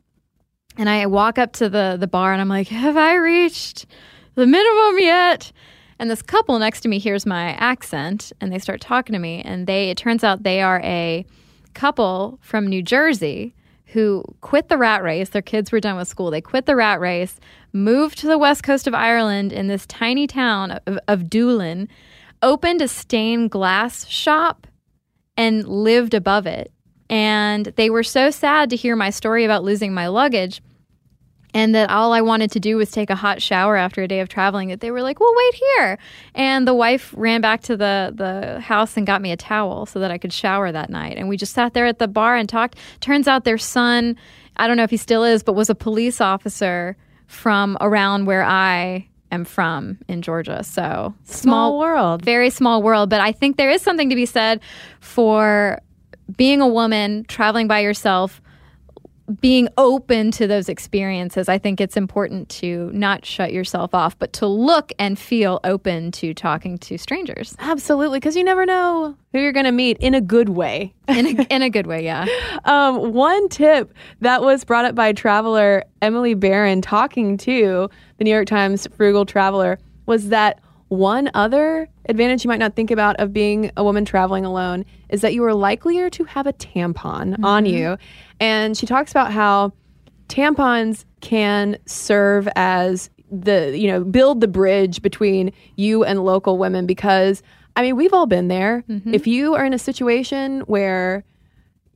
And 0.76 0.88
I 0.90 1.06
walk 1.06 1.38
up 1.38 1.52
to 1.54 1.68
the 1.68 1.96
the 1.98 2.06
bar 2.08 2.32
and 2.32 2.40
I'm 2.40 2.48
like, 2.48 2.68
"Have 2.68 2.96
I 2.96 3.14
reached 3.14 3.86
the 4.34 4.46
minimum 4.46 4.98
yet?" 4.98 5.52
And 6.00 6.10
this 6.10 6.22
couple 6.22 6.58
next 6.58 6.80
to 6.82 6.88
me 6.88 6.98
hears 6.98 7.24
my 7.24 7.50
accent 7.52 8.32
and 8.40 8.52
they 8.52 8.58
start 8.58 8.80
talking 8.80 9.12
to 9.12 9.18
me 9.18 9.40
and 9.42 9.66
they 9.66 9.90
it 9.90 9.96
turns 9.96 10.22
out 10.22 10.42
they 10.42 10.60
are 10.60 10.80
a 10.82 11.24
couple 11.74 12.38
from 12.42 12.66
New 12.66 12.82
Jersey 12.82 13.54
who 13.88 14.22
quit 14.40 14.68
the 14.68 14.76
rat 14.76 15.02
race. 15.02 15.30
Their 15.30 15.42
kids 15.42 15.72
were 15.72 15.80
done 15.80 15.96
with 15.96 16.08
school. 16.08 16.30
They 16.30 16.40
quit 16.40 16.66
the 16.66 16.76
rat 16.76 17.00
race, 17.00 17.40
moved 17.72 18.18
to 18.18 18.26
the 18.26 18.38
west 18.38 18.62
coast 18.62 18.86
of 18.86 18.94
Ireland 18.94 19.52
in 19.52 19.66
this 19.68 19.86
tiny 19.86 20.26
town 20.26 20.72
of, 20.86 20.98
of 21.08 21.30
Doolin, 21.30 21.88
opened 22.42 22.82
a 22.82 22.88
stained 22.88 23.50
glass 23.50 24.06
shop, 24.06 24.66
and 25.36 25.66
lived 25.68 26.14
above 26.14 26.46
it. 26.46 26.72
And 27.08 27.66
they 27.76 27.90
were 27.90 28.02
so 28.02 28.30
sad 28.30 28.70
to 28.70 28.76
hear 28.76 28.96
my 28.96 29.10
story 29.10 29.44
about 29.44 29.64
losing 29.64 29.94
my 29.94 30.08
luggage 30.08 30.60
and 31.54 31.74
that 31.74 31.90
all 31.90 32.12
I 32.12 32.20
wanted 32.20 32.50
to 32.52 32.60
do 32.60 32.76
was 32.76 32.90
take 32.90 33.10
a 33.10 33.14
hot 33.14 33.40
shower 33.40 33.76
after 33.76 34.02
a 34.02 34.08
day 34.08 34.20
of 34.20 34.28
traveling. 34.28 34.68
That 34.68 34.80
they 34.80 34.90
were 34.90 35.02
like, 35.02 35.18
"Well, 35.18 35.32
wait 35.34 35.54
here," 35.54 35.98
and 36.34 36.68
the 36.68 36.74
wife 36.74 37.14
ran 37.16 37.40
back 37.40 37.62
to 37.62 37.76
the 37.76 38.12
the 38.14 38.60
house 38.60 38.96
and 38.96 39.06
got 39.06 39.22
me 39.22 39.32
a 39.32 39.36
towel 39.36 39.86
so 39.86 39.98
that 40.00 40.10
I 40.10 40.18
could 40.18 40.32
shower 40.32 40.70
that 40.72 40.90
night. 40.90 41.16
And 41.16 41.28
we 41.28 41.36
just 41.36 41.54
sat 41.54 41.74
there 41.74 41.86
at 41.86 41.98
the 41.98 42.08
bar 42.08 42.36
and 42.36 42.48
talked. 42.48 42.76
Turns 43.00 43.26
out 43.26 43.44
their 43.44 43.58
son, 43.58 44.16
I 44.56 44.66
don't 44.66 44.76
know 44.76 44.82
if 44.82 44.90
he 44.90 44.96
still 44.96 45.24
is, 45.24 45.42
but 45.42 45.54
was 45.54 45.70
a 45.70 45.74
police 45.74 46.20
officer 46.20 46.96
from 47.26 47.78
around 47.80 48.26
where 48.26 48.44
I 48.44 49.08
am 49.30 49.44
from 49.44 49.98
in 50.08 50.22
Georgia. 50.22 50.62
So 50.64 51.14
Small 51.24 51.78
world. 51.78 52.24
very 52.24 52.50
small 52.50 52.82
world. 52.82 53.10
But 53.10 53.20
I 53.20 53.32
think 53.32 53.56
there 53.56 53.70
is 53.70 53.82
something 53.82 54.08
to 54.10 54.16
be 54.16 54.26
said 54.26 54.60
for 55.00 55.80
being 56.36 56.60
a 56.60 56.68
woman 56.68 57.24
traveling 57.28 57.68
by 57.68 57.80
yourself 57.80 58.40
being 59.40 59.68
open 59.76 60.30
to 60.32 60.46
those 60.46 60.68
experiences, 60.68 61.48
I 61.48 61.58
think 61.58 61.80
it's 61.80 61.96
important 61.96 62.48
to 62.50 62.90
not 62.94 63.26
shut 63.26 63.52
yourself 63.52 63.94
off, 63.94 64.18
but 64.18 64.32
to 64.34 64.46
look 64.46 64.92
and 64.98 65.18
feel 65.18 65.60
open 65.64 66.12
to 66.12 66.32
talking 66.32 66.78
to 66.78 66.96
strangers 66.96 67.54
Absolutely, 67.58 68.20
because 68.20 68.36
you 68.36 68.44
never 68.44 68.64
know 68.64 69.16
who 69.32 69.40
you're 69.40 69.52
going 69.52 69.66
to 69.66 69.72
meet 69.72 69.98
in 69.98 70.14
a 70.14 70.20
good 70.20 70.48
way. 70.48 70.94
in 71.08 71.26
a, 71.26 71.42
in 71.50 71.62
a 71.62 71.68
good 71.68 71.86
way. 71.86 72.04
Yeah. 72.04 72.24
Um, 72.64 73.12
one 73.12 73.48
tip 73.50 73.92
that 74.20 74.40
was 74.40 74.64
brought 74.64 74.86
up 74.86 74.94
by 74.94 75.12
traveler 75.12 75.84
Emily 76.00 76.34
Barron 76.34 76.80
talking 76.80 77.36
to 77.38 77.90
the 78.18 78.24
New 78.24 78.30
York 78.30 78.46
Times 78.46 78.86
Frugal 78.96 79.24
Traveler 79.24 79.78
was 80.06 80.28
that 80.28 80.60
one 80.88 81.30
other 81.34 81.88
advantage 82.08 82.44
you 82.44 82.48
might 82.48 82.58
not 82.58 82.74
think 82.74 82.90
about 82.90 83.16
of 83.16 83.32
being 83.32 83.70
a 83.76 83.84
woman 83.84 84.04
traveling 84.04 84.44
alone 84.44 84.84
is 85.10 85.20
that 85.20 85.34
you 85.34 85.44
are 85.44 85.54
likelier 85.54 86.08
to 86.10 86.24
have 86.24 86.46
a 86.46 86.52
tampon 86.52 87.42
on 87.44 87.64
mm-hmm. 87.64 87.76
you. 87.76 87.98
And 88.40 88.76
she 88.76 88.86
talks 88.86 89.10
about 89.10 89.32
how 89.32 89.72
tampons 90.28 91.04
can 91.20 91.76
serve 91.86 92.48
as 92.56 93.10
the, 93.30 93.78
you 93.78 93.88
know, 93.88 94.02
build 94.02 94.40
the 94.40 94.48
bridge 94.48 95.02
between 95.02 95.52
you 95.76 96.04
and 96.04 96.24
local 96.24 96.58
women 96.58 96.86
because 96.86 97.42
I 97.76 97.82
mean, 97.82 97.94
we've 97.94 98.12
all 98.12 98.26
been 98.26 98.48
there. 98.48 98.82
Mm-hmm. 98.88 99.14
If 99.14 99.28
you 99.28 99.54
are 99.54 99.64
in 99.64 99.72
a 99.72 99.78
situation 99.78 100.60
where 100.62 101.22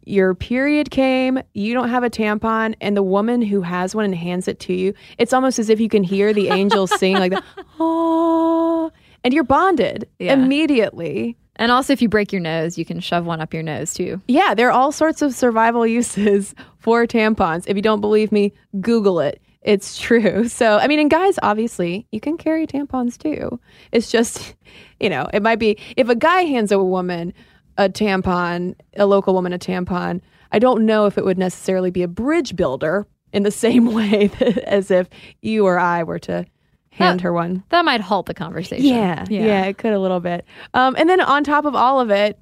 your 0.05 0.35
period 0.35 0.91
came, 0.91 1.41
you 1.55 1.75
don't 1.75 1.89
have 1.89 2.03
a 2.05 2.11
tampon, 2.11 2.75
and 2.81 2.97
the 2.97 3.03
woman 3.03 3.43
who 3.43 3.63
has 3.63 3.95
one 3.95 4.05
and 4.05 4.15
hands 4.15 4.49
it 4.49 4.59
to 4.61 4.73
you, 4.75 4.95
it's 5.19 5.33
almost 5.33 5.59
as 5.59 5.69
if 5.71 5.81
you 5.81 5.89
can 5.89 6.03
hear 6.03 6.33
the 6.33 6.49
angels 6.49 6.91
sing 6.99 7.17
like 7.19 7.33
that. 7.33 7.45
Oh, 7.79 8.91
and 9.25 9.33
you're 9.35 9.45
bonded 9.45 10.09
Yeah. 10.19 10.35
immediately. 10.35 11.37
And 11.57 11.71
also, 11.71 11.93
if 11.93 12.01
you 12.01 12.09
break 12.09 12.33
your 12.33 12.41
nose, 12.41 12.79
you 12.79 12.85
can 12.85 12.99
shove 13.01 13.27
one 13.27 13.41
up 13.41 13.53
your 13.53 13.63
nose 13.63 13.93
too. 13.95 14.21
Yeah, 14.27 14.55
there 14.55 14.69
are 14.69 14.73
all 14.73 14.91
sorts 14.91 15.21
of 15.23 15.35
survival 15.35 15.87
uses 15.99 16.55
for 16.79 17.07
tampons. 17.07 17.65
If 17.67 17.77
you 17.77 17.83
don't 17.83 18.01
believe 18.01 18.33
me, 18.33 18.53
Google 18.81 19.21
it. 19.21 19.41
It's 19.61 19.99
true. 20.01 20.49
So, 20.49 20.79
I 20.79 20.89
mean, 20.89 20.99
and 20.99 21.11
guys, 21.11 21.39
obviously, 21.43 22.07
you 22.11 22.21
can 22.21 22.37
carry 22.37 22.67
tampons 22.67 23.17
too. 23.19 23.61
It's 23.93 24.11
just, 24.11 24.55
you 24.99 25.09
know, 25.11 25.29
it 25.33 25.43
might 25.43 25.59
be 25.61 25.79
if 25.97 26.09
a 26.09 26.17
guy 26.17 26.43
hands 26.43 26.73
a 26.73 26.83
woman 26.83 27.33
a 27.79 27.89
tampon, 27.89 28.75
a 28.97 29.07
local 29.07 29.35
woman 29.35 29.53
a 29.53 29.59
tampon, 29.59 30.21
I 30.51 30.59
don't 30.59 30.85
know 30.85 31.07
if 31.07 31.17
it 31.17 31.25
would 31.25 31.39
necessarily 31.39 31.91
be 31.91 32.03
a 32.03 32.09
bridge 32.09 32.55
builder 32.57 33.07
in 33.33 33.43
the 33.43 33.51
same 33.51 33.93
way 33.93 34.29
that, 34.39 34.59
as 34.67 34.91
if 34.91 35.09
you 35.41 35.67
or 35.67 35.79
I 35.79 36.03
were 36.03 36.19
to 36.21 36.47
hand 36.91 37.23
her 37.23 37.33
one. 37.33 37.65
That 37.71 37.85
might 37.87 38.03
halt 38.03 38.27
the 38.27 38.35
conversation. 38.35 38.85
Yeah, 38.85 39.25
yeah, 39.31 39.65
it 39.65 39.79
could 39.79 39.95
a 39.95 39.99
little 39.99 40.21
bit. 40.21 40.45
Um, 40.75 40.95
and 40.99 41.09
then 41.09 41.21
on 41.21 41.43
top 41.43 41.65
of 41.65 41.75
all 41.75 42.01
of 42.01 42.11
it, 42.11 42.39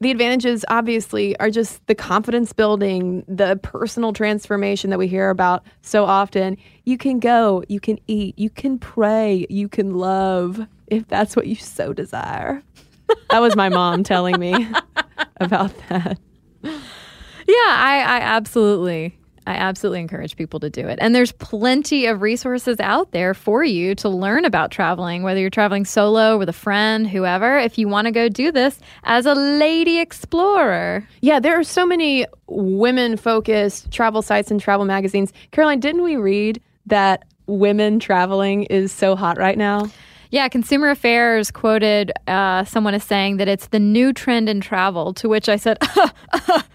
the 0.00 0.10
advantages 0.10 0.64
obviously 0.68 1.38
are 1.38 1.50
just 1.50 1.86
the 1.86 1.94
confidence 1.94 2.52
building, 2.52 3.24
the 3.28 3.60
personal 3.62 4.12
transformation 4.12 4.90
that 4.90 4.98
we 4.98 5.06
hear 5.06 5.30
about 5.30 5.62
so 5.82 6.04
often. 6.04 6.56
You 6.84 6.98
can 6.98 7.20
go, 7.20 7.62
you 7.68 7.78
can 7.78 7.98
eat, 8.08 8.36
you 8.36 8.50
can 8.50 8.78
pray, 8.78 9.46
you 9.48 9.68
can 9.68 9.94
love 9.94 10.66
if 10.88 11.06
that's 11.06 11.36
what 11.36 11.46
you 11.46 11.54
so 11.54 11.92
desire. 11.92 12.64
That 13.30 13.40
was 13.40 13.56
my 13.56 13.68
mom 13.68 14.02
telling 14.04 14.38
me 14.38 14.66
about 15.40 15.72
that. 15.88 16.18
Yeah, 16.62 16.72
I, 17.56 17.96
I 18.06 18.20
absolutely, 18.20 19.18
I 19.46 19.54
absolutely 19.54 20.00
encourage 20.00 20.36
people 20.36 20.60
to 20.60 20.70
do 20.70 20.86
it. 20.86 20.98
And 21.02 21.14
there's 21.14 21.32
plenty 21.32 22.06
of 22.06 22.22
resources 22.22 22.78
out 22.78 23.10
there 23.10 23.34
for 23.34 23.64
you 23.64 23.94
to 23.96 24.08
learn 24.08 24.44
about 24.44 24.70
traveling, 24.70 25.22
whether 25.24 25.40
you're 25.40 25.50
traveling 25.50 25.84
solo 25.84 26.38
with 26.38 26.48
a 26.48 26.52
friend, 26.54 27.08
whoever. 27.08 27.58
If 27.58 27.78
you 27.78 27.88
want 27.88 28.06
to 28.06 28.12
go 28.12 28.28
do 28.28 28.52
this 28.52 28.78
as 29.04 29.26
a 29.26 29.34
lady 29.34 29.98
explorer, 29.98 31.06
Yeah, 31.20 31.40
there 31.40 31.58
are 31.58 31.64
so 31.64 31.84
many 31.84 32.26
women 32.46 33.16
focused 33.16 33.90
travel 33.90 34.22
sites 34.22 34.50
and 34.50 34.60
travel 34.60 34.86
magazines. 34.86 35.32
Caroline, 35.50 35.80
didn't 35.80 36.02
we 36.02 36.16
read 36.16 36.62
that 36.86 37.24
women 37.46 37.98
traveling 37.98 38.64
is 38.64 38.92
so 38.92 39.16
hot 39.16 39.36
right 39.36 39.58
now? 39.58 39.90
Yeah, 40.32 40.48
Consumer 40.48 40.88
Affairs 40.88 41.50
quoted 41.50 42.10
uh, 42.26 42.64
someone 42.64 42.94
as 42.94 43.04
saying 43.04 43.36
that 43.36 43.48
it's 43.48 43.66
the 43.66 43.78
new 43.78 44.14
trend 44.14 44.48
in 44.48 44.62
travel, 44.62 45.12
to 45.14 45.28
which 45.28 45.46
I 45.46 45.56
said, 45.56 45.76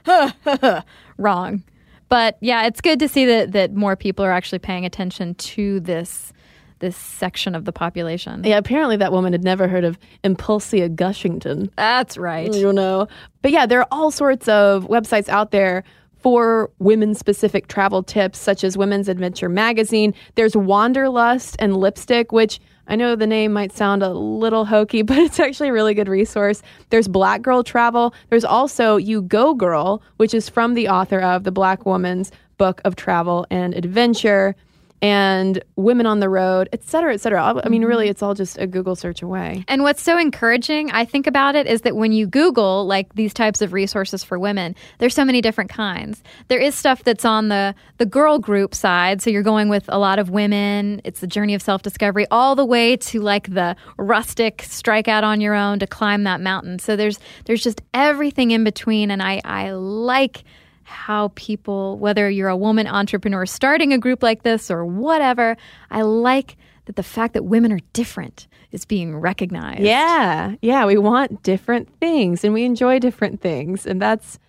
wrong. 1.18 1.64
But 2.08 2.38
yeah, 2.40 2.68
it's 2.68 2.82
good 2.82 3.00
to 3.00 3.08
see 3.08 3.26
that, 3.26 3.54
that 3.54 3.74
more 3.74 3.96
people 3.96 4.24
are 4.24 4.32
actually 4.32 4.60
paying 4.60 4.86
attention 4.86 5.34
to 5.36 5.80
this 5.82 6.32
this 6.80 6.96
section 6.96 7.56
of 7.56 7.66
the 7.66 7.72
population. 7.72 8.44
Yeah, 8.44 8.60
apparently 8.60 8.98
that 8.98 9.12
woman 9.12 9.34
had 9.34 9.44
never 9.44 9.68
heard 9.68 9.84
of 9.84 9.98
Impulsia 10.24 10.96
Gushington. 10.96 11.72
That's 11.76 12.20
right. 12.20 12.54
You 12.54 12.72
know. 12.72 13.08
But 13.42 13.50
yeah, 13.50 13.66
there 13.66 13.80
are 13.80 13.88
all 13.90 14.12
sorts 14.12 14.48
of 14.48 14.84
websites 14.84 15.28
out 15.28 15.50
there 15.50 15.84
for 16.20 16.70
women 16.78 17.16
specific 17.16 17.68
travel 17.68 18.04
tips, 18.04 18.38
such 18.38 18.64
as 18.64 18.78
Women's 18.78 19.10
Adventure 19.10 19.50
Magazine. 19.50 20.14
There's 20.36 20.56
Wanderlust 20.56 21.56
and 21.58 21.76
Lipstick, 21.76 22.32
which 22.32 22.60
I 22.88 22.96
know 22.96 23.16
the 23.16 23.28
name 23.28 23.54
might 23.54 23.72
sound 23.72 24.02
a 24.04 24.10
little 24.10 24.66
hokey, 24.66 25.02
but 25.04 25.18
it's 25.18 25.40
actually 25.40 25.70
a 25.70 25.74
really 25.74 25.94
good 25.94 26.08
resource. 26.08 26.62
There's 26.90 27.08
Black 27.08 27.42
Girl 27.42 27.64
Travel. 27.64 28.14
There's 28.30 28.46
also 28.46 28.98
You 28.98 29.22
Go 29.22 29.54
Girl, 29.54 30.02
which 30.18 30.34
is 30.34 30.50
from 30.50 30.74
the 30.74 30.88
author 30.88 31.20
of 31.20 31.44
the 31.44 31.52
Black 31.52 31.86
Woman's 31.86 32.32
Book 32.58 32.82
of 32.86 32.96
Travel 32.96 33.46
and 33.50 33.74
Adventure. 33.76 34.56
And 35.02 35.64
women 35.76 36.08
on 36.08 36.20
the 36.22 36.30
road, 36.30 36.70
et 36.74 36.84
cetera, 36.84 37.14
et 37.14 37.22
cetera. 37.22 37.62
I 37.64 37.70
mean, 37.70 37.86
really, 37.86 38.06
mm-hmm. 38.06 38.12
it's 38.12 38.24
all 38.24 38.34
just 38.34 38.58
a 38.58 38.66
Google 38.66 38.96
search 38.96 39.22
away. 39.22 39.64
And 39.68 39.84
what's 39.84 40.02
so 40.02 40.18
encouraging, 40.18 40.90
I 40.90 41.06
think 41.06 41.28
about 41.28 41.56
it, 41.56 41.68
is 41.68 41.82
that 41.82 41.96
when 41.96 42.12
you 42.12 42.26
Google 42.26 42.88
like 42.88 43.14
these 43.14 43.34
types 43.34 43.62
of 43.62 43.74
resources 43.74 44.24
for 44.24 44.40
women, 44.40 44.76
there's 44.98 45.14
so 45.14 45.24
many 45.24 45.40
different 45.40 45.70
kinds. 45.70 46.24
There 46.48 46.60
is 46.60 46.74
stuff 46.74 47.04
that's 47.04 47.26
on 47.26 47.50
the 47.50 47.76
the 47.98 48.06
girl 48.06 48.40
group 48.40 48.74
side, 48.74 49.22
so 49.22 49.30
you're 49.30 49.44
going 49.44 49.70
with 49.70 49.86
a 49.88 50.00
lot 50.00 50.18
of 50.18 50.32
women. 50.32 51.02
It's 51.04 51.20
the 51.20 51.28
journey 51.28 51.54
of 51.54 51.62
self 51.62 51.84
discovery, 51.84 52.26
all 52.32 52.56
the 52.56 52.66
way 52.66 52.98
to 52.98 53.22
like 53.22 53.54
the 53.54 53.76
rustic 53.98 54.64
strike 54.64 55.08
out 55.08 55.24
on 55.24 55.42
your 55.42 55.54
own 55.54 55.80
to 55.80 55.88
climb 55.88 56.24
that 56.24 56.42
mountain. 56.42 56.80
So 56.80 56.96
there's 56.96 57.20
there's 57.46 57.64
just 57.64 57.82
everything 57.94 58.52
in 58.52 58.64
between, 58.64 59.12
and 59.12 59.22
I 59.22 59.42
I 59.46 59.72
like 59.72 60.44
how 60.88 61.32
people, 61.36 61.98
whether 62.00 62.30
you're 62.30 62.50
a 62.50 62.58
woman 62.58 62.88
entrepreneur 62.88 63.46
starting 63.46 63.92
a 63.92 63.98
group 63.98 64.24
like 64.24 64.44
this 64.44 64.72
or 64.72 64.86
whatever, 64.86 65.58
I 65.92 66.02
like 66.02 66.58
that 66.86 66.96
the 66.96 67.04
fact 67.04 67.34
that 67.34 67.44
women 67.44 67.72
are 67.74 67.82
different 67.92 68.48
is 68.72 68.86
being 68.86 69.16
recognized. 69.16 69.82
Yeah, 69.82 70.56
yeah, 70.62 70.86
we 70.86 70.98
want 70.98 71.44
different 71.44 71.90
things 72.00 72.44
and 72.44 72.54
we 72.54 72.64
enjoy 72.64 73.00
different 73.00 73.42
things, 73.42 73.86
and 73.86 74.02
that's 74.02 74.40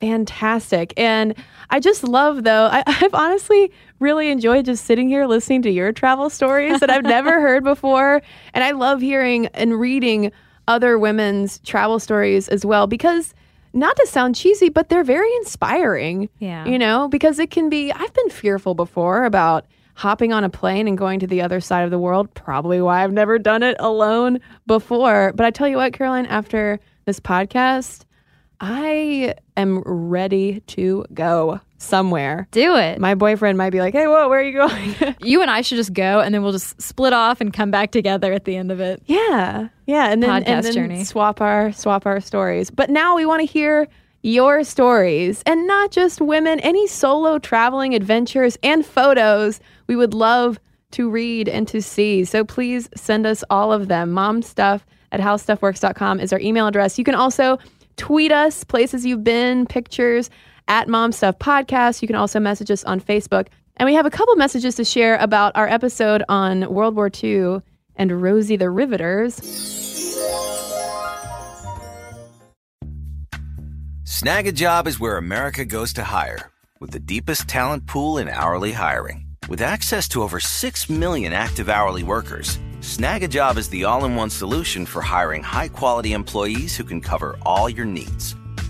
fantastic. 0.00 0.92
And 0.98 1.34
I 1.70 1.80
just 1.80 2.04
love, 2.04 2.44
though, 2.44 2.68
I, 2.70 2.82
I've 2.86 3.14
honestly 3.14 3.72
really 3.98 4.30
enjoyed 4.30 4.66
just 4.66 4.84
sitting 4.84 5.08
here 5.08 5.26
listening 5.26 5.62
to 5.62 5.70
your 5.70 5.92
travel 5.92 6.28
stories 6.28 6.80
that 6.80 6.90
I've 6.90 7.04
never 7.04 7.40
heard 7.40 7.64
before. 7.64 8.20
And 8.52 8.62
I 8.62 8.72
love 8.72 9.00
hearing 9.00 9.46
and 9.48 9.80
reading 9.80 10.30
other 10.68 10.98
women's 10.98 11.58
travel 11.60 11.98
stories 11.98 12.48
as 12.48 12.64
well 12.64 12.86
because. 12.86 13.34
Not 13.76 13.94
to 13.96 14.06
sound 14.06 14.34
cheesy, 14.34 14.70
but 14.70 14.88
they're 14.88 15.04
very 15.04 15.30
inspiring. 15.36 16.30
Yeah. 16.38 16.64
You 16.64 16.78
know, 16.78 17.08
because 17.08 17.38
it 17.38 17.50
can 17.50 17.68
be, 17.68 17.92
I've 17.92 18.14
been 18.14 18.30
fearful 18.30 18.74
before 18.74 19.24
about 19.24 19.66
hopping 19.94 20.32
on 20.32 20.44
a 20.44 20.48
plane 20.48 20.88
and 20.88 20.96
going 20.96 21.20
to 21.20 21.26
the 21.26 21.42
other 21.42 21.60
side 21.60 21.84
of 21.84 21.90
the 21.90 21.98
world. 21.98 22.32
Probably 22.32 22.80
why 22.80 23.04
I've 23.04 23.12
never 23.12 23.38
done 23.38 23.62
it 23.62 23.76
alone 23.78 24.40
before. 24.66 25.32
But 25.34 25.44
I 25.44 25.50
tell 25.50 25.68
you 25.68 25.76
what, 25.76 25.92
Caroline, 25.92 26.24
after 26.24 26.80
this 27.04 27.20
podcast, 27.20 28.04
I 28.60 29.34
am 29.58 29.80
ready 29.84 30.60
to 30.68 31.04
go 31.12 31.60
somewhere. 31.78 32.48
Do 32.50 32.76
it. 32.76 33.00
My 33.00 33.14
boyfriend 33.14 33.58
might 33.58 33.70
be 33.70 33.80
like, 33.80 33.94
hey, 33.94 34.06
whoa, 34.06 34.28
where 34.28 34.40
are 34.40 34.42
you 34.42 34.52
going? 34.52 35.14
you 35.22 35.42
and 35.42 35.50
I 35.50 35.60
should 35.60 35.76
just 35.76 35.92
go 35.92 36.20
and 36.20 36.34
then 36.34 36.42
we'll 36.42 36.52
just 36.52 36.80
split 36.80 37.12
off 37.12 37.40
and 37.40 37.52
come 37.52 37.70
back 37.70 37.90
together 37.92 38.32
at 38.32 38.44
the 38.44 38.56
end 38.56 38.72
of 38.72 38.80
it. 38.80 39.02
yeah. 39.06 39.68
Yeah. 39.86 40.10
And 40.10 40.22
then, 40.22 40.30
and 40.30 40.44
Podcast 40.44 40.62
then 40.62 40.72
journey. 40.72 41.04
swap 41.04 41.40
our 41.40 41.70
swap 41.72 42.06
our 42.06 42.20
stories. 42.20 42.70
But 42.70 42.90
now 42.90 43.14
we 43.14 43.24
want 43.24 43.40
to 43.40 43.46
hear 43.46 43.86
your 44.22 44.64
stories 44.64 45.42
and 45.46 45.66
not 45.68 45.92
just 45.92 46.20
women, 46.20 46.58
any 46.60 46.88
solo 46.88 47.38
traveling 47.38 47.94
adventures 47.94 48.58
and 48.64 48.84
photos 48.84 49.60
we 49.86 49.94
would 49.94 50.12
love 50.14 50.58
to 50.92 51.08
read 51.08 51.48
and 51.48 51.68
to 51.68 51.80
see. 51.80 52.24
So 52.24 52.44
please 52.44 52.88
send 52.96 53.26
us 53.26 53.44
all 53.50 53.72
of 53.72 53.86
them. 53.88 54.10
Mom 54.10 54.42
stuff 54.42 54.84
at 55.12 55.20
howstuffworks.com 55.20 56.18
is 56.18 56.32
our 56.32 56.40
email 56.40 56.66
address. 56.66 56.98
You 56.98 57.04
can 57.04 57.14
also 57.14 57.58
tweet 57.96 58.32
us 58.32 58.64
places 58.64 59.06
you've 59.06 59.22
been, 59.24 59.66
pictures 59.66 60.30
at 60.68 60.88
Mom 60.88 61.12
Stuff 61.12 61.38
Podcast. 61.38 62.02
You 62.02 62.08
can 62.08 62.16
also 62.16 62.40
message 62.40 62.70
us 62.70 62.84
on 62.84 63.00
Facebook 63.00 63.48
And 63.76 63.86
we 63.86 63.94
have 63.94 64.06
a 64.06 64.10
couple 64.10 64.34
messages 64.36 64.76
to 64.76 64.84
share 64.84 65.16
about 65.18 65.52
our 65.54 65.68
episode 65.68 66.22
on 66.28 66.72
World 66.72 66.96
War 66.96 67.10
II 67.22 67.60
and 67.96 68.22
Rosie 68.22 68.56
the 68.56 68.70
Riveters. 68.70 69.38
Snagajob 74.04 74.86
is 74.86 74.98
where 74.98 75.18
America 75.18 75.64
goes 75.64 75.92
to 75.92 76.02
hire, 76.04 76.50
with 76.80 76.90
the 76.90 76.98
deepest 76.98 77.48
talent 77.48 77.86
pool 77.86 78.16
in 78.16 78.28
hourly 78.28 78.72
hiring. 78.72 79.26
With 79.48 79.60
access 79.60 80.08
to 80.08 80.22
over 80.22 80.40
6 80.40 80.90
million 80.90 81.32
active 81.34 81.68
hourly 81.68 82.02
workers, 82.02 82.58
Snagajob 82.80 83.58
is 83.58 83.68
the 83.68 83.84
all 83.84 84.04
in 84.06 84.16
one 84.16 84.30
solution 84.30 84.86
for 84.86 85.02
hiring 85.02 85.42
high 85.42 85.68
quality 85.68 86.14
employees 86.14 86.76
who 86.76 86.84
can 86.84 87.00
cover 87.00 87.36
all 87.44 87.68
your 87.68 87.84
needs. 87.84 88.34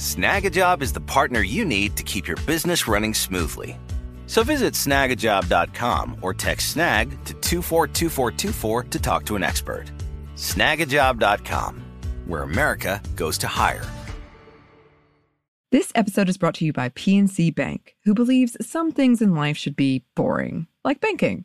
Snagajob 0.00 0.80
is 0.80 0.94
the 0.94 1.00
partner 1.02 1.42
you 1.42 1.62
need 1.62 1.94
to 1.98 2.02
keep 2.02 2.26
your 2.26 2.38
business 2.46 2.88
running 2.88 3.12
smoothly. 3.12 3.78
So 4.26 4.42
visit 4.42 4.72
snagajob.com 4.72 6.16
or 6.22 6.32
text 6.32 6.70
snag 6.70 7.10
to 7.26 7.34
242424 7.34 8.84
to 8.84 8.98
talk 8.98 9.26
to 9.26 9.36
an 9.36 9.42
expert. 9.42 9.92
Snagajob.com, 10.36 11.82
where 12.24 12.44
America 12.44 13.02
goes 13.14 13.36
to 13.38 13.46
hire. 13.46 13.84
This 15.70 15.92
episode 15.94 16.30
is 16.30 16.38
brought 16.38 16.54
to 16.54 16.64
you 16.64 16.72
by 16.72 16.88
PNC 16.88 17.54
Bank, 17.54 17.94
who 18.04 18.14
believes 18.14 18.56
some 18.66 18.92
things 18.92 19.20
in 19.20 19.34
life 19.34 19.58
should 19.58 19.76
be 19.76 20.06
boring, 20.14 20.66
like 20.82 21.02
banking. 21.02 21.44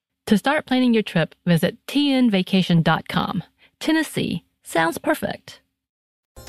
To 0.31 0.37
start 0.37 0.65
planning 0.65 0.93
your 0.93 1.03
trip, 1.03 1.35
visit 1.45 1.75
tnvacation.com. 1.87 3.43
Tennessee 3.81 4.45
sounds 4.63 4.97
perfect. 4.97 5.59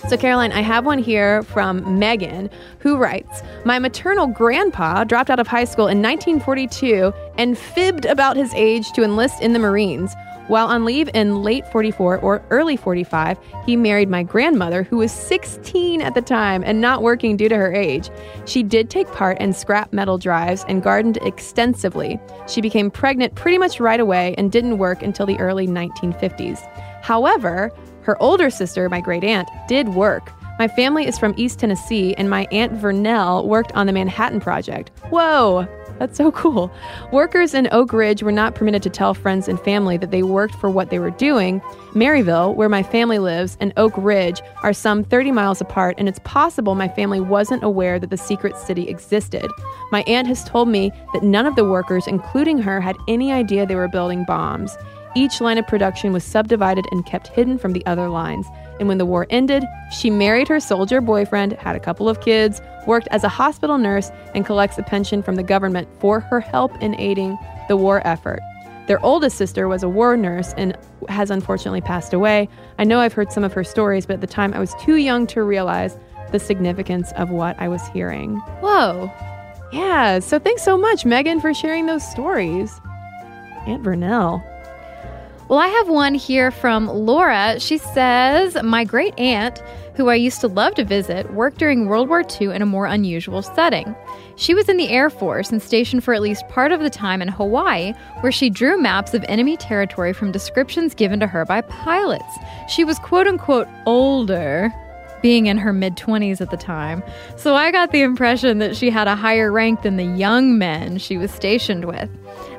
So, 0.09 0.16
Caroline, 0.16 0.53
I 0.53 0.61
have 0.61 0.87
one 0.87 1.01
here 1.01 1.43
from 1.43 1.99
Megan 1.99 2.49
who 2.78 2.97
writes 2.97 3.43
My 3.64 3.80
maternal 3.80 4.28
grandpa 4.28 5.03
dropped 5.03 5.30
out 5.30 5.41
of 5.41 5.49
high 5.49 5.64
school 5.64 5.89
in 5.89 6.01
1942 6.01 7.12
and 7.39 7.59
fibbed 7.59 8.05
about 8.05 8.37
his 8.37 8.55
age 8.55 8.93
to 8.93 9.03
enlist 9.03 9.43
in 9.43 9.53
the 9.53 9.59
Marines. 9.59 10.14
While 10.49 10.66
on 10.66 10.84
leave 10.84 11.09
in 11.14 11.43
late 11.43 11.66
44 11.68 12.18
or 12.18 12.43
early 12.51 12.76
45, 12.76 13.38
he 13.64 13.76
married 13.76 14.09
my 14.09 14.22
grandmother, 14.22 14.82
who 14.82 14.99
was 14.99 15.12
16 15.12 16.03
at 16.03 16.14
the 16.14 16.22
time 16.22 16.62
and 16.64 16.80
not 16.80 17.03
working 17.03 17.36
due 17.36 17.49
to 17.49 17.57
her 17.57 17.72
age. 17.72 18.11
She 18.45 18.62
did 18.62 18.90
take 18.90 19.07
part 19.12 19.40
in 19.40 19.53
scrap 19.53 19.93
metal 19.93 20.18
drives 20.18 20.64
and 20.68 20.82
gardened 20.82 21.18
extensively. 21.18 22.18
She 22.49 22.61
became 22.61 22.90
pregnant 22.90 23.34
pretty 23.34 23.59
much 23.59 23.80
right 23.80 24.01
away 24.01 24.34
and 24.36 24.51
didn't 24.51 24.78
work 24.78 25.03
until 25.03 25.26
the 25.26 25.38
early 25.38 25.66
1950s. 25.66 26.61
However, 27.03 27.70
her 28.03 28.20
older 28.20 28.51
sister, 28.51 28.88
my 28.88 29.01
great 29.01 29.24
aunt, 29.24 29.49
did 29.68 29.90
work. 29.90 30.32
My 30.59 30.68
family 30.68 31.07
is 31.07 31.18
from 31.18 31.34
East 31.36 31.61
Tennessee, 31.61 32.14
and 32.14 32.28
my 32.28 32.47
Aunt 32.53 32.72
Vernell 32.74 33.47
worked 33.47 33.72
on 33.72 33.86
the 33.86 33.93
Manhattan 33.93 34.38
Project. 34.38 34.90
Whoa! 35.09 35.66
That's 36.03 36.18
so 36.18 36.32
cool. 36.32 36.68
Workers 37.12 37.55
in 37.55 37.68
Oak 37.70 37.92
Ridge 37.92 38.24
were 38.24 38.32
not 38.32 38.57
permitted 38.57 38.82
to 38.82 38.90
tell 38.90 39.14
friends 39.14 39.46
and 39.46 39.61
family 39.61 39.96
that 39.98 40.11
they 40.11 40.24
worked 40.24 40.57
for 40.57 40.68
what 40.68 40.90
they 40.90 40.98
were 40.98 41.12
doing. 41.12 41.61
Maryville, 41.94 42.57
where 42.57 42.68
my 42.68 42.82
family 42.82 43.20
lives, 43.20 43.57
and 43.61 43.72
Oak 43.76 43.92
Ridge 43.96 44.42
are 44.64 44.72
some 44.72 45.05
30 45.05 45.30
miles 45.30 45.61
apart, 45.61 45.94
and 45.98 46.09
it's 46.09 46.18
possible 46.24 46.74
my 46.74 46.88
family 46.88 47.20
wasn't 47.20 47.62
aware 47.62 48.00
that 48.00 48.11
the 48.11 48.16
secret 48.16 48.57
city 48.57 48.88
existed. 48.88 49.48
My 49.92 50.03
aunt 50.09 50.26
has 50.26 50.42
told 50.42 50.66
me 50.66 50.90
that 51.12 51.22
none 51.22 51.46
of 51.46 51.55
the 51.55 51.70
workers, 51.70 52.09
including 52.09 52.59
her, 52.59 52.80
had 52.80 52.96
any 53.07 53.30
idea 53.30 53.64
they 53.64 53.76
were 53.76 53.86
building 53.86 54.24
bombs. 54.24 54.76
Each 55.14 55.40
line 55.40 55.59
of 55.59 55.68
production 55.68 56.12
was 56.12 56.24
subdivided 56.24 56.84
and 56.90 57.07
kept 57.07 57.28
hidden 57.28 57.59
from 57.59 57.74
the 57.74 57.86
other 57.86 58.09
lines. 58.09 58.48
And 58.78 58.88
when 58.88 58.98
the 58.98 59.06
war 59.06 59.26
ended, 59.30 59.64
she 59.90 60.10
married 60.10 60.48
her 60.48 60.60
soldier 60.60 61.00
boyfriend, 61.00 61.52
had 61.54 61.76
a 61.76 61.80
couple 61.80 62.08
of 62.08 62.20
kids, 62.20 62.60
worked 62.86 63.08
as 63.10 63.24
a 63.24 63.28
hospital 63.28 63.78
nurse, 63.78 64.10
and 64.34 64.44
collects 64.44 64.78
a 64.78 64.82
pension 64.82 65.22
from 65.22 65.36
the 65.36 65.42
government 65.42 65.88
for 66.00 66.20
her 66.20 66.40
help 66.40 66.72
in 66.82 66.98
aiding 66.98 67.38
the 67.68 67.76
war 67.76 68.06
effort. 68.06 68.40
Their 68.86 69.04
oldest 69.04 69.36
sister 69.36 69.68
was 69.68 69.82
a 69.82 69.88
war 69.88 70.16
nurse 70.16 70.54
and 70.56 70.76
has 71.08 71.30
unfortunately 71.30 71.80
passed 71.80 72.12
away. 72.12 72.48
I 72.78 72.84
know 72.84 72.98
I've 73.00 73.12
heard 73.12 73.32
some 73.32 73.44
of 73.44 73.52
her 73.52 73.64
stories, 73.64 74.06
but 74.06 74.14
at 74.14 74.20
the 74.20 74.26
time 74.26 74.52
I 74.54 74.58
was 74.58 74.74
too 74.80 74.96
young 74.96 75.26
to 75.28 75.42
realize 75.42 75.96
the 76.32 76.38
significance 76.38 77.12
of 77.12 77.30
what 77.30 77.58
I 77.60 77.68
was 77.68 77.86
hearing. 77.88 78.36
Whoa. 78.60 79.10
Yeah, 79.72 80.18
so 80.18 80.38
thanks 80.38 80.62
so 80.62 80.76
much, 80.76 81.04
Megan, 81.04 81.40
for 81.40 81.54
sharing 81.54 81.86
those 81.86 82.06
stories. 82.10 82.80
Aunt 83.66 83.82
Vernell. 83.82 84.42
Well, 85.53 85.61
I 85.61 85.68
have 85.68 85.90
one 85.90 86.14
here 86.14 86.50
from 86.50 86.86
Laura. 86.86 87.61
She 87.61 87.76
says, 87.76 88.57
My 88.62 88.84
great 88.84 89.12
aunt, 89.18 89.62
who 89.96 90.09
I 90.09 90.14
used 90.14 90.40
to 90.40 90.48
love 90.48 90.74
to 90.76 90.82
visit, 90.82 91.30
worked 91.34 91.59
during 91.59 91.84
World 91.84 92.09
War 92.09 92.22
II 92.22 92.55
in 92.55 92.62
a 92.62 92.64
more 92.64 92.86
unusual 92.86 93.42
setting. 93.42 93.94
She 94.36 94.55
was 94.55 94.70
in 94.70 94.78
the 94.78 94.88
Air 94.88 95.11
Force 95.11 95.53
and 95.53 95.61
stationed 95.61 96.05
for 96.05 96.14
at 96.14 96.22
least 96.22 96.48
part 96.48 96.72
of 96.72 96.80
the 96.80 96.88
time 96.88 97.20
in 97.20 97.28
Hawaii, 97.28 97.92
where 98.20 98.32
she 98.32 98.48
drew 98.48 98.80
maps 98.80 99.12
of 99.12 99.26
enemy 99.28 99.59
territory 99.59 100.14
from 100.14 100.32
descriptions 100.32 100.94
given 100.94 101.20
to 101.20 101.26
her 101.26 101.44
by 101.44 101.61
pilots. 101.61 102.34
She 102.66 102.82
was 102.82 102.98
quote 103.00 103.26
unquote 103.26 103.68
older 103.84 104.72
being 105.20 105.48
in 105.48 105.59
her 105.59 105.74
mid 105.74 105.96
20s 105.96 106.40
at 106.40 106.50
the 106.50 106.57
time. 106.57 107.03
So 107.36 107.55
I 107.55 107.70
got 107.70 107.92
the 107.92 108.00
impression 108.00 108.57
that 108.61 108.74
she 108.74 108.88
had 108.88 109.07
a 109.07 109.14
higher 109.14 109.53
rank 109.53 109.82
than 109.82 109.98
the 109.98 110.16
young 110.16 110.57
men 110.57 110.96
she 110.96 111.18
was 111.18 111.30
stationed 111.30 111.84
with. 111.84 112.09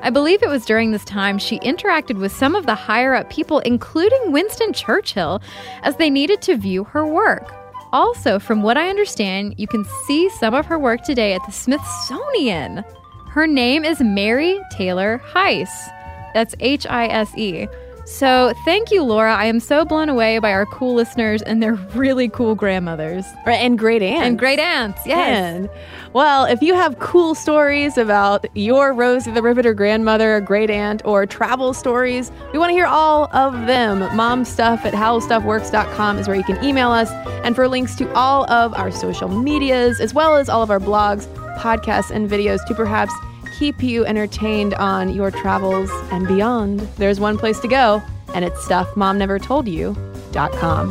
I 0.03 0.09
believe 0.09 0.43
it 0.43 0.49
was 0.49 0.65
during 0.65 0.91
this 0.91 1.05
time 1.05 1.37
she 1.37 1.59
interacted 1.59 2.19
with 2.19 2.33
some 2.33 2.55
of 2.55 2.65
the 2.65 2.75
higher 2.75 3.15
up 3.15 3.29
people, 3.29 3.59
including 3.59 4.33
Winston 4.33 4.73
Churchill, 4.73 5.41
as 5.81 5.95
they 5.95 6.09
needed 6.09 6.41
to 6.41 6.57
view 6.57 6.83
her 6.83 7.05
work. 7.05 7.55
Also, 7.93 8.37
from 8.37 8.63
what 8.63 8.75
I 8.77 8.89
understand, 8.89 9.55
you 9.57 9.65
can 9.65 9.85
see 10.05 10.29
some 10.29 10.53
of 10.53 10.65
her 10.65 10.77
work 10.77 11.03
today 11.03 11.33
at 11.33 11.45
the 11.45 11.53
Smithsonian. 11.53 12.83
Her 13.29 13.47
name 13.47 13.85
is 13.85 14.01
Mary 14.01 14.59
Taylor 14.71 15.19
Heise. 15.23 15.89
That's 16.33 16.53
H 16.59 16.85
I 16.85 17.05
S 17.07 17.37
E. 17.37 17.67
So, 18.05 18.53
thank 18.65 18.91
you, 18.91 19.01
Laura. 19.01 19.33
I 19.33 19.45
am 19.45 19.61
so 19.61 19.85
blown 19.85 20.09
away 20.09 20.37
by 20.39 20.51
our 20.51 20.65
cool 20.65 20.93
listeners 20.93 21.41
and 21.41 21.63
their 21.63 21.75
really 21.95 22.27
cool 22.27 22.53
grandmothers. 22.53 23.25
And 23.45 23.79
great 23.79 24.01
aunts. 24.01 24.27
And 24.27 24.37
great 24.37 24.59
aunts, 24.59 24.99
yes. 25.05 25.17
And, 25.17 25.69
well, 26.11 26.43
if 26.43 26.61
you 26.61 26.73
have 26.73 26.99
cool 26.99 27.33
stories 27.33 27.97
about 27.97 28.45
your 28.55 28.93
Rosie 28.93 29.31
the 29.31 29.41
Riveter 29.41 29.73
grandmother, 29.73 30.41
great 30.41 30.69
aunt, 30.69 31.01
or 31.05 31.25
travel 31.25 31.73
stories, 31.73 32.29
we 32.51 32.59
want 32.59 32.71
to 32.71 32.73
hear 32.73 32.87
all 32.87 33.29
of 33.33 33.53
them. 33.67 34.01
Momstuff 34.17 34.83
at 34.83 34.93
howstuffworks.com 34.93 36.19
is 36.19 36.27
where 36.27 36.37
you 36.37 36.43
can 36.43 36.61
email 36.63 36.91
us. 36.91 37.09
And 37.45 37.55
for 37.55 37.69
links 37.69 37.95
to 37.95 38.13
all 38.13 38.49
of 38.51 38.73
our 38.73 38.91
social 38.91 39.29
medias, 39.29 40.01
as 40.01 40.13
well 40.13 40.35
as 40.35 40.49
all 40.49 40.61
of 40.61 40.69
our 40.69 40.79
blogs, 40.79 41.25
podcasts, 41.57 42.11
and 42.11 42.29
videos 42.29 42.65
to 42.67 42.75
perhaps 42.75 43.13
keep 43.57 43.81
you 43.83 44.05
entertained 44.05 44.73
on 44.75 45.13
your 45.13 45.31
travels 45.31 45.89
and 46.11 46.27
beyond, 46.27 46.81
there's 46.97 47.19
one 47.19 47.37
place 47.37 47.59
to 47.61 47.67
go, 47.67 48.01
and 48.33 48.43
it's 48.43 48.65
stuffmomnevertoldyou.com. 48.65 50.89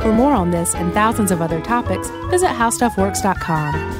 For 0.00 0.12
more 0.12 0.32
on 0.32 0.50
this 0.50 0.74
and 0.74 0.92
thousands 0.92 1.30
of 1.30 1.40
other 1.42 1.60
topics, 1.60 2.08
visit 2.30 2.48
howstuffworks.com. 2.48 3.90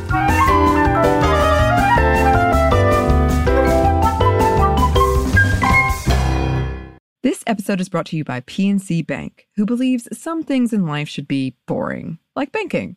This 7.22 7.44
episode 7.46 7.82
is 7.82 7.90
brought 7.90 8.06
to 8.06 8.16
you 8.16 8.24
by 8.24 8.40
PNC 8.40 9.06
Bank, 9.06 9.46
who 9.56 9.66
believes 9.66 10.08
some 10.16 10.42
things 10.42 10.72
in 10.72 10.86
life 10.86 11.08
should 11.08 11.28
be 11.28 11.54
boring, 11.66 12.18
like 12.34 12.50
banking. 12.50 12.96